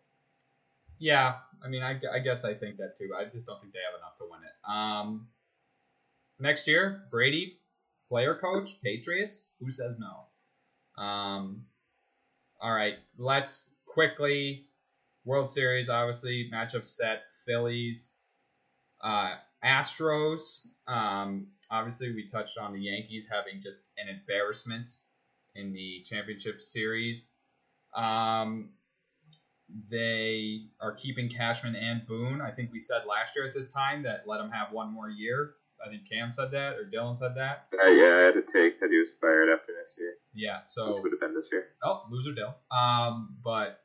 [0.99, 3.11] Yeah, I mean, I, I guess I think that too.
[3.17, 4.71] I just don't think they have enough to win it.
[4.71, 5.29] Um,
[6.39, 7.59] next year, Brady,
[8.09, 9.51] player coach, Patriots.
[9.61, 11.03] Who says no?
[11.03, 11.67] Um,
[12.61, 14.67] all right, let's quickly
[15.25, 15.89] World Series.
[15.89, 17.23] Obviously, matchup set.
[17.47, 18.15] Phillies
[19.03, 20.67] uh, Astros.
[20.87, 24.91] Um, obviously, we touched on the Yankees having just an embarrassment
[25.55, 27.31] in the championship series.
[27.95, 28.71] Um,
[29.91, 32.41] they are keeping Cashman and Boone.
[32.41, 35.11] I think we said last year at this time that let them have one more
[35.11, 35.55] year.
[35.85, 37.67] I think Cam said that or Dylan said that.
[37.73, 40.61] Uh, yeah, I had to take that he was fired after next year, Yeah.
[40.63, 41.69] which So would have been this year.
[41.83, 42.55] oh, loser Dill.
[42.71, 43.81] Um, but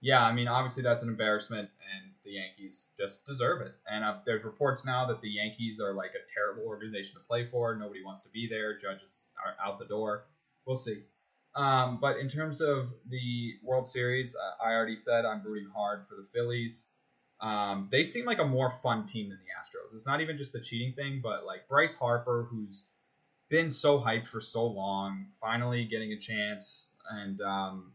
[0.00, 3.72] yeah, I mean, obviously that's an embarrassment, and the Yankees just deserve it.
[3.90, 7.46] And uh, there's reports now that the Yankees are like a terrible organization to play
[7.46, 7.74] for.
[7.76, 8.76] Nobody wants to be there.
[8.78, 10.24] Judges are out the door.
[10.66, 11.04] We'll see.
[11.54, 16.02] Um, but in terms of the World Series, uh, I already said I'm rooting hard
[16.04, 16.88] for the Phillies.
[17.42, 19.94] Um, they seem like a more fun team than the Astros.
[19.94, 22.84] It's not even just the cheating thing, but like Bryce Harper, who's
[23.50, 27.92] been so hyped for so long, finally getting a chance, and um,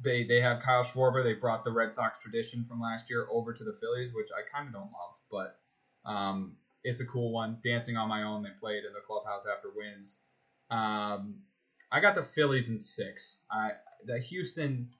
[0.00, 1.22] they they have Kyle Schwarber.
[1.22, 4.42] They brought the Red Sox tradition from last year over to the Phillies, which I
[4.50, 7.58] kind of don't love, but um, it's a cool one.
[7.62, 8.42] Dancing on my own.
[8.42, 10.18] They played in the clubhouse after wins.
[10.70, 11.36] Um,
[11.90, 13.40] I got the Phillies in six.
[13.50, 13.72] I
[14.04, 14.90] the Houston,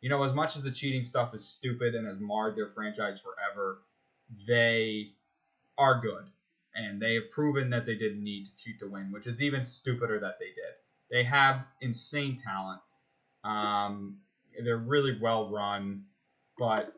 [0.00, 3.20] you know, as much as the cheating stuff is stupid and has marred their franchise
[3.20, 3.82] forever,
[4.46, 5.12] they
[5.78, 6.30] are good,
[6.74, 9.64] and they have proven that they didn't need to cheat to win, which is even
[9.64, 10.74] stupider that they did.
[11.10, 12.80] They have insane talent.
[13.44, 14.18] Um,
[14.64, 16.04] they're really well run,
[16.58, 16.92] but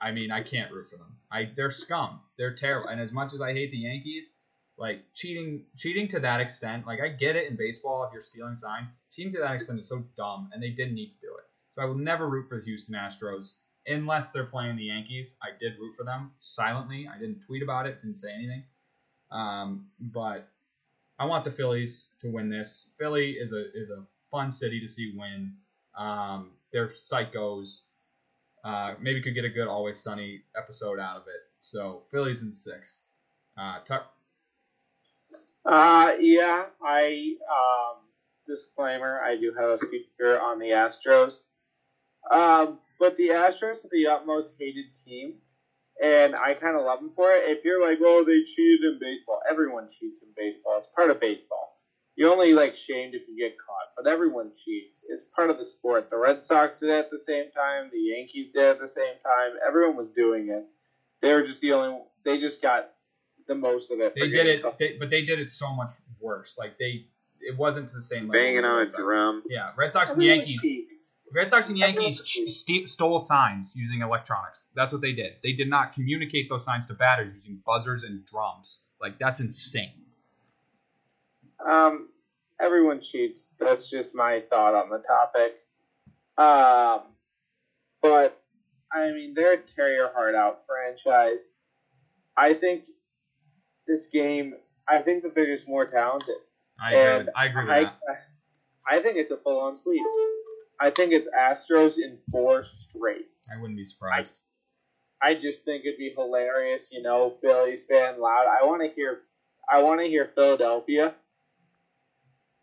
[0.00, 1.16] I mean, I can't root for them.
[1.30, 2.20] I they're scum.
[2.38, 2.88] They're terrible.
[2.88, 4.32] And as much as I hate the Yankees,
[4.76, 8.56] like cheating cheating to that extent, like I get it in baseball if you're stealing
[8.56, 8.88] signs.
[9.12, 11.47] Cheating to that extent is so dumb, and they didn't need to do it.
[11.78, 15.36] So I will never root for the Houston Astros unless they're playing the Yankees.
[15.40, 17.08] I did root for them silently.
[17.08, 18.64] I didn't tweet about it, didn't say anything.
[19.30, 20.48] Um, but
[21.20, 22.90] I want the Phillies to win this.
[22.98, 25.52] Philly is a is a fun city to see win.
[25.96, 27.82] Um, they're psychos.
[28.64, 31.42] Uh, maybe could get a good Always Sunny episode out of it.
[31.60, 33.04] So Phillies in six.
[33.56, 34.12] Uh, Tuck.
[35.64, 37.98] Uh, yeah, I, um,
[38.48, 41.38] disclaimer, I do have a speaker on the Astros.
[42.30, 45.34] Um, but the Astros are the utmost hated team,
[46.02, 47.44] and I kind of love them for it.
[47.46, 50.78] If you're like, oh, they cheated in baseball, everyone cheats in baseball.
[50.78, 51.76] It's part of baseball.
[52.16, 55.04] You're only like shamed if you get caught, but everyone cheats.
[55.08, 56.10] It's part of the sport.
[56.10, 57.90] The Red Sox did it at the same time.
[57.92, 59.52] The Yankees did it at the same time.
[59.66, 60.64] Everyone was doing it.
[61.22, 62.00] They were just the only.
[62.24, 62.90] They just got
[63.46, 64.14] the most of it.
[64.16, 66.56] They did it, they, but they did it so much worse.
[66.58, 67.06] Like they,
[67.40, 68.32] it wasn't to the same level.
[68.32, 69.42] Banging as on a drum.
[69.48, 70.60] Yeah, Red Sox and Everyone Yankees.
[70.60, 71.07] cheats.
[71.32, 74.68] Red Sox and Yankees ch- st- stole signs using electronics.
[74.74, 75.34] That's what they did.
[75.42, 78.80] They did not communicate those signs to batters using buzzers and drums.
[79.00, 79.92] Like that's insane.
[81.64, 82.08] Um,
[82.60, 83.54] everyone cheats.
[83.58, 85.56] That's just my thought on the topic.
[86.36, 87.12] Um,
[88.00, 88.40] but
[88.92, 91.40] I mean, they're a tear your heart out franchise.
[92.36, 92.84] I think
[93.86, 94.54] this game.
[94.90, 96.36] I think that they're just more talented.
[96.80, 97.02] I agree.
[97.02, 97.98] And I agree with I, that.
[98.90, 100.00] I think it's a full-on sweep.
[100.80, 103.26] I think it's Astros in four straight.
[103.52, 104.38] I wouldn't be surprised.
[105.20, 108.46] I just think it'd be hilarious, you know, Phillies fan loud.
[108.46, 109.22] I want to hear,
[109.72, 111.14] I want to hear Philadelphia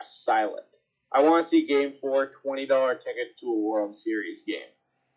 [0.04, 0.64] silent.
[1.12, 4.68] I want to see Game Four, twenty dollar ticket to a World Series game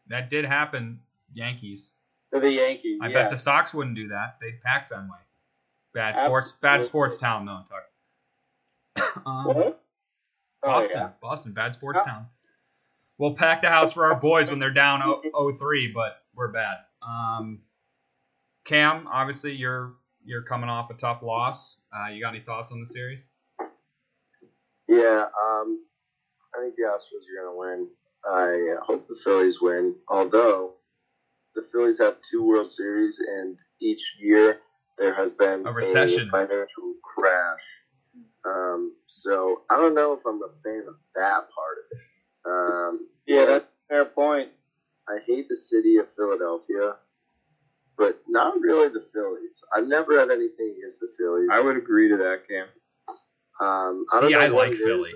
[0.08, 1.00] That did happen.
[1.32, 1.94] Yankees.
[2.30, 2.98] for the Yankees.
[3.02, 3.14] I yeah.
[3.14, 4.38] bet the Sox wouldn't do that.
[4.40, 5.18] They'd pack Fenway.
[5.92, 6.52] Bad sports.
[6.52, 7.60] Bad sports town, though.
[8.96, 9.22] Tuck.
[9.26, 9.82] um, What?
[10.62, 10.96] Oh, Boston.
[10.96, 11.08] yeah.
[11.20, 11.52] Boston.
[11.52, 12.12] Bad sports Yeah.
[12.12, 12.26] town.
[13.18, 16.76] We'll pack the house for our boys when they're down 0-3, but we're bad.
[17.02, 17.60] Um,
[18.64, 21.80] Cam, obviously you're you're coming off a tough loss.
[21.92, 23.26] Uh, you got any thoughts on the series?
[24.88, 25.80] Yeah, um,
[26.54, 27.88] I think the Astros are going to win.
[28.24, 29.94] I hope the Phillies win.
[30.08, 30.74] Although
[31.54, 34.60] the Phillies have two World Series, and each year
[34.98, 36.28] there has been A recession.
[36.30, 37.62] financial crash.
[38.44, 41.67] Um, so I don't know if I'm a fan of that part.
[42.44, 44.50] Um, Yeah, that's a fair point.
[45.08, 46.96] I hate the city of Philadelphia,
[47.96, 49.50] but not really the Phillies.
[49.74, 51.48] I've never had anything against the Phillies.
[51.50, 52.66] I would agree to that, Cam.
[53.60, 54.80] Um, I don't See, know I like it is.
[54.84, 55.12] Philly.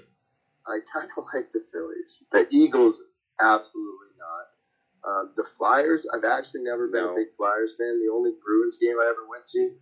[0.66, 2.22] I kind of like the Phillies.
[2.32, 3.02] The Eagles,
[3.40, 5.10] absolutely not.
[5.10, 7.12] Um, the Flyers, I've actually never been No.
[7.12, 8.00] a big Flyers fan.
[8.04, 9.72] The only Bruins game I ever went to,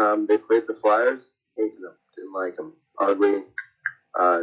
[0.00, 1.28] um, they played the Flyers.
[1.56, 1.94] Hated them.
[2.16, 2.72] Didn't like them.
[3.00, 3.44] Ugly.
[4.18, 4.42] Uh,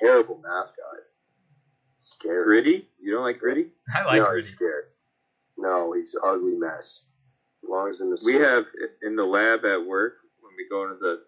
[0.00, 0.76] terrible mascot.
[2.06, 2.44] Scary.
[2.44, 2.88] Gritty?
[3.00, 3.66] You don't like gritty?
[3.94, 4.46] I like no, Gritty.
[4.46, 4.84] he's scared.
[5.58, 7.00] No, he's an ugly mess.
[7.64, 8.48] Belongs in the We sewer.
[8.48, 8.64] have
[9.02, 11.22] in the lab at work when we go into the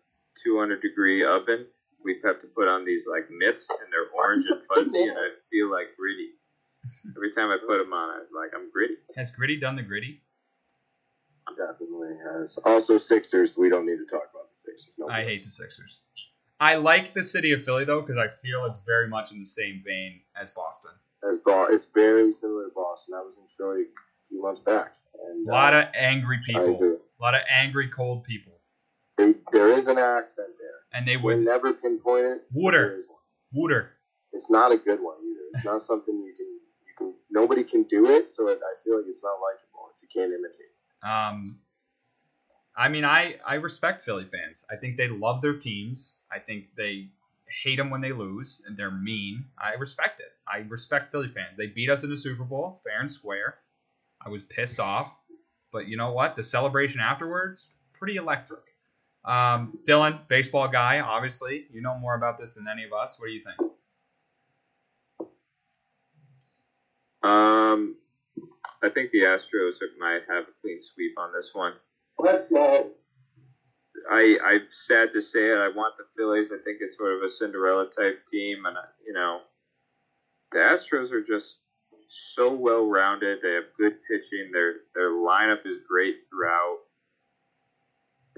[0.45, 1.67] 200 degree oven,
[2.05, 5.31] we have to put on these like mitts and they're orange and fuzzy, and I
[5.51, 6.31] feel like gritty.
[7.17, 8.95] Every time I put them on, I'm like I'm gritty.
[9.17, 10.23] Has Gritty done the Gritty?
[11.57, 12.11] definitely.
[12.15, 12.57] definitely has.
[12.65, 13.57] Also, Sixers.
[13.59, 14.93] We don't need to talk about the Sixers.
[14.97, 16.03] No I hate the Sixers.
[16.61, 19.47] I like the city of Philly though because I feel it's very much in the
[19.47, 20.93] same vein as Boston.
[21.29, 23.15] As Bo- it's very similar to Boston.
[23.15, 24.95] I was in Philly a few months back,
[25.27, 26.99] and A lot uh, of angry people.
[27.21, 28.53] A lot of angry, cold people.
[29.17, 30.69] They, there is an accent there.
[30.93, 32.43] And they would never pinpoint it.
[32.53, 32.89] Water.
[32.91, 33.19] there is one.
[33.53, 33.91] Wooter.
[34.33, 35.43] It's not a good one either.
[35.55, 36.47] It's not something you can
[36.87, 37.15] you can.
[37.31, 40.33] Nobody can do it, so it, I feel like it's not likable if you can't
[40.33, 40.69] imitate.
[41.03, 41.59] Um,
[42.79, 44.65] I mean, I I respect Philly fans.
[44.71, 46.19] I think they love their teams.
[46.31, 47.09] I think they
[47.65, 49.45] hate them when they lose and they're mean.
[49.59, 50.33] I respect it.
[50.47, 51.57] I respect Philly fans.
[51.57, 53.57] They beat us in the Super Bowl, fair and square.
[54.25, 55.13] I was pissed off,
[55.73, 56.37] but you know what?
[56.37, 58.61] The celebration afterwards, pretty electric.
[59.25, 63.19] Um, Dylan, baseball guy, obviously, you know more about this than any of us.
[63.19, 63.73] What do you think?
[67.25, 67.97] Um,
[68.85, 71.73] I think the Astros might have a clean sweep on this one.
[72.19, 72.91] Let's go.
[74.11, 75.59] I I'm sad to say it.
[75.59, 76.49] I want the Phillies.
[76.53, 79.41] I think it's sort of a Cinderella type team, and uh, you know,
[80.53, 81.59] the Astros are just
[82.35, 83.39] so well rounded.
[83.43, 84.51] They have good pitching.
[84.53, 86.79] Their their lineup is great throughout.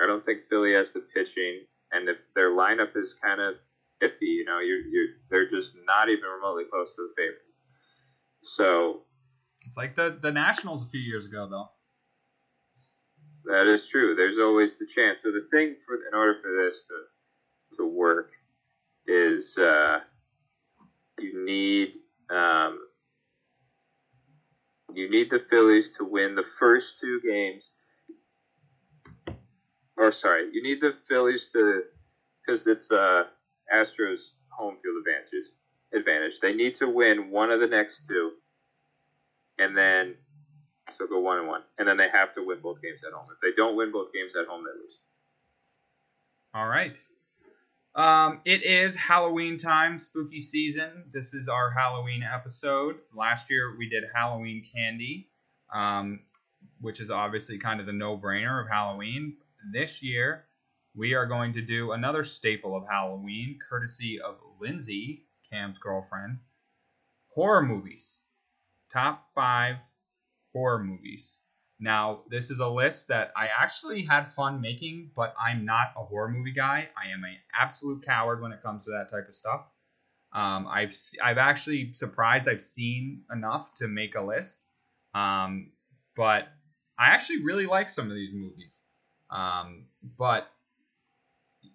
[0.03, 3.55] I don't think Philly has the pitching, and if their lineup is kind of
[4.03, 7.43] iffy, you know, you're you're they're just not even remotely close to the favorite.
[8.57, 9.03] So
[9.67, 11.69] It's like the the Nationals a few years ago, though.
[13.45, 14.15] That is true.
[14.15, 15.21] There's always the chance.
[15.23, 18.31] So the thing for in order for this to to work
[19.07, 20.01] is uh,
[21.19, 21.95] you need
[22.31, 22.79] um,
[24.95, 27.65] you need the Phillies to win the first two games.
[29.97, 31.83] Or sorry, you need the Phillies to
[32.47, 33.25] because it's uh,
[33.75, 34.19] Astros
[34.49, 35.53] home field advantages
[35.95, 36.35] advantage.
[36.41, 38.33] They need to win one of the next two,
[39.59, 40.15] and then
[41.01, 43.27] so go one and one, and then they have to win both games at home.
[43.33, 44.99] If they don't win both games at home, they lose.
[46.53, 46.97] All right.
[47.95, 51.05] Um, it is Halloween time, spooky season.
[51.11, 52.97] This is our Halloween episode.
[53.17, 55.31] Last year we did Halloween candy,
[55.75, 56.19] um,
[56.81, 59.39] which is obviously kind of the no-brainer of Halloween.
[59.73, 60.45] This year
[60.95, 66.39] we are going to do another staple of Halloween, courtesy of Lindsay, Cam's girlfriend.
[67.35, 68.21] Horror movies.
[68.93, 69.77] Top five
[70.53, 71.39] horror movies.
[71.79, 76.05] Now, this is a list that I actually had fun making, but I'm not a
[76.05, 76.89] horror movie guy.
[76.97, 79.63] I am an absolute coward when it comes to that type of stuff.
[80.33, 84.67] Um, I've I've actually surprised I've seen enough to make a list,
[85.15, 85.73] um,
[86.17, 86.49] but
[86.99, 88.83] I actually really like some of these movies.
[89.31, 89.87] Um,
[90.19, 90.51] but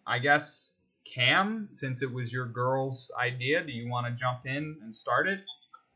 [0.08, 0.74] I guess
[1.06, 5.28] Cam, since it was your girl's idea, do you want to jump in and start
[5.28, 5.42] it?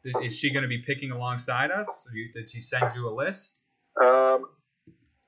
[0.05, 2.07] Is- she going to be picking alongside us?
[2.33, 3.59] Did she send you a list?
[4.01, 4.45] Um,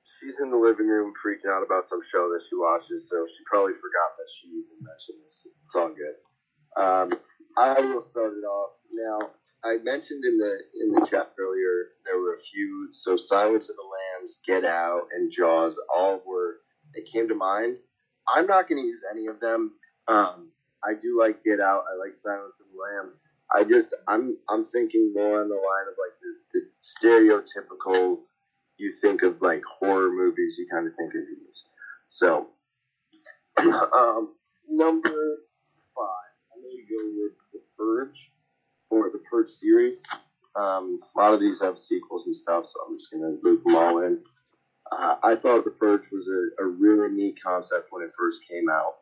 [0.03, 3.43] she's in the living room freaking out about some show that she watches, so she
[3.45, 5.47] probably forgot that she even mentioned this.
[5.65, 6.15] It's all good.
[6.81, 7.19] Um,
[7.57, 9.31] I will start it off now.
[9.63, 12.87] I mentioned in the in the chat earlier there were a few.
[12.91, 16.57] So Silence of the Lambs, Get Out, and Jaws all were
[16.95, 17.77] they came to mind.
[18.27, 19.73] I'm not going to use any of them.
[20.07, 20.51] Um,
[20.83, 21.83] I do like Get Out.
[21.91, 23.19] I like Silence of the Lambs.
[23.55, 28.17] I just I'm I'm thinking more on the line of like the, the stereotypical
[28.81, 31.63] you think of like horror movies, you kind of think of these.
[32.09, 32.47] So,
[33.59, 34.29] um,
[34.67, 35.09] number
[35.95, 38.31] five, I'm to go with The Purge
[38.89, 40.03] or The Purge series.
[40.55, 43.75] Um, a lot of these have sequels and stuff, so I'm just to loop them
[43.75, 44.17] all in.
[44.91, 48.69] Uh, I thought The Purge was a, a really neat concept when it first came
[48.69, 48.93] out.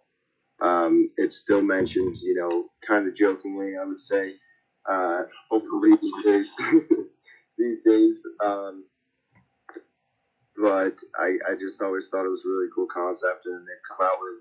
[0.62, 4.34] Um, it's still mentioned, you know, kind of jokingly, I would say.
[4.90, 6.62] Uh, hopefully these days,
[7.58, 8.86] these days, um,
[10.58, 14.06] but I, I just always thought it was a really cool concept, and they've come
[14.06, 14.40] out with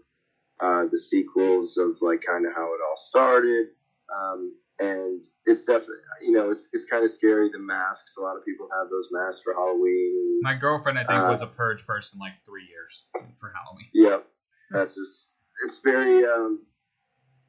[0.60, 3.68] uh, the sequels of like kind of how it all started,
[4.14, 8.16] um, and it's definitely you know it's it's kind of scary the masks.
[8.16, 10.40] A lot of people have those masks for Halloween.
[10.42, 13.04] My girlfriend, I think, Uh, was a purge person like three years
[13.38, 13.88] for Halloween.
[13.94, 14.26] Yep,
[14.70, 15.27] that's just
[15.64, 16.60] it's very um,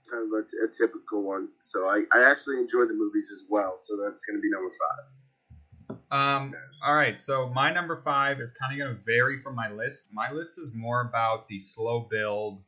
[0.10, 1.50] kind of a, typical one.
[1.62, 3.76] So I, I actually enjoy the movies as well.
[3.78, 5.98] So that's going to be number five.
[6.12, 9.70] Um, all right, so my number five is kind of going to vary from my
[9.70, 10.06] list.
[10.12, 12.62] My list is more about the slow build,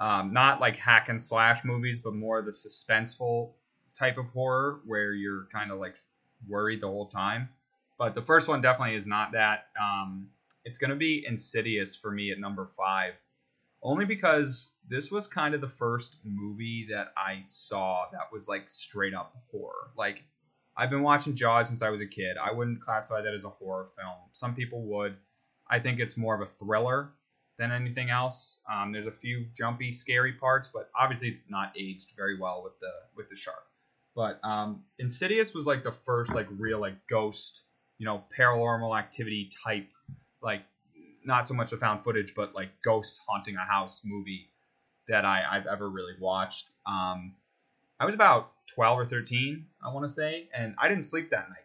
[0.00, 3.52] um, not like hack and slash movies, but more the suspenseful
[3.98, 5.96] type of horror where you're kind of like
[6.48, 7.48] worried the whole time.
[7.98, 9.66] But the first one definitely is not that.
[9.80, 10.28] Um,
[10.64, 13.14] it's going to be Insidious for me at number five,
[13.82, 18.68] only because this was kind of the first movie that I saw that was like
[18.68, 19.90] straight up horror.
[19.96, 20.24] Like,
[20.76, 22.36] I've been watching Jaws since I was a kid.
[22.42, 24.16] I wouldn't classify that as a horror film.
[24.32, 25.16] Some people would.
[25.68, 27.12] I think it's more of a thriller
[27.58, 28.60] than anything else.
[28.70, 32.78] Um, there's a few jumpy, scary parts, but obviously it's not aged very well with
[32.80, 33.64] the with the shark.
[34.14, 37.64] But um, Insidious was like the first like real like ghost,
[37.98, 39.88] you know, paranormal activity type,
[40.42, 40.62] like
[41.24, 44.48] not so much the found footage, but like ghosts haunting a house movie
[45.08, 46.72] that I, I've ever really watched.
[46.86, 47.34] Um,
[47.98, 51.48] I was about 12 or 13, I want to say, and I didn't sleep that
[51.48, 51.58] night.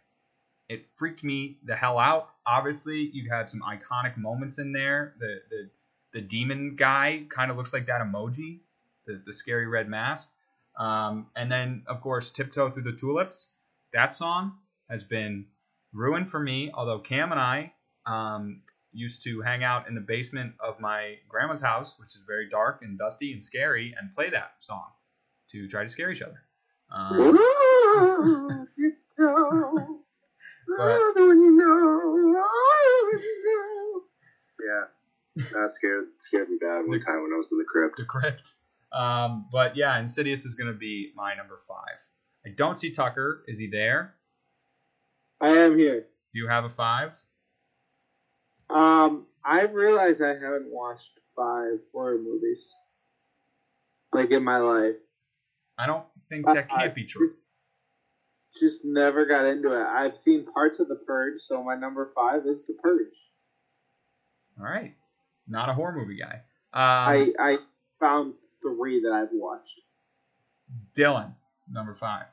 [0.70, 2.30] It freaked me the hell out.
[2.46, 5.14] Obviously, you had some iconic moments in there.
[5.20, 5.70] The the
[6.12, 8.60] the demon guy kind of looks like that emoji,
[9.06, 10.28] the the scary red mask.
[10.78, 13.50] Um, and then, of course, Tiptoe Through the Tulips.
[13.94, 14.58] That song
[14.90, 15.46] has been
[15.94, 16.70] ruined for me.
[16.74, 17.74] Although Cam and I
[18.06, 18.62] um,
[18.98, 22.82] used to hang out in the basement of my grandma's house, which is very dark
[22.82, 24.88] and dusty and scary, and play that song
[25.52, 26.42] to try to scare each other.
[26.92, 27.38] Um,
[30.78, 34.04] But- you know, you
[34.60, 34.84] Yeah,
[35.54, 37.98] that scared scared me bad one time when I was in the crypt.
[37.98, 38.54] the crypt.
[38.92, 42.00] Um, but yeah, Insidious is going to be my number five.
[42.46, 43.44] I don't see Tucker.
[43.48, 44.16] Is he there?
[45.42, 46.08] I am here.
[46.34, 47.12] Do you have a five?
[48.70, 52.74] Um, I realize I haven't watched five horror movies
[54.14, 54.96] like in my life.
[55.78, 57.28] I don't think that can't be true.
[57.28, 57.42] Just,
[58.60, 59.86] just never got into it.
[59.86, 63.14] I've seen parts of The Purge, so my number five is The Purge.
[64.60, 64.96] All right,
[65.48, 66.42] not a horror movie guy.
[66.74, 67.58] Um, I I
[68.00, 69.82] found three that I've watched.
[70.96, 71.34] Dylan,
[71.72, 72.26] number five.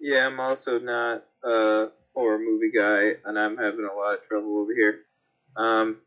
[0.00, 4.58] Yeah, I'm also not a horror movie guy, and I'm having a lot of trouble
[4.58, 5.00] over here.
[5.56, 5.98] Um,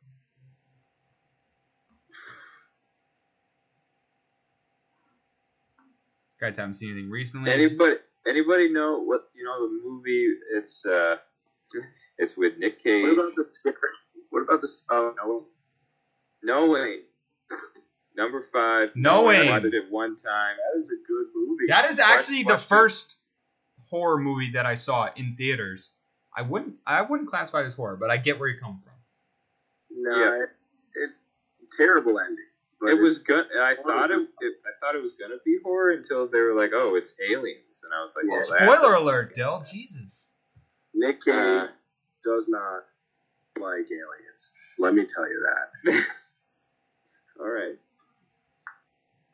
[6.39, 7.51] guys haven't seen anything recently.
[7.51, 7.95] anybody,
[8.27, 10.33] anybody know what you know the movie?
[10.55, 11.17] It's uh,
[12.17, 13.03] it's with Nick Cage.
[13.03, 13.75] What about the scary?
[14.29, 14.83] What about this?
[14.89, 15.45] Oh no,
[16.43, 17.01] Knowing.
[18.15, 18.89] Number five.
[18.95, 19.47] Knowing.
[19.47, 20.55] I watched it one time.
[20.73, 21.65] that is a good movie.
[21.67, 23.17] that is actually the first
[23.89, 25.91] horror movie that I saw in theaters.
[26.35, 28.93] I wouldn't I wouldn't classify it as horror, but I get where you come from.
[29.97, 30.43] No, Yeah.
[30.43, 30.49] it,
[30.95, 31.09] it
[31.75, 32.43] terrible ending.
[32.79, 33.45] But it was good.
[33.59, 34.53] I thought it, it.
[34.63, 37.91] I thought it was gonna be horror until they were like, "Oh, it's aliens," and
[37.91, 38.37] I was like, Yeah.
[38.37, 39.63] "Well, that- Spoiler alert, Dill.
[39.71, 40.33] Jesus.
[40.93, 41.67] Nick Cage Uh,
[42.23, 42.85] does not
[43.59, 44.51] like aliens.
[44.77, 45.43] Let me tell you
[45.85, 46.05] that.
[47.39, 47.77] All right.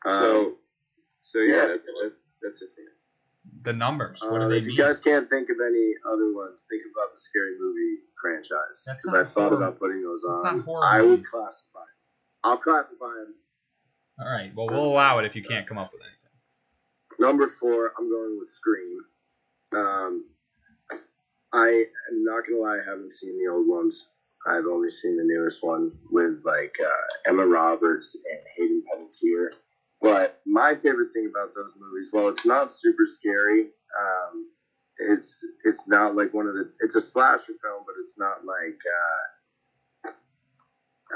[0.06, 0.58] Um, So,
[1.22, 1.66] so yeah, yeah.
[1.66, 2.70] that's that's, that's it.
[2.74, 2.88] for me.
[3.64, 4.20] The numbers.
[4.22, 4.76] What uh, do they if mean?
[4.76, 8.84] you guys can't think of any other ones, think about the scary movie franchise.
[8.86, 9.56] That's Because I thought horror.
[9.56, 10.64] about putting those That's on.
[10.84, 11.28] I would movies.
[11.28, 11.80] classify.
[11.80, 11.86] 'em.
[12.44, 13.34] I'll classify them.
[14.20, 14.52] All right.
[14.54, 17.18] Well, we'll allow it if you can't come up with anything.
[17.18, 18.98] Number four, I'm going with Scream.
[19.74, 20.24] Um,
[21.52, 21.68] I
[22.10, 24.10] am not gonna lie, I haven't seen the old ones.
[24.46, 29.50] I've only seen the newest one with like uh, Emma Roberts and Hayden Panettiere.
[30.04, 33.62] But my favorite thing about those movies, well, it's not super scary.
[33.98, 34.50] Um,
[34.98, 36.72] it's it's not like one of the.
[36.80, 38.78] It's a slasher film, but it's not like.
[38.84, 39.24] Uh,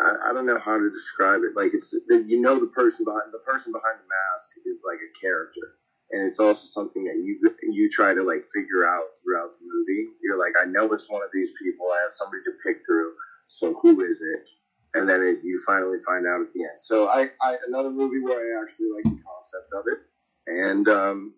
[0.00, 1.56] I, I don't know how to describe it.
[1.56, 5.20] Like it's you know the person behind the person behind the mask is like a
[5.20, 5.78] character
[6.10, 7.38] and it's also something that you
[7.70, 10.08] you try to like figure out throughout the movie.
[10.22, 11.86] You're like, I know it's one of these people.
[11.92, 13.12] I have somebody to pick through.
[13.48, 14.57] So who is it?
[14.98, 16.78] And then it, you finally find out at the end.
[16.78, 19.98] So I, I another movie where I actually like the concept of it,
[20.46, 21.34] and um,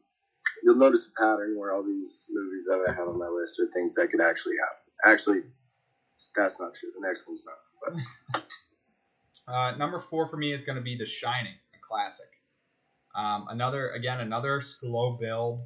[0.62, 3.66] you'll notice a pattern where all these movies that I have on my list are
[3.72, 5.12] things that could actually happen.
[5.12, 5.42] Actually,
[6.34, 6.90] that's not true.
[6.98, 8.42] The next one's not.
[9.48, 12.28] Uh, number four for me is going to be The Shining, a classic.
[13.16, 15.62] Um, another, again, another slow build,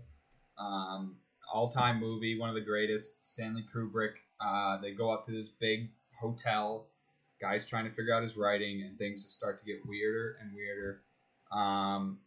[0.59, 1.17] um,
[1.53, 3.33] all-time movie, one of the greatest.
[3.33, 4.15] Stanley Kubrick.
[4.41, 6.87] Uh, they go up to this big hotel.
[7.45, 10.51] Guy's trying to figure out his writing, and things just start to get weirder and
[10.55, 11.03] weirder.
[11.53, 12.19] Um,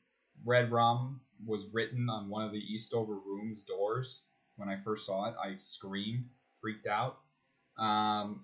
[0.45, 4.21] Red Rum was written on one of the Eastover room's doors.
[4.57, 6.25] When I first saw it, I screamed,
[6.61, 7.17] freaked out.
[7.79, 8.41] Um,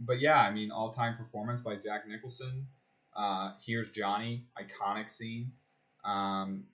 [0.00, 2.66] but yeah, I mean, all time performance by Jack Nicholson.
[3.14, 5.52] Uh, Here's Johnny, iconic scene.
[6.06, 6.64] Um,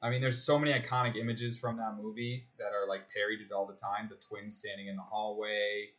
[0.00, 3.66] I mean, there's so many iconic images from that movie that are like parodied all
[3.66, 4.08] the time.
[4.08, 5.90] The twins standing in the hallway,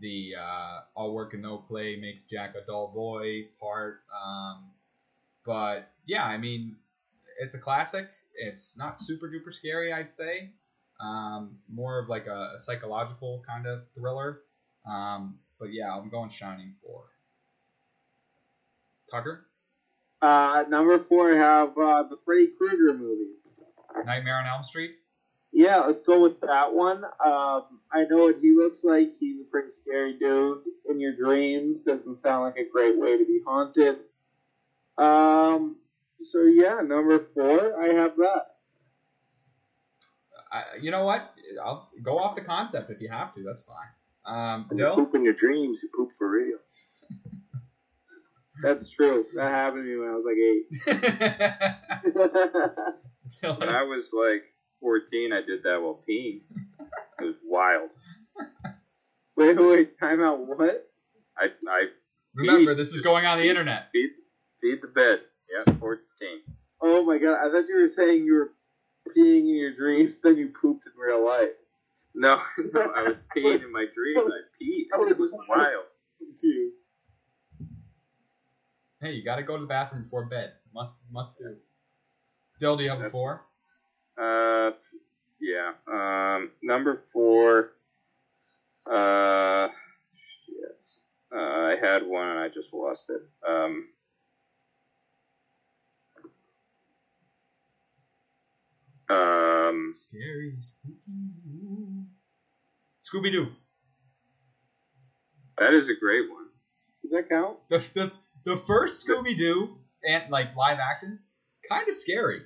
[0.00, 4.02] the uh, all work and no play makes Jack a dull boy part.
[4.14, 4.64] Um,
[5.44, 6.76] but yeah, I mean,
[7.40, 8.08] it's a classic.
[8.34, 10.50] It's not super duper scary, I'd say.
[11.00, 14.40] Um, more of like a, a psychological kind of thriller.
[14.88, 17.04] Um, but yeah, I'm going Shining for
[19.10, 19.46] Tucker.
[20.20, 23.32] Uh, number four, I have uh, the Freddy Krueger movie.
[24.04, 24.96] Nightmare on Elm Street.
[25.58, 27.04] Yeah, let's go with that one.
[27.04, 29.14] Um, I know what he looks like.
[29.18, 30.58] He's a pretty scary dude.
[30.88, 33.96] In your dreams doesn't sound like a great way to be haunted.
[34.98, 35.78] Um,
[36.22, 38.42] so yeah, number four, I have that.
[40.52, 41.34] I, you know what?
[41.60, 43.42] I'll go off the concept if you have to.
[43.42, 43.88] That's fine.
[44.26, 46.58] Um, When you poop in your dreams, you poop for real.
[48.62, 49.26] That's true.
[49.34, 50.68] That happened to me when I was like eight.
[53.42, 53.58] Dylan?
[53.58, 54.44] When I was like
[54.80, 56.40] 14, I did that while peeing.
[57.20, 57.90] It was wild.
[59.36, 60.38] wait, wait, time out.
[60.46, 60.88] What?
[61.36, 61.86] I I
[62.34, 63.88] Remember, this is going on the internet.
[63.92, 64.10] feed
[64.60, 65.20] feed the bed.
[65.50, 65.98] Yeah, 14.
[66.80, 67.38] Oh my god!
[67.44, 68.52] I thought you were saying you were
[69.16, 71.48] peeing in your dreams, then you pooped in real life.
[72.14, 72.40] No,
[72.72, 74.20] no, I was peeing in my dreams.
[74.32, 75.10] I peed.
[75.10, 75.84] It was wild.
[76.18, 76.76] Confused.
[79.00, 80.52] Hey, you got to go to the bathroom before bed.
[80.72, 81.56] Must must do.
[82.60, 83.44] Dill, do you have a That's- four?
[84.20, 84.72] Uh,
[85.40, 85.72] yeah.
[85.90, 87.72] Um, number four.
[88.90, 89.68] Uh,
[90.46, 90.78] shit.
[91.34, 93.22] Uh, I had one and I just lost it.
[93.48, 93.88] Um,
[99.10, 100.54] um, Scary.
[103.02, 103.48] Scooby Doo.
[105.58, 106.46] that is a great one.
[107.02, 107.56] Does that count?
[107.70, 108.12] The, the
[108.44, 109.76] the first Scooby Doo
[110.06, 111.18] and like live action,
[111.70, 112.42] kind of scary.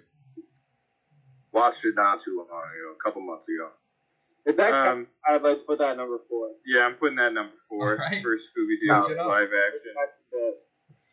[1.53, 3.71] Watched it not too long ago, a couple months ago.
[4.45, 6.51] If that counts, Um, I'd like to put that number four.
[6.67, 8.23] yeah, I'm putting that number four Alright.
[8.23, 9.29] for Scooby Doo Switch it up.
[9.29, 9.95] live action.
[9.95, 10.13] That's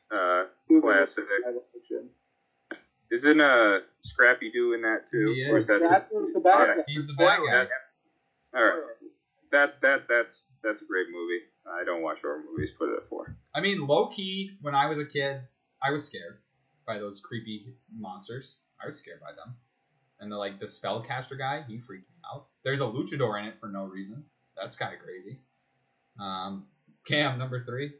[0.10, 1.26] the Uh, classic.
[3.12, 5.34] Isn't uh Scrappy Doo in that too?
[5.36, 5.68] He Or is.
[5.68, 6.80] that's That was the bad Okay.
[6.80, 6.84] guy.
[6.88, 7.68] He's the bad guy.
[8.54, 8.84] all right.
[9.52, 11.42] That that that's that's a great movie.
[11.66, 12.72] I don't watch horror movies.
[12.78, 13.36] Put it at four.
[13.54, 15.42] I mean, low key, when I was a kid,
[15.82, 16.40] I was scared
[16.86, 18.58] by those creepy monsters.
[18.82, 19.56] I was scared by them.
[20.20, 22.48] And the like the spellcaster guy, he freaked me out.
[22.64, 24.26] There's a luchador in it for no reason.
[24.60, 25.40] That's kind of crazy.
[26.20, 26.66] Um,
[27.06, 27.94] Cam, number three.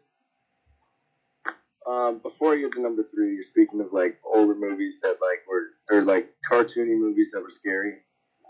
[1.88, 5.44] Um, before I get to number three, you're speaking of like older movies that like
[5.50, 7.94] were or like cartoony movies that were scary.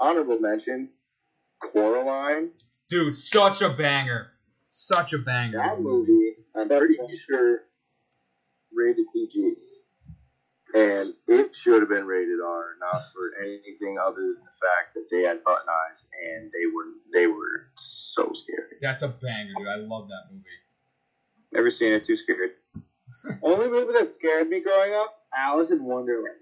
[0.02, 0.90] Honorable mention,
[1.62, 2.52] Coraline.
[2.90, 4.32] Dude, such a banger.
[4.70, 5.58] Such a banger.
[5.58, 7.60] That movie, I'm pretty sure,
[8.74, 9.56] rated PG,
[10.76, 15.08] and it should have been rated R, not for anything other than the fact that
[15.12, 18.78] they had button eyes and they were they were so scary.
[18.82, 19.68] That's a banger, dude.
[19.68, 20.44] I love that movie.
[21.52, 22.06] Never seen it.
[22.06, 22.52] Too scared.
[23.44, 26.36] Only movie that scared me growing up, Alice in Wonderland.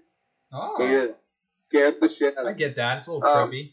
[0.52, 1.16] Oh, it.
[1.60, 2.50] Scared the shit out of me.
[2.52, 2.98] I get that.
[2.98, 3.72] It's a little Um, trippy.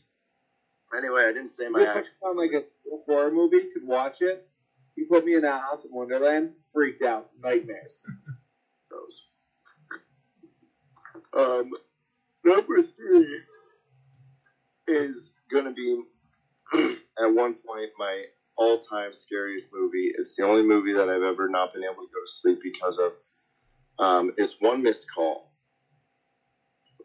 [0.95, 2.63] Anyway, I didn't say my You put on like a
[3.05, 4.47] horror movie, could watch it.
[4.95, 8.03] You put me in Alice in Wonderland, freaked out, nightmares.
[8.89, 9.23] those.
[11.35, 11.71] Um,
[12.43, 13.39] number three
[14.87, 16.03] is gonna be
[16.73, 18.25] at one point my
[18.57, 20.11] all-time scariest movie.
[20.17, 22.99] It's the only movie that I've ever not been able to go to sleep because
[22.99, 23.13] of.
[23.97, 25.51] Um, it's One Missed Call.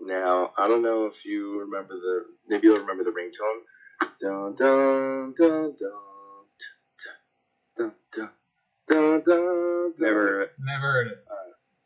[0.01, 4.09] Now I don't know if you remember the maybe you'll remember the ringtone.
[4.21, 5.95] Dun dun dun dun
[7.77, 8.31] dun dun
[8.89, 9.23] dun dun.
[9.23, 9.95] dun.
[9.99, 10.51] Never.
[10.59, 11.25] Never heard it.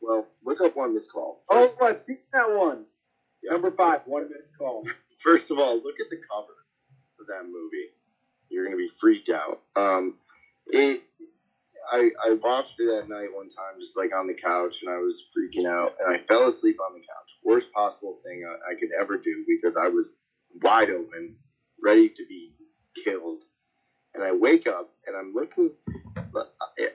[0.06, 1.42] Well, look up One Missed Call.
[1.50, 2.84] Oh, I've seen that one.
[3.42, 3.52] Yeah.
[3.52, 4.86] Number five, one missed call.
[5.20, 6.54] First of all, look at the cover
[7.20, 7.90] of that movie.
[8.48, 9.60] You're gonna be freaked out.
[9.76, 10.14] Um,
[10.66, 11.02] it.
[11.92, 14.98] I I watched it at night one time, just like on the couch, and I
[14.98, 17.30] was freaking out, and I fell asleep on the couch.
[17.44, 20.08] Worst possible thing I, I could ever do because I was
[20.62, 21.36] wide open,
[21.82, 22.52] ready to be
[23.04, 23.40] killed.
[24.14, 25.72] And I wake up and I'm looking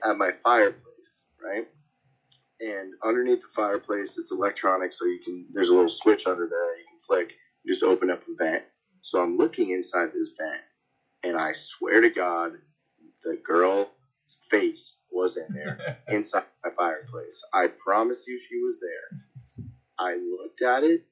[0.04, 1.68] at my fireplace, right?
[2.60, 5.46] And underneath the fireplace, it's electronic, so you can.
[5.52, 7.32] There's a little switch under there you can flick.
[7.64, 8.64] You just open up a vent.
[9.02, 10.62] So I'm looking inside this vent,
[11.22, 12.52] and I swear to God,
[13.24, 13.88] the girl's
[14.50, 17.42] face was in there inside my fireplace.
[17.54, 19.18] I promise you, she was there.
[19.98, 21.06] I looked at it.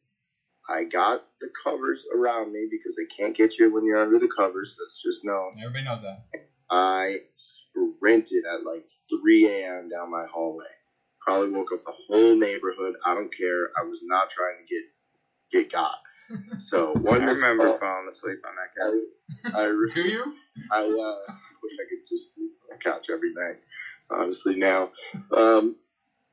[0.68, 4.28] I got the covers around me because they can't get you when you're under the
[4.28, 4.76] covers.
[4.78, 5.56] That's just known.
[5.58, 6.26] Everybody knows that.
[6.70, 9.88] I sprinted at like 3 a.m.
[9.88, 10.64] down my hallway.
[11.28, 12.94] Probably woke up the whole neighborhood.
[13.04, 13.68] I don't care.
[13.76, 14.84] I was not trying to get
[15.52, 15.98] get got.
[16.58, 19.54] So one missed remember call, falling asleep on that couch.
[19.54, 20.32] I, I, re- Do you?
[20.72, 21.32] I uh,
[21.62, 23.58] wish I could just sleep on the couch every night.
[24.10, 24.90] Honestly, now,
[25.36, 25.76] um,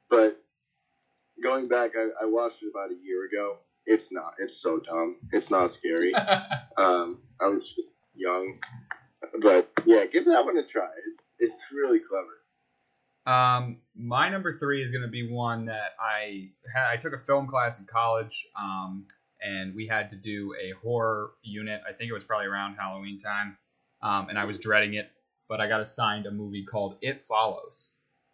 [0.10, 0.42] but
[1.44, 3.58] going back, I, I watched it about a year ago.
[3.86, 4.36] It's not.
[4.40, 5.18] It's so dumb.
[5.34, 6.14] It's not scary.
[6.78, 7.74] Um, I was
[8.16, 8.60] young,
[9.42, 10.90] but yeah, give that one a try.
[11.10, 12.45] It's it's really clever.
[13.26, 16.92] Um, my number three is going to be one that I had.
[16.92, 19.06] I took a film class in college, um,
[19.42, 21.82] and we had to do a horror unit.
[21.88, 23.58] I think it was probably around Halloween time,
[24.02, 25.10] um, and I was dreading it,
[25.50, 27.90] but I got assigned a movie called It Follows.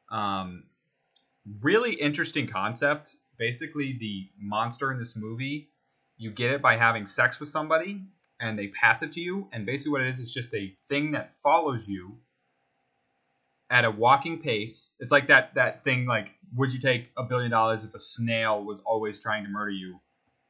[0.10, 0.64] Um,
[1.62, 3.16] really interesting concept.
[3.38, 5.70] Basically, the monster in this movie,
[6.18, 8.02] you get it by having sex with somebody,
[8.42, 9.48] and they pass it to you.
[9.54, 12.18] And basically, what it is is just a thing that follows you
[13.72, 14.94] at a walking pace.
[15.00, 18.64] It's like that that thing like would you take a billion dollars if a snail
[18.64, 20.00] was always trying to murder you?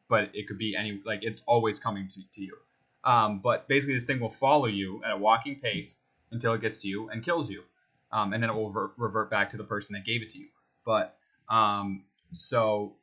[0.10, 2.58] But it could be any like it's always coming to, to you.
[3.04, 6.00] Um, but basically, this thing will follow you at a walking pace
[6.32, 7.64] until it gets to you and kills you,
[8.12, 10.40] um, and then it will revert, revert back to the person that gave it to
[10.40, 10.48] you.
[10.86, 11.16] But
[11.50, 12.96] um, so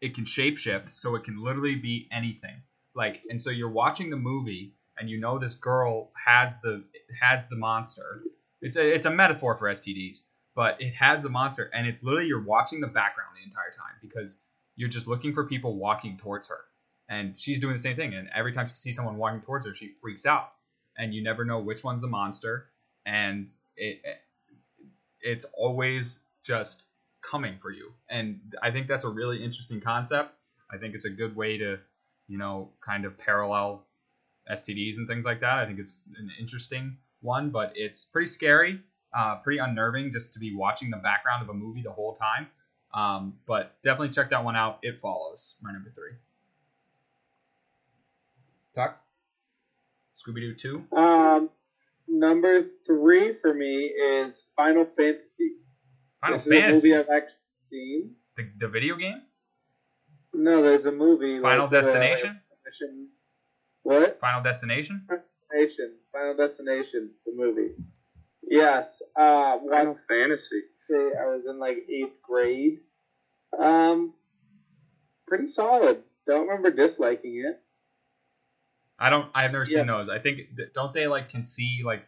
[0.00, 2.62] it can shapeshift, so it can literally be anything.
[2.94, 6.84] Like, and so you're watching the movie, and you know this girl has the
[7.20, 8.22] has the monster.
[8.64, 10.22] It's a it's a metaphor for STDs,
[10.54, 13.94] but it has the monster, and it's literally you're watching the background the entire time
[14.00, 14.38] because
[14.74, 16.60] you're just looking for people walking towards her,
[17.10, 18.14] and she's doing the same thing.
[18.14, 20.52] And every time she sees someone walking towards her, she freaks out,
[20.96, 22.70] and you never know which one's the monster,
[23.04, 24.00] and it
[25.20, 26.86] it's always just
[27.22, 27.92] coming for you.
[28.08, 30.38] And I think that's a really interesting concept.
[30.72, 31.78] I think it's a good way to,
[32.28, 33.86] you know, kind of parallel
[34.50, 35.58] STDs and things like that.
[35.58, 38.80] I think it's an interesting one, but it's pretty scary,
[39.16, 42.48] uh, pretty unnerving just to be watching the background of a movie the whole time.
[42.92, 44.78] Um, but definitely check that one out.
[44.82, 45.54] It follows.
[45.60, 46.12] My number three.
[48.74, 49.00] Tuck?
[50.14, 50.96] Scooby Doo 2?
[50.96, 51.50] Um,
[52.08, 55.52] number three for me is Final Fantasy.
[56.20, 56.88] Final this Fantasy?
[56.90, 57.36] movie I've actually
[57.68, 58.10] seen.
[58.36, 59.22] The, the video game?
[60.32, 61.38] No, there's a movie.
[61.40, 62.40] Final like, uh, Destination?
[62.64, 63.08] Mission-
[63.82, 64.20] What?
[64.20, 65.06] Final Destination?
[65.54, 65.92] Destination.
[66.12, 67.10] Final Destination.
[67.26, 67.70] The movie.
[68.42, 69.00] Yes.
[69.16, 70.62] Uh, one Final Fantasy.
[70.88, 72.80] say I was in like eighth grade.
[73.58, 74.12] Um,
[75.26, 76.02] pretty solid.
[76.26, 77.60] Don't remember disliking it.
[78.98, 79.28] I don't.
[79.34, 80.08] I've never seen those.
[80.08, 80.40] I think
[80.74, 82.04] don't they like can see like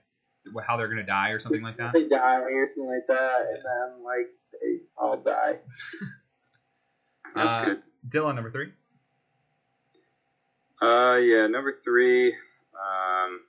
[0.67, 1.93] how they're gonna die or something like that.
[1.93, 5.59] They die or something like that, and then like they all die.
[7.35, 7.83] That's Uh, good.
[8.09, 8.73] Dylan, number three.
[10.81, 12.35] Uh, yeah, number three.
[12.77, 13.41] Um,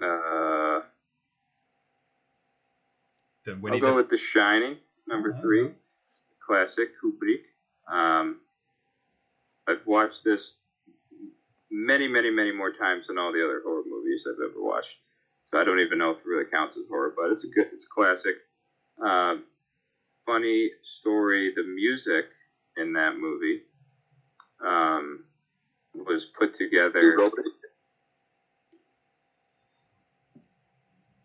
[0.00, 0.80] uh,
[3.44, 5.70] The I'll go the with The Shining, number three,
[6.46, 7.42] Classic Kubrick.
[7.92, 8.40] Um,
[9.66, 10.52] I've watched this
[11.70, 14.94] many, many, many more times than all the other horror movies I've ever watched.
[15.46, 17.68] So I don't even know if it really counts as horror, but it's a good,
[17.72, 18.36] it's a classic.
[19.02, 19.44] Um,
[20.26, 20.70] funny
[21.00, 21.52] story.
[21.56, 22.26] The music
[22.76, 23.62] in that movie
[24.64, 25.24] um,
[26.06, 27.00] was put together.
[27.00, 27.52] Who wrote it?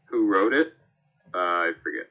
[0.09, 0.73] Who wrote it?
[1.33, 2.09] Uh, I forget.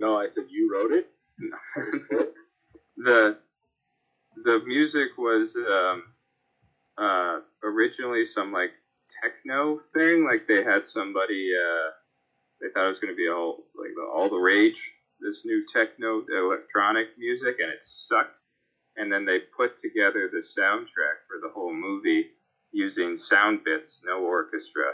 [0.00, 1.10] No, I said you wrote it.
[2.96, 3.38] the
[4.44, 6.02] the music was um,
[6.96, 8.70] uh, originally some like
[9.22, 10.24] techno thing.
[10.24, 11.52] Like they had somebody.
[11.54, 11.90] Uh,
[12.60, 14.78] they thought it was going to be all like all the rage.
[15.20, 18.38] This new techno electronic music, and it sucked.
[18.98, 22.26] And then they put together the soundtrack for the whole movie
[22.72, 24.92] using sound bits, no orchestra.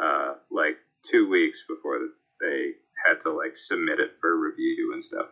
[0.00, 0.76] Uh, like
[1.10, 1.98] two weeks before
[2.40, 2.72] they
[3.04, 5.26] had to like submit it for review and stuff.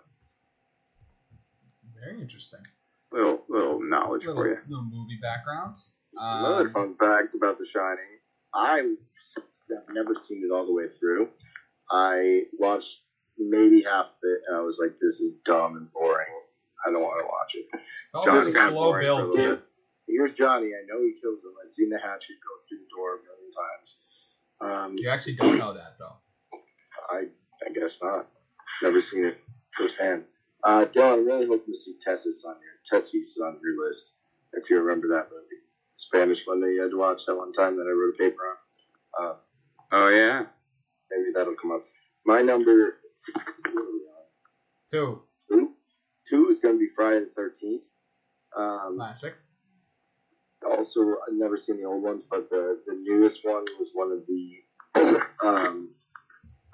[1.99, 2.61] very interesting.
[3.12, 4.59] Little little knowledge Little, for you.
[4.69, 5.93] little movie backgrounds.
[6.16, 8.19] Another Um, fun fact about The Shining:
[8.55, 8.77] I
[9.70, 11.31] have never seen it all the way through.
[11.91, 13.01] I watched
[13.39, 16.27] maybe half of it, and I was like, "This is dumb and boring.
[16.86, 17.66] I don't want to watch it."
[18.07, 19.62] It's all John's very slow boring a build.
[20.09, 20.66] Here's Johnny.
[20.74, 21.52] I know he kills him.
[21.65, 23.97] I've seen the hatchet go through the door a million times.
[24.61, 26.16] Um, You actually don't know that though.
[27.11, 27.27] I
[27.65, 28.27] I guess not.
[28.82, 29.39] Never seen it
[29.77, 30.24] firsthand.
[30.65, 34.12] Uh, Dylan, I'm really hoping to see Tessa's on your Tessie's on your list.
[34.52, 35.62] If you remember that movie,
[35.97, 38.43] Spanish one that you had to watch that one time that I wrote a paper
[39.20, 39.27] on.
[39.27, 39.35] Uh,
[39.93, 40.44] Oh yeah.
[41.11, 41.85] maybe that'll come up.
[42.27, 42.97] My number
[43.73, 44.24] what are we on?
[44.90, 45.23] Two.
[45.51, 45.70] two.
[46.31, 47.82] Two is going to be Friday the Thirteenth.
[48.57, 49.35] Um, Classic.
[50.65, 54.23] also, I've never seen the old ones, but the, the newest one was one of
[54.27, 55.90] the um,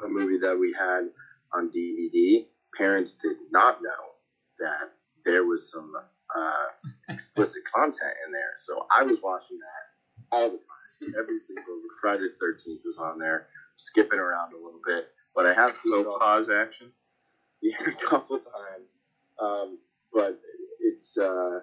[0.04, 1.08] a movie that we had
[1.54, 2.44] on DVD.
[2.76, 4.12] Parents did not know
[4.58, 4.92] that
[5.24, 5.90] there was some
[6.34, 6.64] uh,
[7.08, 11.14] explicit content in there, so I was watching that all the time.
[11.18, 13.46] Every single Friday the Thirteenth was on there,
[13.76, 16.90] skipping around a little bit, but I have seen it Slow pause action.
[17.62, 18.98] yeah, a couple times.
[19.40, 19.78] Um,
[20.12, 20.40] but
[20.80, 21.60] it's uh,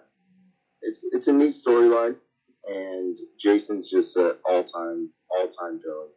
[0.82, 2.16] it's it's a neat storyline,
[2.68, 6.10] and Jason's just an all time all time villain,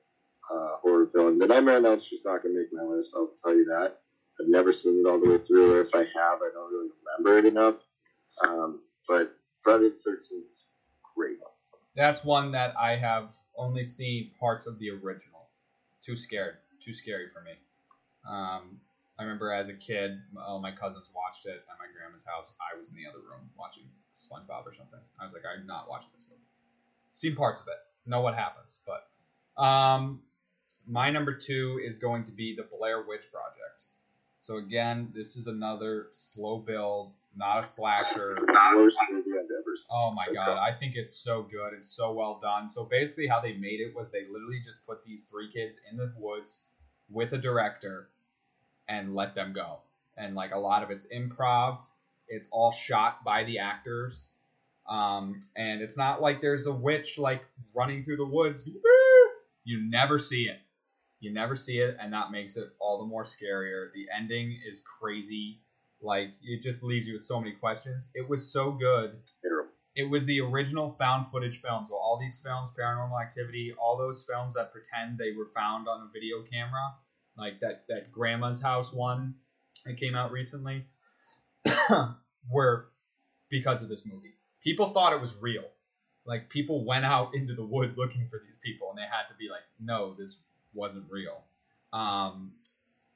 [0.53, 1.39] uh, horror villain.
[1.39, 3.12] The Nightmare on Elm Street's not gonna make my list.
[3.15, 3.99] I'll tell you that.
[4.41, 6.91] I've never seen it all the way through, or if I have, I don't really
[7.19, 7.77] remember it enough
[8.45, 10.66] Um, but Friday the Thirteenth is
[11.16, 11.39] great.
[11.97, 15.49] That's one that I have only seen parts of the original.
[16.05, 16.57] Too scared.
[16.81, 17.53] Too scary for me.
[18.28, 18.81] Um,
[19.19, 22.55] I remember as a kid, all my cousins watched it at my grandma's house.
[22.61, 23.85] I was in the other room watching
[24.17, 25.01] SpongeBob or something.
[25.21, 26.43] I was like, I'm not watching this movie.
[27.15, 27.79] Seen parts of it.
[28.09, 29.09] Know what happens, but
[29.63, 30.21] um,
[30.87, 33.85] my number two is going to be the Blair Witch Project.
[34.39, 38.39] So again, this is another slow build, not a slasher.
[38.77, 39.87] Worst movie I've ever seen.
[39.91, 41.73] Oh my god, I think it's so good.
[41.73, 42.69] It's so well done.
[42.69, 45.97] So basically, how they made it was they literally just put these three kids in
[45.97, 46.65] the woods
[47.11, 48.11] with a director
[48.89, 49.79] and let them go.
[50.17, 51.79] And like a lot of it's improv.
[52.29, 54.31] It's all shot by the actors.
[54.89, 57.45] Um, and it's not like there's a witch like
[57.75, 58.69] running through the woods.
[59.69, 60.61] You never see it.
[61.19, 63.89] You never see it, and that makes it all the more scarier.
[63.93, 65.59] The ending is crazy.
[66.01, 68.11] Like it just leaves you with so many questions.
[68.15, 69.17] It was so good
[69.97, 71.89] it was the original found footage films.
[71.89, 76.03] So all these films, Paranormal Activity, all those films that pretend they were found on
[76.03, 76.95] a video camera,
[77.37, 79.35] like that that Grandma's House one
[79.85, 80.85] that came out recently,
[82.51, 82.89] were
[83.49, 84.35] because of this movie.
[84.63, 85.65] People thought it was real.
[86.25, 89.35] Like people went out into the woods looking for these people, and they had to
[89.39, 90.39] be like, "No, this
[90.75, 91.45] wasn't real."
[91.93, 92.53] Um,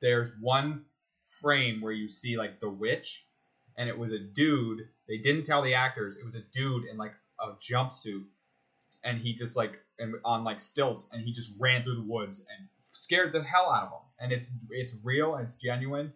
[0.00, 0.84] there's one
[1.24, 3.26] frame where you see like the witch,
[3.76, 4.88] and it was a dude.
[5.08, 8.24] They didn't tell the actors it was a dude in like a jumpsuit,
[9.02, 12.44] and he just like and on like stilts, and he just ran through the woods
[12.56, 14.00] and scared the hell out of them.
[14.20, 16.12] And it's it's real and it's genuine.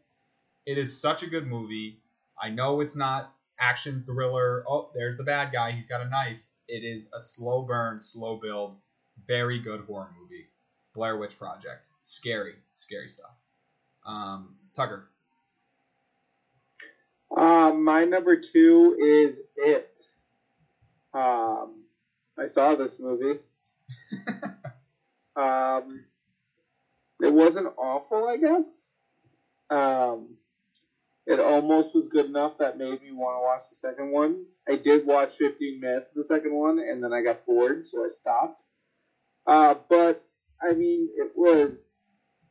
[0.67, 2.01] It is such a good movie.
[2.43, 4.65] I know it's not action thriller.
[4.69, 5.73] Oh, there's the bad guy.
[5.73, 6.43] He's got a knife.
[6.69, 8.77] It is a slow burn, slow build,
[9.27, 10.47] very good horror movie.
[10.95, 11.89] Blair Witch Project.
[12.03, 13.33] Scary, scary stuff.
[14.07, 15.09] Um, Tucker.
[17.37, 19.91] Um, my number two is It.
[21.13, 21.85] Um,
[22.39, 23.41] I saw this movie.
[25.37, 26.05] um,
[27.23, 28.99] it wasn't awful, I guess.
[29.71, 30.37] Um,
[31.27, 34.45] it almost was good enough that made me want to watch the second one.
[34.69, 38.05] I did watch 15 minutes of the second one, and then I got bored, so
[38.05, 38.63] I stopped.
[39.47, 40.25] Uh, but
[40.63, 41.99] I mean, it was,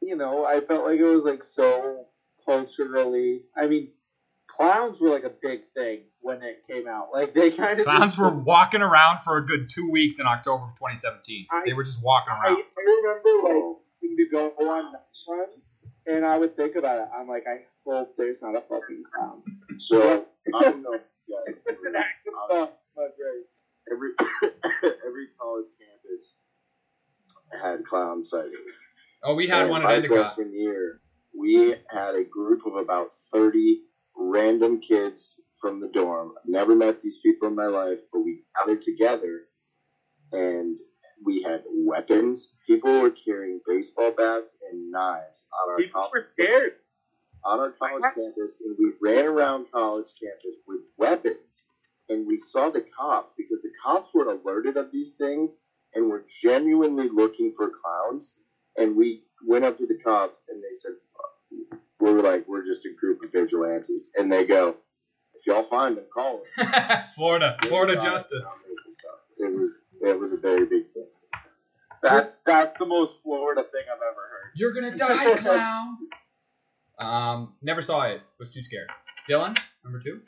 [0.02, 2.06] you know, I felt like it was like so
[2.46, 3.44] culturally.
[3.56, 3.90] I mean,
[4.48, 7.10] clowns were like a big thing when it came out.
[7.14, 10.66] Like they kind of Clowns were walking around for a good two weeks in October
[10.66, 11.48] of 2017.
[11.52, 12.58] I- they were just walking around.
[12.58, 13.76] I remember like
[14.18, 17.08] to go on night runs, and I would think about it.
[17.18, 19.42] I'm like, I hope there's not a fucking clown.
[19.80, 20.98] So I don't know.
[21.28, 23.46] Yeah, it's an act of stuff, but great.
[23.92, 24.12] every
[25.08, 26.34] every college campus
[27.62, 28.74] had clown sightings.
[29.24, 30.36] Oh, we had And one at my Endicott.
[30.36, 31.00] freshman year,
[31.38, 33.84] we had a group of about thirty
[34.16, 36.34] random kids from the dorm.
[36.46, 39.42] Never met these people in my life, but we gathered together,
[40.32, 40.78] and
[41.24, 42.48] we had weapons.
[42.68, 46.74] People were carrying baseball bats and knives on our People college were scared.
[47.44, 51.64] on our college campus, and we ran around college campus with weapons.
[52.10, 55.62] And we saw the cops because the cops were alerted of these things
[55.94, 58.36] and were genuinely looking for clowns.
[58.78, 60.94] And we went up to the cops and they said,
[62.00, 64.76] "We were like, we're just a group of vigilantes." And they go,
[65.36, 68.44] "If y'all find them, call us." Florida, Florida justice.
[68.44, 68.93] clown and stuff.
[69.44, 71.04] It was it was a very big thing.
[72.02, 74.52] That's that's the most Florida thing I've ever heard.
[74.56, 75.98] You're gonna die, clown.
[77.00, 78.22] um, never saw it.
[78.40, 78.90] Was too scared.
[79.30, 80.22] Dylan, number two.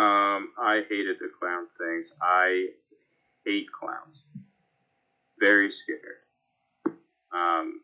[0.00, 2.12] Um, I hated the clown things.
[2.22, 2.68] I
[3.44, 4.22] hate clowns.
[5.38, 6.96] Very scared.
[7.34, 7.80] Um,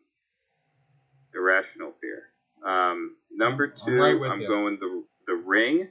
[1.35, 2.23] irrational fear.
[2.65, 5.87] Um, number I'm two, right I'm going the the Ring.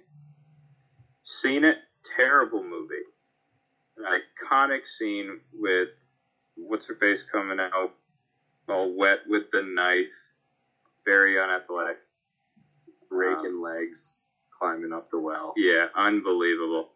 [1.24, 1.76] Seen it.
[2.16, 2.94] Terrible movie.
[3.98, 5.88] An iconic scene with
[6.56, 7.92] what's her face coming out
[8.68, 10.06] all wet with the knife.
[11.04, 11.96] Very unathletic.
[13.08, 14.18] Breaking legs,
[14.58, 15.54] climbing up the well.
[15.56, 16.90] Yeah, unbelievable.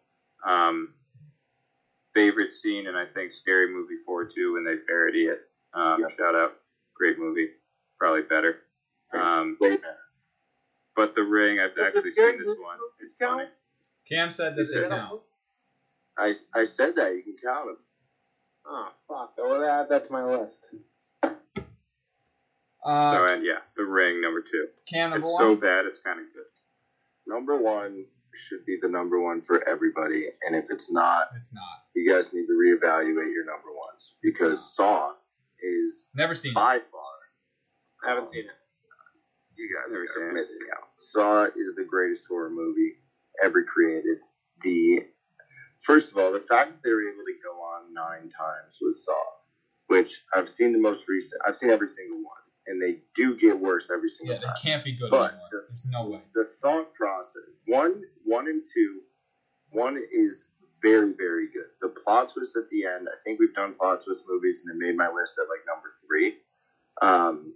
[0.45, 0.93] Um,
[2.13, 5.39] favorite scene, and I think Scary Movie 4 too when they parody it.
[5.73, 6.15] Um, Yeah.
[6.15, 6.53] Shout out.
[6.93, 7.49] Great movie.
[7.97, 8.57] Probably better.
[9.13, 9.97] Um, Way better.
[10.95, 12.77] but The Ring, I've actually seen this one.
[12.99, 13.39] It's count?
[13.41, 13.49] funny.
[14.07, 15.21] Cam said that You they said- count.
[16.17, 17.77] I, I said that you can count them.
[18.65, 19.33] Oh fuck!
[19.37, 20.69] I want to add that to my list.
[22.85, 24.67] Uh, so, and yeah, The Ring, number two.
[24.91, 25.55] Cam It's so one.
[25.59, 26.43] bad, it's kind of good.
[27.25, 31.63] Number one should be the number one for everybody, and if it's not, It's not.
[31.95, 35.13] you guys need to reevaluate your number ones because Saw
[35.61, 36.55] is Never seen it.
[36.55, 38.05] by far.
[38.05, 38.51] I haven't seen it.
[39.55, 40.33] You guys Never are it.
[40.33, 40.87] missing out.
[40.97, 42.93] Saw is the greatest horror movie
[43.41, 44.17] ever created.
[44.61, 45.05] The
[45.83, 48.95] first of all, the fact that they were able to go on nine times with
[48.95, 49.13] Saw,
[49.87, 51.41] which I've seen the most recent.
[51.45, 54.47] I've seen every single one, and they do get worse every single time.
[54.49, 55.47] Yeah, they can't be good But anymore.
[55.51, 56.21] the- There's no way.
[56.33, 59.01] the thought process one one and two
[59.71, 60.45] one is
[60.81, 64.25] very very good the plot twist at the end i think we've done plot twist
[64.27, 66.33] movies and it made my list at like number three
[67.01, 67.53] um,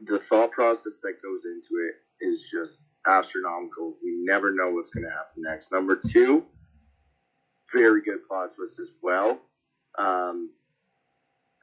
[0.00, 1.94] the thought process that goes into it
[2.24, 6.42] is just astronomical we never know what's going to happen next number two
[7.72, 9.40] very good plot twist as well
[9.98, 10.50] um,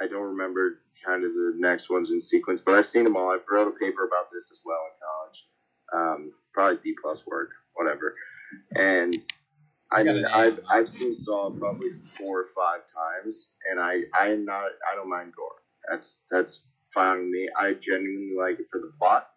[0.02, 3.32] i don't remember kind of the next ones in sequence but i've seen them all
[3.32, 5.46] i wrote a paper about this as well in college
[5.94, 8.16] um, probably B plus work, whatever.
[8.76, 9.16] And
[9.92, 10.60] I mean, I've.
[10.70, 15.10] I've seen Saw probably four or five times, and I I am not I don't
[15.10, 15.62] mind gore.
[15.90, 17.50] That's that's fine with me.
[17.58, 19.28] I genuinely like it for the plot,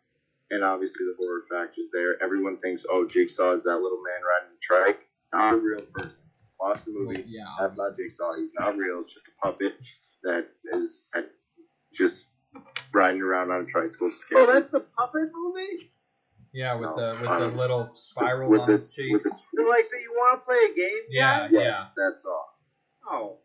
[0.50, 2.22] and obviously the horror factor is there.
[2.22, 5.00] Everyone thinks, oh, Jigsaw is that little man riding a trike.
[5.32, 6.22] Not a real person.
[6.60, 7.24] Watch the movie.
[7.26, 7.44] Yeah.
[7.58, 8.34] That's not Jigsaw.
[8.36, 9.00] He's not real.
[9.00, 9.74] It's just a puppet
[10.24, 11.12] that is
[11.92, 12.28] just
[12.92, 14.10] riding around on a tricycle.
[14.34, 15.92] Oh, that's the puppet movie.
[16.52, 19.24] Yeah, with No, the with the um, little spirals with on the- his with cheeks.
[19.24, 21.02] the So, like, so you want to play a game?
[21.10, 21.48] Yeah, guy?
[21.52, 21.84] Yes, yeah.
[21.96, 22.48] that's all.
[23.08, 23.36] Oh,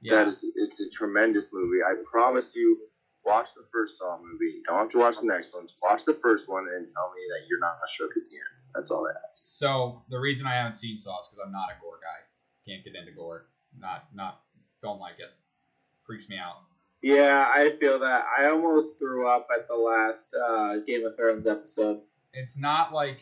[0.00, 0.16] yeah.
[0.16, 1.82] That is, it's a tremendous movie.
[1.82, 2.78] I promise you,
[3.24, 4.46] watch the first Saw movie.
[4.56, 5.74] You don't have to watch the next ones.
[5.82, 8.59] Watch the first one and tell me that you're not a shook at the end.
[8.74, 9.42] That's all I ask.
[9.44, 12.70] So the reason I haven't seen Saw is because I'm not a gore guy.
[12.70, 13.46] Can't get into gore.
[13.78, 14.40] Not not
[14.82, 15.30] don't like it.
[16.02, 16.56] Freaks me out.
[17.02, 18.24] yeah, I feel that.
[18.36, 22.00] I almost threw up at the last uh, Game of Thrones episode.
[22.32, 23.18] It's not like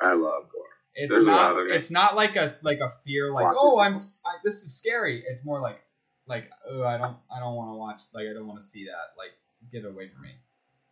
[0.00, 0.64] I love gore.
[0.94, 1.74] it's There's a not lot of it.
[1.76, 3.56] it's not like a like a fear like it.
[3.58, 5.22] oh I'm I, this is scary.
[5.28, 5.80] It's more like
[6.26, 8.84] like oh I don't I don't want to watch like I don't want to see
[8.84, 9.32] that like
[9.72, 10.30] get it away from me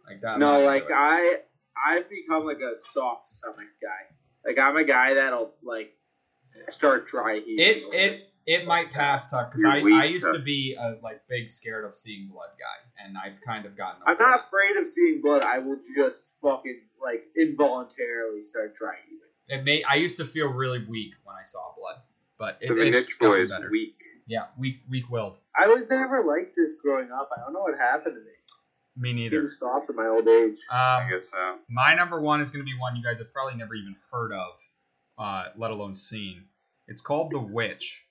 [0.09, 0.39] like that.
[0.39, 0.87] no, like.
[0.95, 1.41] I,
[1.85, 4.15] I've become like a soft stomach guy.
[4.45, 5.93] Like I'm a guy that'll like
[6.71, 7.59] start dry heaving.
[7.59, 11.21] It over it it might pass Tuck because I, I used to be a like
[11.29, 14.03] big scared of seeing blood guy and I've kind of gotten.
[14.07, 14.47] I'm not that.
[14.47, 15.43] afraid of seeing blood.
[15.43, 19.21] I will just fucking like involuntarily start dry heaving.
[19.49, 21.97] It may I used to feel really weak when I saw blood,
[22.39, 23.69] but it, The it's Mitch boy is better.
[23.71, 24.01] weak.
[24.29, 25.39] Yeah, weak weak willed.
[25.59, 27.31] I was never like this growing up.
[27.37, 28.36] I don't know what happened to me.
[28.97, 29.37] Me neither.
[29.37, 30.57] Getting soft in my old age.
[30.71, 31.59] I Um, guess so.
[31.69, 34.33] my number one is going to be one you guys have probably never even heard
[34.33, 34.55] of,
[35.19, 36.45] uh, let alone seen.
[36.89, 38.07] It's called The Witch.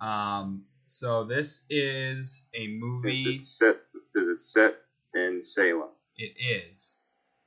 [0.00, 3.36] Um, so this is a Is movie.
[3.36, 3.76] it set?
[4.14, 4.76] Is it set
[5.14, 5.88] in Salem?
[6.16, 7.00] It is.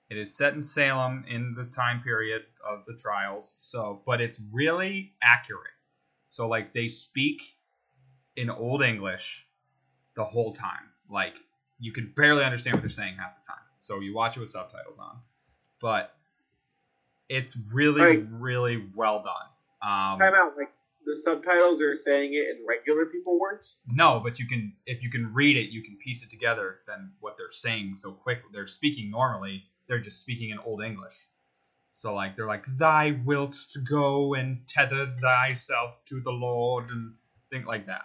[0.09, 3.55] It is set in Salem in the time period of the trials.
[3.57, 5.72] So, but it's really accurate.
[6.30, 7.41] So, like they speak
[8.35, 9.47] in Old English
[10.15, 10.89] the whole time.
[11.09, 11.35] Like
[11.82, 13.64] you can barely understand what they're saying half the time.
[13.80, 15.18] So you watch it with subtitles on,
[15.82, 16.16] but
[17.28, 18.26] it's really, Right.
[18.30, 19.48] really well done.
[19.82, 20.56] Um, Time out.
[20.56, 20.72] Like
[21.06, 23.78] the subtitles are saying it in regular people words.
[23.88, 26.82] No, but you can if you can read it, you can piece it together.
[26.86, 29.64] Then what they're saying so quick, they're speaking normally.
[29.88, 31.28] They're just speaking in Old English.
[31.91, 33.56] So like they're like, "Thy wilt
[33.90, 37.16] go and tether thyself to the Lord" and
[37.49, 38.03] things like that.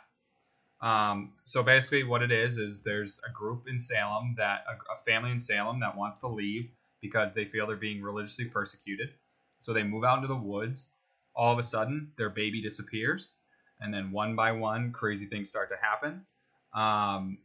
[0.81, 4.99] Um, so basically, what it is is there's a group in Salem that a, a
[5.07, 6.71] family in Salem that wants to leave
[7.01, 9.11] because they feel they're being religiously persecuted.
[9.61, 10.89] So they move out into the woods.
[11.35, 13.35] All of a sudden, their baby disappears
[13.81, 16.25] and then one by one crazy things start to happen
[16.75, 17.39] um,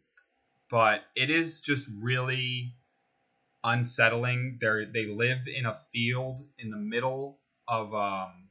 [0.69, 2.75] but it is just really
[3.63, 8.49] unsettling they they live in a field in the middle of um,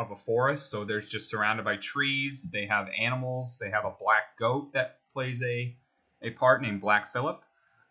[0.00, 0.70] of a forest.
[0.70, 2.48] So there's just surrounded by trees.
[2.50, 3.58] They have animals.
[3.60, 5.76] They have a black goat that plays a
[6.22, 7.42] a part named black phillip.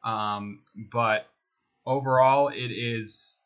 [0.04, 0.62] Um,
[0.92, 1.28] but
[1.86, 3.38] overall it is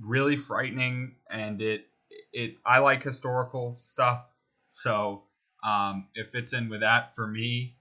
[0.00, 1.86] really frightening and it
[2.32, 4.28] it i like historical stuff.
[4.66, 5.24] So
[5.64, 7.76] um, it fits in with that for me.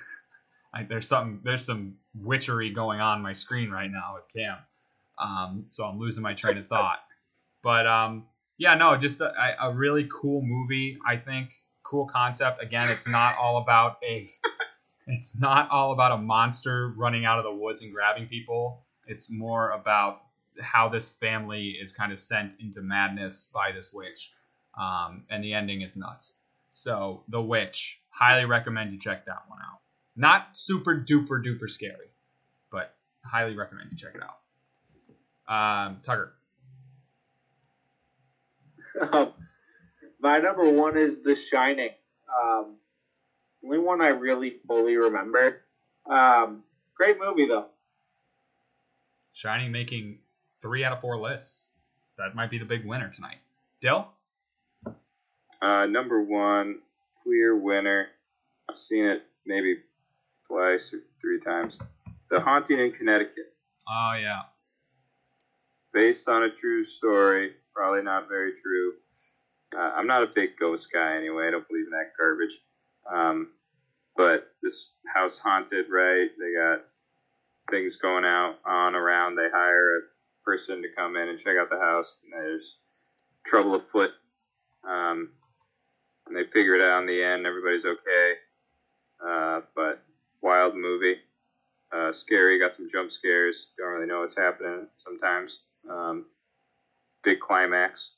[0.74, 4.58] I, there's some there's some witchery going on my screen right now with Cam,
[5.18, 7.00] um, so I'm losing my train of thought.
[7.62, 8.26] But um,
[8.60, 10.98] yeah, no, just a, a really cool movie.
[11.06, 11.48] I think
[11.82, 12.62] cool concept.
[12.62, 14.30] Again, it's not all about a
[15.06, 18.84] it's not all about a monster running out of the woods and grabbing people.
[19.06, 20.20] It's more about
[20.60, 24.30] how this family is kind of sent into madness by this witch
[24.78, 26.34] um, and the ending is nuts.
[26.68, 29.80] So, The Witch, highly recommend you check that one out.
[30.16, 32.12] Not super duper duper scary,
[32.70, 34.36] but highly recommend you check it out.
[35.48, 36.34] Um, Tucker,
[39.12, 39.32] Um,
[40.20, 41.90] my number one is The Shining.
[42.42, 42.74] Um,
[43.64, 45.62] only one I really fully remember.
[46.10, 46.64] Um,
[46.96, 47.66] great movie though.
[49.32, 50.18] Shining making
[50.60, 51.66] three out of four lists.
[52.18, 53.38] that might be the big winner tonight.
[53.80, 54.08] Dill?
[55.62, 56.80] Uh, number one,
[57.22, 58.08] clear winner.
[58.68, 59.76] I've seen it maybe
[60.46, 61.78] twice or three times.
[62.30, 63.54] The Haunting in Connecticut,
[63.88, 64.42] Oh yeah.
[65.92, 67.54] based on a true story.
[67.80, 68.92] Probably not very true.
[69.74, 71.46] Uh, I'm not a big ghost guy anyway.
[71.46, 72.54] I don't believe in that garbage.
[73.10, 73.52] Um,
[74.14, 76.28] but this house haunted, right?
[76.38, 76.84] They got
[77.70, 79.36] things going out on around.
[79.36, 80.00] They hire a
[80.44, 82.16] person to come in and check out the house.
[82.22, 82.76] And there's
[83.46, 84.10] trouble afoot.
[84.86, 85.30] Um,
[86.26, 87.46] and they figure it out in the end.
[87.46, 88.32] Everybody's okay.
[89.26, 90.02] Uh, but
[90.42, 91.16] wild movie.
[91.90, 92.60] Uh, scary.
[92.60, 93.68] Got some jump scares.
[93.78, 95.60] Don't really know what's happening sometimes.
[95.90, 96.26] Um,
[97.22, 98.10] big climax.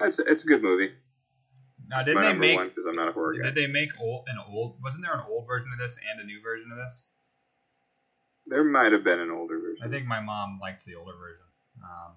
[0.00, 0.90] It's, it's a good movie.
[1.88, 2.58] Now, did they make?
[2.58, 3.44] because I'm not a horror guy.
[3.44, 4.76] Did they make old an old?
[4.82, 7.04] Wasn't there an old version of this and a new version of this?
[8.46, 9.86] There might have been an older version.
[9.86, 11.44] I think my mom likes the older version.
[11.82, 12.12] Um,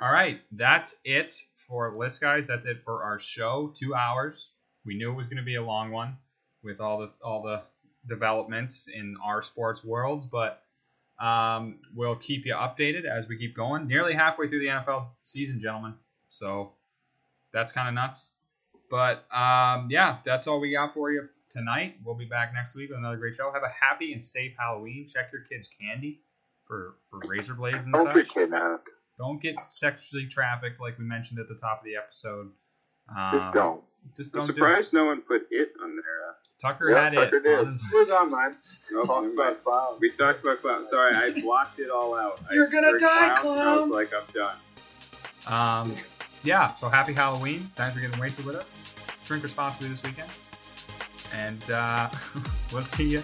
[0.00, 2.46] all right, that's it for list, guys.
[2.46, 3.72] That's it for our show.
[3.74, 4.50] Two hours.
[4.84, 6.16] We knew it was going to be a long one
[6.62, 7.62] with all the all the
[8.06, 10.62] developments in our sports worlds, but
[11.18, 13.86] um, we'll keep you updated as we keep going.
[13.86, 15.94] Nearly halfway through the NFL season, gentlemen.
[16.28, 16.72] So
[17.52, 18.32] that's kind of nuts.
[18.90, 21.96] But um, yeah, that's all we got for you tonight.
[22.04, 23.50] We'll be back next week with another great show.
[23.52, 25.06] Have a happy and safe Halloween.
[25.08, 26.20] Check your kids' candy
[26.64, 28.14] for for razor blades and Don't such.
[28.14, 28.88] get kidnapped.
[29.18, 32.50] Don't get sexually trafficked, like we mentioned at the top of the episode.
[33.16, 33.82] Um, Just don't.
[34.16, 34.56] Just I'm don't do it.
[34.56, 35.68] surprised no one put it
[36.60, 37.42] Tucker Yeah, had Tucker it.
[37.44, 37.58] did.
[37.58, 38.56] on his- It was on mine.
[38.90, 39.64] no, Talk never about mind.
[39.64, 39.96] clown.
[40.00, 40.86] we talked about clown.
[40.90, 42.40] Sorry, I blocked it all out.
[42.50, 43.90] You're gonna die, clowns, and I clown.
[43.90, 45.86] was like, I'm done.
[45.90, 45.96] Um,
[46.42, 47.60] yeah, so happy Halloween.
[47.74, 48.74] Thanks for getting wasted with us.
[49.26, 50.30] Drink responsibly this weekend.
[51.34, 52.08] And uh,
[52.72, 53.22] we'll see you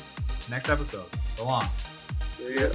[0.51, 1.07] next episode.
[1.37, 1.65] So long.
[2.37, 2.69] See ya.